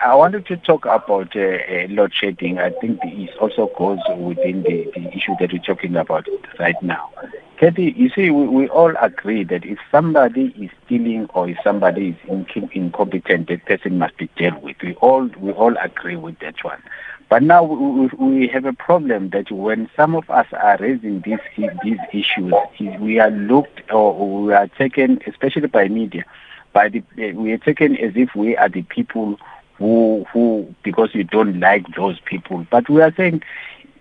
I 0.00 0.14
wanted 0.14 0.46
to 0.46 0.56
talk 0.56 0.84
about 0.86 1.36
uh, 1.36 1.40
uh, 1.40 1.86
load 1.90 2.14
shedding. 2.14 2.58
I 2.58 2.70
think 2.80 3.00
it 3.02 3.36
also 3.38 3.70
goes 3.76 3.98
within 4.16 4.62
the, 4.62 4.90
the 4.94 5.08
issue 5.14 5.34
that 5.40 5.52
we're 5.52 5.58
talking 5.58 5.96
about 5.96 6.26
right 6.58 6.80
now. 6.82 7.10
Kathy, 7.58 7.92
you 7.96 8.08
see, 8.10 8.30
we, 8.30 8.46
we 8.46 8.68
all 8.68 8.94
agree 9.00 9.44
that 9.44 9.64
if 9.64 9.78
somebody 9.90 10.54
is 10.58 10.70
stealing 10.86 11.26
or 11.34 11.48
if 11.48 11.58
somebody 11.64 12.10
is 12.10 12.46
in, 12.54 12.70
incompetent, 12.72 13.48
that 13.48 13.66
person 13.66 13.98
must 13.98 14.16
be 14.16 14.30
dealt 14.38 14.62
with. 14.62 14.76
We 14.82 14.94
all 14.96 15.28
we 15.38 15.52
all 15.52 15.76
agree 15.76 16.16
with 16.16 16.38
that 16.38 16.62
one. 16.62 16.82
But 17.28 17.42
now 17.42 17.62
we, 17.64 17.76
we 17.76 18.06
we 18.16 18.48
have 18.48 18.64
a 18.64 18.72
problem 18.72 19.30
that 19.30 19.50
when 19.50 19.90
some 19.96 20.14
of 20.14 20.30
us 20.30 20.46
are 20.52 20.78
raising 20.80 21.20
these 21.22 21.40
these 21.82 21.98
issues, 22.12 22.54
we 23.00 23.18
are 23.18 23.30
looked 23.30 23.82
or 23.90 24.42
we 24.44 24.54
are 24.54 24.68
taken, 24.68 25.20
especially 25.26 25.66
by 25.66 25.88
media, 25.88 26.24
by 26.72 26.88
the 26.88 27.02
we 27.34 27.52
are 27.52 27.58
taken 27.58 27.96
as 27.96 28.12
if 28.14 28.34
we 28.34 28.56
are 28.56 28.68
the 28.68 28.82
people 28.82 29.36
who 29.78 30.26
who 30.32 30.74
because 30.82 31.14
you 31.14 31.24
don't 31.24 31.60
like 31.60 31.84
those 31.96 32.18
people. 32.20 32.66
But 32.70 32.88
we 32.88 33.00
are 33.02 33.14
saying, 33.16 33.42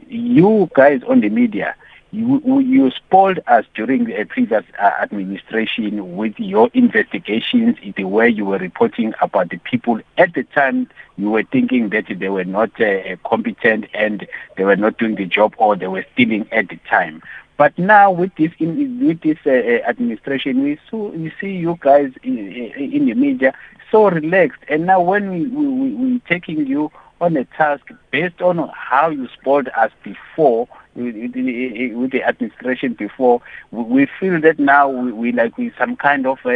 you 0.08 0.70
guys 0.76 1.02
on 1.08 1.22
the 1.22 1.30
media, 1.30 1.76
you 2.12 2.42
you 2.60 2.90
spoiled 2.92 3.40
us 3.48 3.66
during 3.76 4.06
the 4.06 4.24
previous 4.26 4.64
uh, 4.82 4.92
administration 5.02 6.16
with 6.18 6.34
your 6.40 6.70
investigations, 6.74 7.78
in 7.82 7.94
the 7.96 8.06
way 8.06 8.30
you 8.30 8.46
were 8.46 8.58
reporting 8.58 9.14
about 9.22 9.50
the 9.50 9.58
people. 9.58 10.00
At 10.18 10.34
the 10.34 10.44
time, 10.44 10.90
you 11.18 11.30
were 11.30 11.44
thinking 11.44 11.90
that 11.90 12.06
they 12.10 12.30
were 12.30 12.46
not 12.46 12.80
uh, 12.82 13.16
competent 13.26 13.86
and 13.94 14.28
they 14.58 14.64
were 14.64 14.76
not 14.78 14.98
doing 14.98 15.16
the 15.16 15.26
job 15.26 15.54
or 15.58 15.76
they 15.76 15.88
were 15.88 16.06
stealing 16.14 16.48
at 16.52 16.70
the 16.70 16.78
time. 16.90 17.22
But 17.58 17.78
now 17.78 18.12
with 18.12 18.36
this 18.36 18.52
in, 18.60 19.06
with 19.06 19.22
this 19.22 19.38
uh, 19.46 19.50
administration, 19.90 20.64
we 20.64 20.80
so 20.90 21.08
we 21.08 21.34
see 21.42 21.52
you 21.52 21.78
guys 21.82 22.12
in, 22.24 22.38
in 22.38 23.06
the 23.08 23.16
media 23.16 23.54
so 23.92 24.10
relaxed, 24.10 24.62
and 24.70 24.86
now 24.86 25.02
when 25.02 25.30
we 25.32 25.48
we 25.48 25.94
we 25.94 26.20
taking 26.28 26.66
you 26.68 26.92
on 27.20 27.36
a 27.36 27.46
task 27.46 27.90
based 28.12 28.42
on 28.42 28.70
how 28.76 29.10
you 29.10 29.28
spoiled 29.40 29.70
us 29.76 29.92
before 30.04 30.68
with 30.98 32.12
the, 32.12 32.24
administration 32.24 32.94
before, 32.94 33.42
we 33.72 34.08
feel 34.20 34.42
that 34.42 34.58
now 34.58 34.90
we, 34.90 35.12
we 35.12 35.32
like 35.32 35.58
we 35.58 35.72
some 35.78 35.96
kind 35.96 36.26
of 36.26 36.40
uh, 36.46 36.50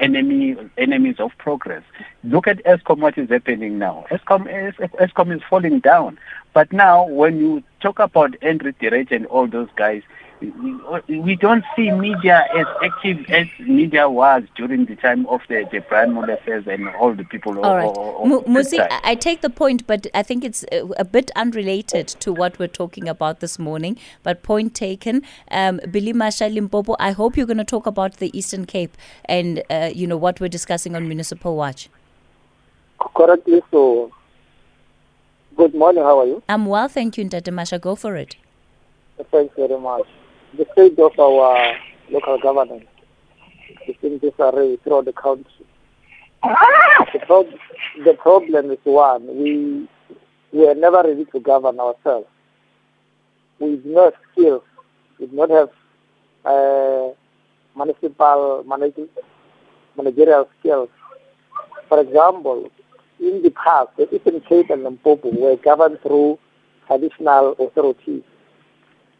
enemy 0.00 0.56
enemies 0.76 1.16
of 1.18 1.30
progress. 1.38 1.82
Look 2.24 2.48
at 2.48 2.62
Eskom, 2.64 2.98
what 2.98 3.16
is 3.16 3.28
happening 3.30 3.78
now. 3.78 4.06
Eskom, 4.10 4.46
Eskom 4.96 5.34
is 5.34 5.42
falling 5.48 5.80
down. 5.80 6.18
But 6.54 6.72
now 6.72 7.06
when 7.06 7.38
you 7.38 7.62
talk 7.80 7.98
about 7.98 8.32
André 8.42 8.76
de 8.78 8.90
Ruyter 8.90 9.14
and 9.14 9.26
all 9.26 9.46
those 9.46 9.68
guys, 9.76 10.02
we 10.40 11.36
don't 11.36 11.64
see 11.74 11.90
media 11.90 12.46
as 12.56 12.66
active 12.82 13.24
as 13.28 13.46
media 13.58 14.08
was 14.08 14.42
during 14.54 14.84
the 14.84 14.96
time 14.96 15.26
of 15.26 15.40
the, 15.48 15.66
the 15.72 15.80
Brian 15.88 16.12
Molefe 16.12 16.46
affairs 16.46 16.66
and 16.66 16.88
all 16.96 17.14
the 17.14 17.24
people. 17.24 17.58
All 17.64 17.76
right. 17.76 17.94
Musi, 18.46 18.78
I, 18.78 19.00
I 19.02 19.14
take 19.14 19.40
the 19.40 19.50
point, 19.50 19.86
but 19.86 20.06
I 20.14 20.22
think 20.22 20.44
it's 20.44 20.64
a, 20.72 20.82
a, 20.98 21.04
bit 21.04 21.30
unrelated 21.36 22.08
to 22.08 22.32
what 22.32 22.58
we're 22.58 22.68
talking 22.68 23.08
about 23.08 23.40
this 23.40 23.58
morning. 23.58 23.98
But 24.22 24.42
point 24.42 24.74
taken. 24.74 25.22
Um, 25.50 25.80
Billy 25.90 26.12
Masha 26.12 26.46
Limpopo, 26.46 26.96
I 26.98 27.12
hope 27.12 27.36
you're 27.36 27.46
going 27.46 27.56
to 27.58 27.64
talk 27.64 27.86
about 27.86 28.18
the 28.18 28.36
Eastern 28.36 28.66
Cape 28.66 28.96
and, 29.24 29.62
uh, 29.70 29.90
you 29.94 30.06
know, 30.06 30.16
what 30.16 30.40
we're 30.40 30.48
discussing 30.48 30.94
on 30.94 31.08
Municipal 31.08 31.56
Watch. 31.56 31.88
Correctly 32.98 33.62
so. 33.70 34.12
Good 35.56 35.74
morning, 35.74 36.02
how 36.02 36.20
are 36.20 36.26
you? 36.26 36.42
I'm 36.48 36.66
well, 36.66 36.88
thank 36.88 37.16
you, 37.16 37.24
Ndate 37.24 37.52
Masha. 37.52 37.78
Go 37.78 37.94
for 37.94 38.14
it. 38.16 38.36
Thanks 39.30 39.54
very 39.56 39.80
much. 39.80 40.06
The 40.56 40.66
state 40.72 40.98
of 40.98 41.18
our 41.18 41.76
local 42.10 42.38
government 42.38 42.86
is 43.86 43.96
in 44.02 44.18
disarray 44.18 44.76
throughout 44.82 45.04
the 45.04 45.12
country. 45.12 45.66
The, 46.42 47.58
the 48.04 48.14
problem 48.14 48.70
is 48.70 48.78
one, 48.84 49.26
we, 49.26 49.88
we 50.52 50.66
are 50.66 50.74
never 50.74 51.02
ready 51.04 51.26
to 51.26 51.40
govern 51.40 51.78
ourselves. 51.78 52.26
We 53.58 53.76
do 53.76 53.82
not 53.92 54.14
skills, 54.32 54.62
we 55.20 55.26
do 55.26 55.36
not 55.36 55.50
have 55.50 55.70
uh, 56.46 57.10
municipal 57.76 58.64
manage- 58.66 59.10
managerial 59.96 60.48
skills. 60.60 60.88
For 61.88 62.00
example, 62.00 62.70
in 63.20 63.42
the 63.42 63.50
past, 63.50 63.90
the 63.98 64.14
Eastern 64.14 64.40
Cape 64.40 64.70
and 64.70 64.84
Limpopo 64.84 65.30
were 65.30 65.56
governed 65.56 65.98
through 66.02 66.38
traditional 66.86 67.52
authorities. 67.58 68.22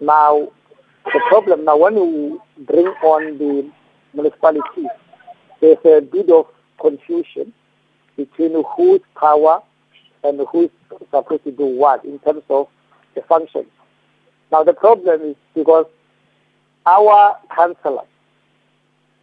Now, 0.00 0.50
the 1.12 1.20
problem 1.28 1.64
now, 1.64 1.76
when 1.76 1.96
you 1.96 2.42
bring 2.58 2.86
on 2.86 3.38
the 3.38 3.70
municipalities, 4.14 4.90
there's 5.60 5.78
a 5.84 6.00
bit 6.00 6.30
of 6.30 6.46
confusion 6.80 7.52
between 8.16 8.62
whose 8.76 9.00
power 9.18 9.62
and 10.24 10.40
who's 10.50 10.70
supposed 11.10 11.44
to 11.44 11.52
do 11.52 11.66
what 11.66 12.04
in 12.04 12.18
terms 12.20 12.42
of 12.50 12.68
the 13.14 13.22
functions. 13.22 13.66
Now 14.50 14.62
the 14.64 14.72
problem 14.72 15.22
is 15.22 15.36
because 15.54 15.86
our 16.86 17.36
councillors 17.54 18.06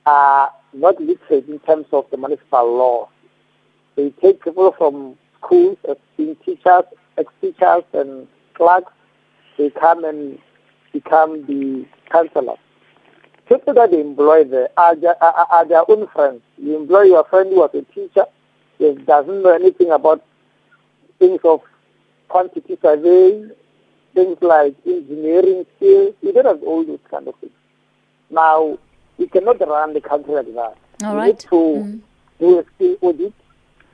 are 0.05 0.51
not 0.73 1.01
literate 1.01 1.47
in 1.47 1.59
terms 1.59 1.85
of 1.91 2.05
the 2.11 2.17
municipal 2.17 2.77
law. 2.77 3.09
They 3.95 4.09
take 4.21 4.43
people 4.43 4.73
from 4.77 5.17
schools 5.37 5.77
as 5.89 5.97
being 6.17 6.35
teachers, 6.45 6.83
ex-teachers 7.17 7.83
and 7.93 8.27
clerks. 8.55 8.91
They 9.57 9.69
come 9.69 10.03
and 10.03 10.39
become 10.93 11.45
the 11.45 11.85
councillors. 12.11 12.59
People 13.49 13.73
that 13.73 13.91
they 13.91 13.99
employ 13.99 14.45
there 14.45 14.69
are 14.77 14.95
their, 14.95 15.21
are, 15.21 15.47
are 15.51 15.65
their 15.67 15.89
own 15.91 16.07
friends. 16.07 16.41
You 16.57 16.77
employ 16.77 17.01
your 17.03 17.25
friend 17.25 17.49
who 17.49 17.57
was 17.57 17.71
a 17.73 17.81
teacher, 17.93 18.25
he 18.77 18.93
doesn't 18.93 19.43
know 19.43 19.53
anything 19.53 19.91
about 19.91 20.23
things 21.19 21.41
of 21.43 21.61
quantity 22.29 22.77
surveying, 22.81 23.51
things 24.13 24.37
like 24.41 24.75
engineering 24.85 25.65
skills. 25.75 26.15
You 26.21 26.31
don't 26.33 26.45
have 26.45 26.63
all 26.63 26.85
those 26.85 26.99
kind 27.11 27.27
of 27.27 27.35
things. 27.35 27.51
Now, 28.29 28.77
we 29.17 29.27
cannot 29.27 29.59
run 29.59 29.93
the 29.93 30.01
country 30.01 30.33
like 30.35 30.53
that. 30.55 30.77
All 31.03 31.13
we 31.13 31.17
right. 31.17 31.27
need 31.27 31.39
to 31.39 31.49
Mm. 31.55 32.01
do 32.39 32.59
a 32.59 32.65
skill 32.75 32.97
audit, 33.01 33.33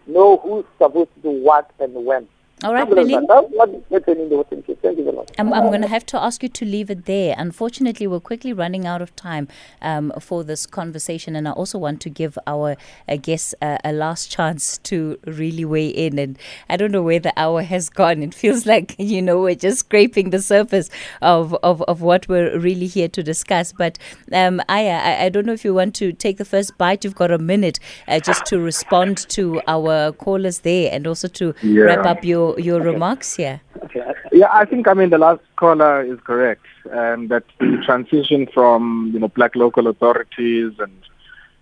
know 0.08 0.38
who's 0.38 0.66
supposed 0.78 1.14
to 1.16 1.20
do 1.22 1.30
what 1.44 1.70
and 1.80 1.94
when. 2.06 2.28
All 2.62 2.74
right, 2.74 2.82
Something 2.88 3.08
Billy. 3.08 3.14
that. 3.14 3.28
That's 3.30 3.48
what 3.52 3.70
is 3.70 3.84
happening 3.90 4.24
in 4.24 4.30
the 4.30 4.38
Western 4.38 4.62
Cape. 4.64 4.82
Thank 4.82 4.98
you 4.98 5.06
very 5.06 5.16
much. 5.16 5.30
I'm, 5.38 5.54
I'm 5.54 5.68
going 5.68 5.82
to 5.82 5.88
have 5.88 6.06
to 6.08 6.22
ask 6.22 6.44
you 6.44 6.50
to 6.50 6.66
leave 6.66 6.90
it 6.90 7.06
there. 7.06 7.34
Unfortunately, 7.38 8.06
we're 8.06 8.20
quickly 8.20 8.52
running 8.52 8.86
out 8.86 9.02
of 9.02 9.16
time 9.16 9.48
um, 9.82 10.12
for 10.20 10.44
this 10.44 10.66
conversation, 10.66 11.38
and 11.38 11.48
I 11.48 11.52
also 11.52 11.78
want 11.78 12.02
to 12.02 12.10
give 12.10 12.38
our 12.46 12.76
uh, 13.08 13.16
guests 13.16 13.56
uh, 13.62 13.78
a 13.86 13.94
last 13.94 14.30
chance 14.30 14.78
to 14.80 15.18
really 15.26 15.64
weigh 15.64 15.88
in. 15.88 16.20
And 16.20 16.38
I 16.70 16.76
don't 16.76 16.92
know 16.92 17.02
where 17.02 17.20
the 17.20 17.32
hour 17.38 17.62
has 17.62 17.90
gone. 17.90 18.22
It 18.24 18.34
feels 18.34 18.66
like 18.66 18.94
you 19.00 19.22
know 19.22 19.40
we're 19.42 19.56
just 19.56 19.80
scraping 19.80 20.32
the 20.32 20.42
surface 20.42 20.90
of 21.22 21.54
of, 21.64 21.82
of 21.84 22.02
what 22.02 22.28
we're 22.28 22.60
really 22.60 22.88
here 22.88 23.08
to 23.08 23.24
discuss. 23.24 23.72
But 23.72 23.98
um, 24.34 24.62
Aya, 24.68 25.00
I, 25.02 25.26
I 25.26 25.30
don't 25.30 25.46
know 25.46 25.54
if 25.54 25.64
you 25.64 25.74
want 25.74 25.96
to 25.96 26.12
take 26.12 26.36
the 26.38 26.46
first 26.46 26.78
bite. 26.78 27.06
You've 27.06 27.16
got 27.16 27.32
a 27.32 27.38
minute 27.40 27.80
uh, 28.10 28.20
just 28.20 28.46
to 28.48 28.60
respond 28.60 29.30
to 29.30 29.62
our 29.66 30.12
callers 30.12 30.60
there, 30.60 30.92
and 30.92 31.08
also 31.08 31.30
to 31.30 31.54
Yeah. 31.64 31.84
wrap 31.84 32.06
up 32.06 32.26
your 32.26 32.49
your 32.58 32.82
remarks 32.82 33.36
here. 33.36 33.62
Okay. 33.84 34.14
Yeah, 34.32 34.48
I 34.52 34.66
think 34.66 34.88
I 34.88 34.94
mean 34.94 35.10
the 35.10 35.18
last 35.18 35.42
caller 35.56 36.02
is 36.02 36.20
correct. 36.24 36.66
Um, 36.92 37.28
that 37.28 37.44
the 37.60 37.82
transition 37.86 38.48
from 38.54 39.12
you 39.14 39.20
know 39.20 39.28
black 39.28 39.56
local 39.56 39.88
authorities 39.88 40.74
and 40.80 40.94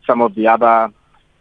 some 0.05 0.21
of 0.21 0.35
the 0.35 0.47
other 0.47 0.91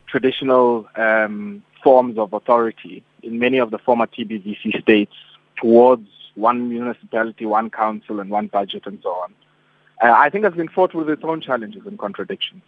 traditional 0.07 0.86
um, 0.97 1.62
forms 1.82 2.18
of 2.18 2.32
authority 2.32 3.05
in 3.22 3.38
many 3.38 3.59
of 3.59 3.70
the 3.70 3.78
former 3.78 4.07
TBVC 4.07 4.80
states 4.82 5.14
towards 5.57 6.09
one 6.34 6.68
municipality, 6.68 7.47
one 7.47 7.70
council, 7.70 8.20
and 8.20 8.30
one 8.30 8.47
budget, 8.49 8.86
and 8.86 8.99
so 9.03 9.11
on. 9.11 9.34
Uh, 10.03 10.12
I 10.12 10.28
think 10.30 10.44
has 10.44 10.55
been 10.55 10.68
fought 10.68 10.94
with 10.94 11.09
its 11.09 11.24
own 11.24 11.40
challenges 11.40 11.86
and 11.86 11.99
contradictions. 11.99 12.62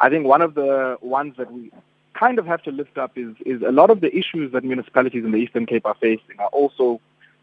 I 0.00 0.08
think 0.08 0.26
one 0.26 0.42
of 0.42 0.54
the 0.54 0.98
ones 1.00 1.34
that 1.38 1.52
we 1.52 1.70
kind 2.14 2.38
of 2.38 2.46
have 2.46 2.62
to 2.62 2.70
lift 2.70 2.96
up 2.96 3.12
is 3.16 3.34
is 3.44 3.62
a 3.62 3.72
lot 3.72 3.90
of 3.90 4.00
the 4.00 4.16
issues 4.16 4.52
that 4.52 4.64
municipalities 4.64 5.24
in 5.24 5.32
the 5.32 5.38
Eastern 5.38 5.66
Cape 5.66 5.86
are 5.86 5.96
facing 6.00 6.38
are 6.38 6.48
also 6.48 7.00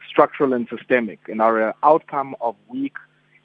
structural 0.10 0.54
and 0.54 0.68
systemic 0.70 1.20
and 1.28 1.42
are 1.42 1.70
an 1.70 1.74
outcome 1.84 2.36
of 2.42 2.56
weak 2.68 2.96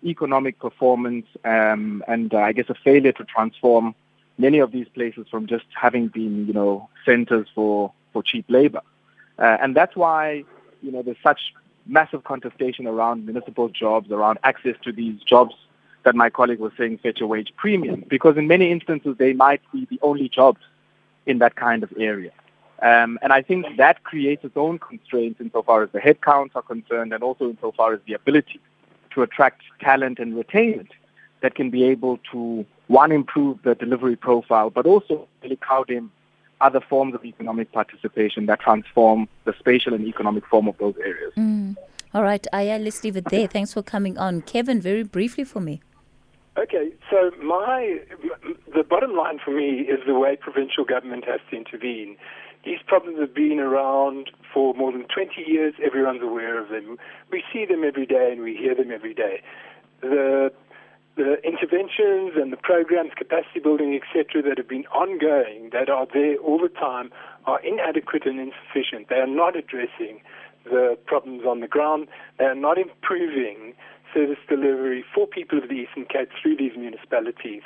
economic 0.04 0.58
performance 0.58 1.26
um, 1.44 2.02
and 2.08 2.32
uh, 2.34 2.38
I 2.38 2.52
guess 2.52 2.66
a 2.68 2.74
failure 2.74 3.12
to 3.12 3.24
transform 3.24 3.94
many 4.38 4.58
of 4.58 4.72
these 4.72 4.88
places 4.88 5.26
from 5.30 5.46
just 5.46 5.64
having 5.74 6.08
been, 6.08 6.46
you 6.46 6.52
know, 6.52 6.88
centers 7.04 7.48
for, 7.54 7.92
for 8.12 8.22
cheap 8.22 8.44
labor. 8.48 8.82
Uh, 9.38 9.56
and 9.60 9.74
that's 9.74 9.96
why, 9.96 10.44
you 10.82 10.92
know, 10.92 11.02
there's 11.02 11.16
such 11.22 11.54
massive 11.86 12.24
contestation 12.24 12.86
around 12.86 13.24
municipal 13.24 13.68
jobs, 13.68 14.10
around 14.10 14.38
access 14.44 14.74
to 14.82 14.92
these 14.92 15.20
jobs 15.22 15.54
that 16.04 16.14
my 16.14 16.30
colleague 16.30 16.60
was 16.60 16.72
saying 16.76 16.98
fetch 16.98 17.20
a 17.20 17.26
wage 17.26 17.52
premium, 17.56 18.04
because 18.08 18.36
in 18.36 18.46
many 18.46 18.70
instances 18.70 19.16
they 19.18 19.32
might 19.32 19.60
be 19.72 19.86
the 19.90 19.98
only 20.02 20.28
jobs 20.28 20.60
in 21.26 21.38
that 21.38 21.56
kind 21.56 21.82
of 21.82 21.92
area. 21.98 22.32
Um, 22.82 23.18
and 23.22 23.32
I 23.32 23.42
think 23.42 23.64
that 23.78 24.04
creates 24.04 24.44
its 24.44 24.56
own 24.56 24.78
constraints 24.78 25.40
insofar 25.40 25.82
as 25.82 25.90
the 25.92 25.98
headcounts 25.98 26.50
are 26.54 26.62
concerned 26.62 27.12
and 27.12 27.22
also 27.22 27.48
insofar 27.50 27.94
as 27.94 28.00
the 28.06 28.12
ability 28.12 28.60
to 29.14 29.22
attract 29.22 29.62
talent 29.80 30.18
and 30.18 30.36
retain 30.36 30.80
it 30.80 30.88
that 31.40 31.54
can 31.54 31.70
be 31.70 31.84
able 31.84 32.18
to, 32.32 32.66
one, 32.88 33.12
improve 33.12 33.62
the 33.62 33.74
delivery 33.74 34.16
profile, 34.16 34.68
but 34.70 34.86
also 34.86 35.26
really 35.42 35.56
crowd 35.56 35.90
in 35.90 36.10
other 36.60 36.80
forms 36.80 37.14
of 37.14 37.24
economic 37.24 37.70
participation 37.72 38.46
that 38.46 38.60
transform 38.60 39.28
the 39.44 39.54
spatial 39.58 39.94
and 39.94 40.06
economic 40.06 40.46
form 40.46 40.68
of 40.68 40.76
those 40.78 40.94
areas. 40.98 41.32
Mm. 41.36 41.76
All 42.14 42.22
right, 42.22 42.46
Aya, 42.52 42.78
let's 42.78 43.04
leave 43.04 43.16
it 43.16 43.26
there. 43.30 43.46
Thanks 43.46 43.74
for 43.74 43.82
coming 43.82 44.16
on. 44.16 44.40
Kevin, 44.42 44.80
very 44.80 45.02
briefly 45.02 45.44
for 45.44 45.60
me. 45.60 45.82
Okay, 46.58 46.90
so 47.10 47.30
my 47.42 47.98
the 48.74 48.82
bottom 48.82 49.14
line 49.14 49.38
for 49.44 49.50
me 49.50 49.80
is 49.80 50.00
the 50.06 50.14
way 50.14 50.36
provincial 50.36 50.84
government 50.84 51.24
has 51.26 51.40
to 51.50 51.56
intervene. 51.56 52.16
These 52.64 52.78
problems 52.86 53.20
have 53.20 53.34
been 53.34 53.60
around 53.60 54.30
for 54.52 54.72
more 54.74 54.90
than 54.90 55.04
20 55.04 55.44
years. 55.46 55.74
Everyone's 55.84 56.22
aware 56.22 56.60
of 56.60 56.70
them. 56.70 56.96
We 57.30 57.44
see 57.52 57.66
them 57.66 57.84
every 57.84 58.06
day 58.06 58.30
and 58.32 58.40
we 58.40 58.56
hear 58.56 58.74
them 58.74 58.90
every 58.90 59.12
day. 59.14 59.42
The 60.00 60.50
the 61.16 61.36
interventions 61.44 62.32
and 62.36 62.52
the 62.52 62.58
programs, 62.58 63.12
capacity 63.16 63.60
building, 63.60 63.98
etc., 63.98 64.42
that 64.42 64.58
have 64.58 64.68
been 64.68 64.84
ongoing, 64.86 65.70
that 65.72 65.88
are 65.88 66.06
there 66.12 66.36
all 66.36 66.58
the 66.58 66.68
time, 66.68 67.10
are 67.46 67.58
inadequate 67.60 68.26
and 68.26 68.38
insufficient. 68.38 69.08
They 69.08 69.16
are 69.16 69.26
not 69.26 69.56
addressing 69.56 70.20
the 70.64 70.98
problems 71.06 71.44
on 71.46 71.60
the 71.60 71.68
ground. 71.68 72.08
They 72.38 72.44
are 72.44 72.54
not 72.54 72.76
improving 72.76 73.72
service 74.16 74.40
delivery 74.48 75.04
for 75.14 75.26
people 75.26 75.58
of 75.58 75.68
the 75.68 75.74
Eastern 75.74 76.06
Cape 76.06 76.30
through 76.40 76.56
these 76.56 76.72
municipalities. 76.76 77.60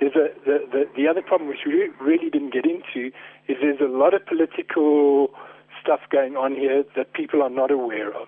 There's 0.00 0.16
a, 0.16 0.34
the, 0.44 0.58
the, 0.72 0.82
the 0.96 1.06
other 1.06 1.22
problem, 1.22 1.48
which 1.48 1.62
we 1.64 1.90
really 2.00 2.28
didn't 2.28 2.52
get 2.52 2.66
into, 2.66 3.14
is 3.46 3.56
there's 3.62 3.80
a 3.80 3.86
lot 3.86 4.12
of 4.12 4.26
political 4.26 5.30
stuff 5.80 6.00
going 6.10 6.36
on 6.36 6.54
here 6.54 6.82
that 6.96 7.12
people 7.12 7.40
are 7.42 7.50
not 7.50 7.70
aware 7.70 8.10
of. 8.10 8.26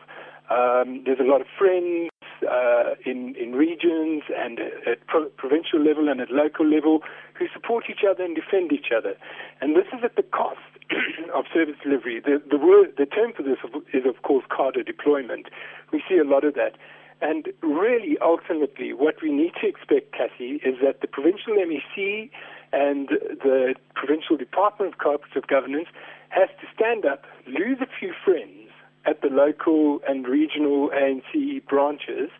Um, 0.50 1.02
there's 1.04 1.20
a 1.20 1.26
lot 1.26 1.40
of 1.40 1.46
friends 1.58 2.10
uh, 2.44 2.94
in 3.06 3.34
in 3.40 3.52
regions 3.52 4.22
and 4.36 4.60
at 4.86 5.06
pro- 5.06 5.32
provincial 5.40 5.80
level 5.80 6.08
and 6.10 6.20
at 6.20 6.30
local 6.30 6.68
level 6.68 7.00
who 7.32 7.46
support 7.52 7.84
each 7.88 8.04
other 8.08 8.22
and 8.22 8.36
defend 8.36 8.70
each 8.70 8.92
other, 8.94 9.14
and 9.62 9.74
this 9.74 9.86
is 9.96 10.04
at 10.04 10.16
the 10.16 10.22
cost 10.22 10.60
of 11.34 11.46
service 11.52 11.76
delivery. 11.82 12.20
The 12.20 12.42
the 12.44 12.58
word 12.58 12.92
the 12.98 13.06
term 13.06 13.32
for 13.32 13.42
this 13.42 13.56
is 13.94 14.04
of 14.04 14.20
course 14.22 14.44
cadre 14.54 14.84
deployment. 14.84 15.48
We 15.92 16.02
see 16.06 16.18
a 16.18 16.24
lot 16.24 16.44
of 16.44 16.52
that. 16.54 16.76
And 17.20 17.48
really, 17.62 18.16
ultimately, 18.20 18.92
what 18.92 19.16
we 19.22 19.30
need 19.32 19.52
to 19.60 19.66
expect, 19.68 20.12
Cassie, 20.12 20.60
is 20.64 20.76
that 20.82 21.00
the 21.00 21.06
provincial 21.06 21.54
MEC 21.54 22.30
and 22.72 23.08
the 23.08 23.74
provincial 23.94 24.36
Department 24.36 24.92
of 24.92 24.98
Cooperative 24.98 25.46
Governance 25.46 25.88
has 26.30 26.48
to 26.60 26.66
stand 26.74 27.06
up, 27.06 27.24
lose 27.46 27.78
a 27.80 27.86
few 27.98 28.12
friends 28.24 28.68
at 29.06 29.20
the 29.22 29.28
local 29.28 30.00
and 30.08 30.26
regional 30.26 30.90
ANC 30.90 31.64
branches, 31.66 32.30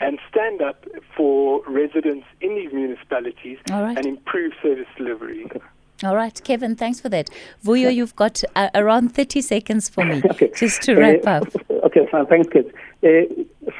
and 0.00 0.18
stand 0.30 0.62
up 0.62 0.86
for 1.16 1.62
residents 1.66 2.26
in 2.40 2.54
these 2.54 2.72
municipalities 2.72 3.58
right. 3.70 3.96
and 3.96 4.06
improve 4.06 4.52
service 4.62 4.86
delivery. 4.96 5.46
All 6.02 6.16
right, 6.16 6.40
Kevin, 6.44 6.76
thanks 6.76 6.98
for 7.00 7.10
that. 7.10 7.28
Vuyo, 7.62 7.94
you've 7.94 8.16
got 8.16 8.42
uh, 8.56 8.70
around 8.74 9.14
30 9.14 9.42
seconds 9.42 9.90
for 9.90 10.02
me 10.04 10.22
Okay. 10.30 10.50
just 10.56 10.80
to 10.82 10.94
wrap 10.96 11.26
Uh, 11.26 11.30
up. 11.30 11.48
Okay, 11.84 12.06
fine. 12.10 12.26
Thanks, 12.26 12.48
Kate. 12.50 12.70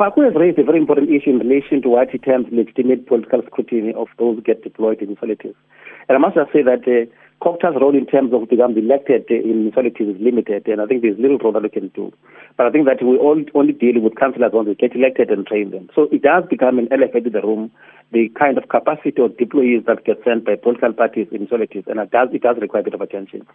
Faku 0.01 0.23
has 0.23 0.33
raised 0.35 0.59
a 0.59 0.65
very 0.65 0.79
important 0.79 1.11
issue 1.11 1.29
in 1.29 1.41
relation 1.41 1.83
to 1.83 1.91
what 1.91 2.09
he 2.09 2.17
terms 2.17 2.47
legitimate 2.51 3.07
political 3.07 3.43
scrutiny 3.45 3.93
of 3.93 4.09
those 4.19 4.37
who 4.37 4.41
get 4.41 4.65
deployed 4.65 4.97
in 5.01 5.09
municipalities. 5.09 5.53
And 6.09 6.17
I 6.17 6.19
must 6.19 6.37
just 6.37 6.51
say 6.55 6.63
that 6.63 6.89
uh, 6.89 7.05
COGTA's 7.41 7.81
role 7.81 7.97
in 7.97 8.05
terms 8.05 8.33
of 8.35 8.49
becoming 8.49 8.85
elected 8.85 9.25
in 9.31 9.65
municipalities 9.65 10.15
is 10.15 10.21
limited, 10.21 10.69
and 10.69 10.81
I 10.81 10.85
think 10.85 11.01
there's 11.01 11.19
little 11.19 11.39
role 11.39 11.53
that 11.53 11.63
we 11.63 11.71
can 11.71 11.89
do. 11.89 12.13
But 12.57 12.67
I 12.67 12.71
think 12.71 12.85
that 12.85 13.03
we 13.03 13.17
all 13.17 13.41
only 13.55 13.73
deal 13.73 13.99
with 14.01 14.21
councillors 14.21 14.53
once 14.53 14.69
they 14.69 14.75
get 14.75 14.95
elected 14.95 15.31
and 15.31 15.47
train 15.47 15.71
them. 15.71 15.89
So 15.95 16.09
it 16.13 16.21
does 16.21 16.45
become 16.51 16.79
an 16.79 16.89
elephant 16.93 17.27
in 17.27 17.33
the 17.33 17.41
room, 17.41 17.71
the 18.13 18.29
kind 18.39 18.59
of 18.59 18.69
capacity 18.69 19.23
of 19.23 19.41
deployees 19.41 19.87
that 19.87 20.05
get 20.05 20.21
sent 20.23 20.45
by 20.45 20.57
political 20.57 20.93
parties 20.93 21.29
in 21.33 21.49
municipalities, 21.49 21.85
and 21.89 21.99
it 21.99 22.11
does, 22.11 22.29
it 22.33 22.43
does 22.43 22.57
require 22.61 22.83
a 22.83 22.85
bit 22.85 22.95
of 22.95 23.01
attention. 23.01 23.47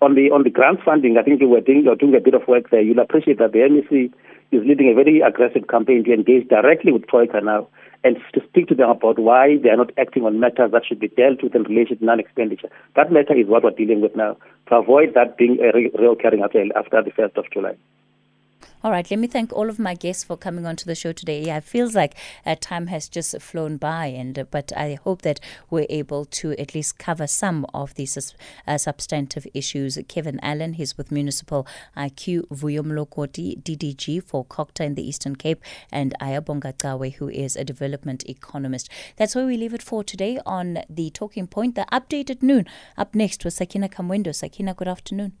On 0.00 0.14
the 0.14 0.32
on 0.32 0.44
the 0.44 0.50
grants 0.50 0.82
funding, 0.84 1.18
I 1.18 1.22
think 1.22 1.40
you 1.40 1.48
were 1.48 1.60
doing, 1.60 1.84
you're 1.84 1.96
doing 1.96 2.16
a 2.16 2.24
bit 2.24 2.34
of 2.34 2.48
work 2.48 2.70
there. 2.70 2.80
You'll 2.80 3.04
appreciate 3.04 3.38
that 3.38 3.52
the 3.52 3.60
MEC 3.68 4.12
is 4.52 4.64
leading 4.64 4.88
a 4.88 4.94
very 4.94 5.20
aggressive 5.20 5.68
campaign 5.68 6.04
to 6.04 6.12
engage 6.12 6.48
directly 6.48 6.92
with 6.92 7.06
Troika 7.08 7.40
now 7.40 7.68
and 8.04 8.16
to 8.34 8.40
speak 8.48 8.68
to 8.68 8.74
them 8.74 8.90
about 8.90 9.18
why 9.18 9.58
they 9.62 9.70
are 9.70 9.76
not 9.76 9.90
acting 9.98 10.24
on 10.24 10.40
matters 10.40 10.70
that 10.72 10.84
should 10.86 11.00
be 11.00 11.08
dealt 11.08 11.42
with 11.42 11.54
in 11.54 11.62
relation 11.64 11.98
to 11.98 12.04
non-expenditure. 12.04 12.68
That 12.94 13.12
matter 13.12 13.34
is 13.34 13.46
what 13.46 13.64
we're 13.64 13.70
dealing 13.70 14.00
with 14.00 14.16
now 14.16 14.36
to 14.68 14.76
avoid 14.76 15.14
that 15.14 15.36
being 15.36 15.58
a 15.60 15.76
re- 15.76 15.90
real 15.98 16.16
carrying 16.16 16.42
after, 16.42 16.64
after 16.76 17.02
the 17.02 17.10
1st 17.10 17.36
of 17.36 17.44
July. 17.52 17.76
All 18.86 18.92
right, 18.92 19.10
let 19.10 19.18
me 19.18 19.26
thank 19.26 19.52
all 19.52 19.68
of 19.68 19.80
my 19.80 19.94
guests 19.94 20.22
for 20.22 20.36
coming 20.36 20.64
onto 20.64 20.84
the 20.84 20.94
show 20.94 21.10
today. 21.10 21.42
Yeah, 21.42 21.56
it 21.56 21.64
feels 21.64 21.96
like 21.96 22.14
uh, 22.46 22.54
time 22.60 22.86
has 22.86 23.08
just 23.08 23.36
flown 23.42 23.78
by, 23.78 24.06
and 24.06 24.38
uh, 24.38 24.44
but 24.48 24.72
I 24.76 24.94
hope 25.02 25.22
that 25.22 25.40
we're 25.68 25.88
able 25.90 26.24
to 26.24 26.52
at 26.52 26.72
least 26.72 26.96
cover 26.96 27.26
some 27.26 27.66
of 27.74 27.96
these 27.96 28.32
uh, 28.64 28.78
substantive 28.78 29.44
issues. 29.54 29.98
Kevin 30.06 30.38
Allan, 30.40 30.74
he's 30.74 30.96
with 30.96 31.10
Municipal 31.10 31.66
IQ, 31.96 32.46
Vuyo 32.46 32.84
Mlokoti, 32.84 33.60
DDG 33.60 34.22
for 34.22 34.44
COGTA 34.44 34.84
in 34.84 34.94
the 34.94 35.08
Eastern 35.08 35.34
Cape, 35.34 35.64
and 35.90 36.14
Ayabonga 36.20 36.78
Cawe, 36.78 37.12
who 37.16 37.28
is 37.28 37.56
a 37.56 37.64
development 37.64 38.22
economist. 38.28 38.88
That's 39.16 39.34
where 39.34 39.46
we 39.46 39.56
leave 39.56 39.74
it 39.74 39.82
for 39.82 40.04
today 40.04 40.38
on 40.46 40.78
the 40.88 41.10
Talking 41.10 41.48
Point. 41.48 41.74
The 41.74 41.86
update 41.90 42.30
at 42.30 42.40
noon. 42.40 42.66
Up 42.96 43.16
next 43.16 43.44
was 43.44 43.56
Sakina 43.56 43.88
Kamwendo. 43.88 44.32
Sakina, 44.32 44.74
good 44.74 44.86
afternoon. 44.86 45.36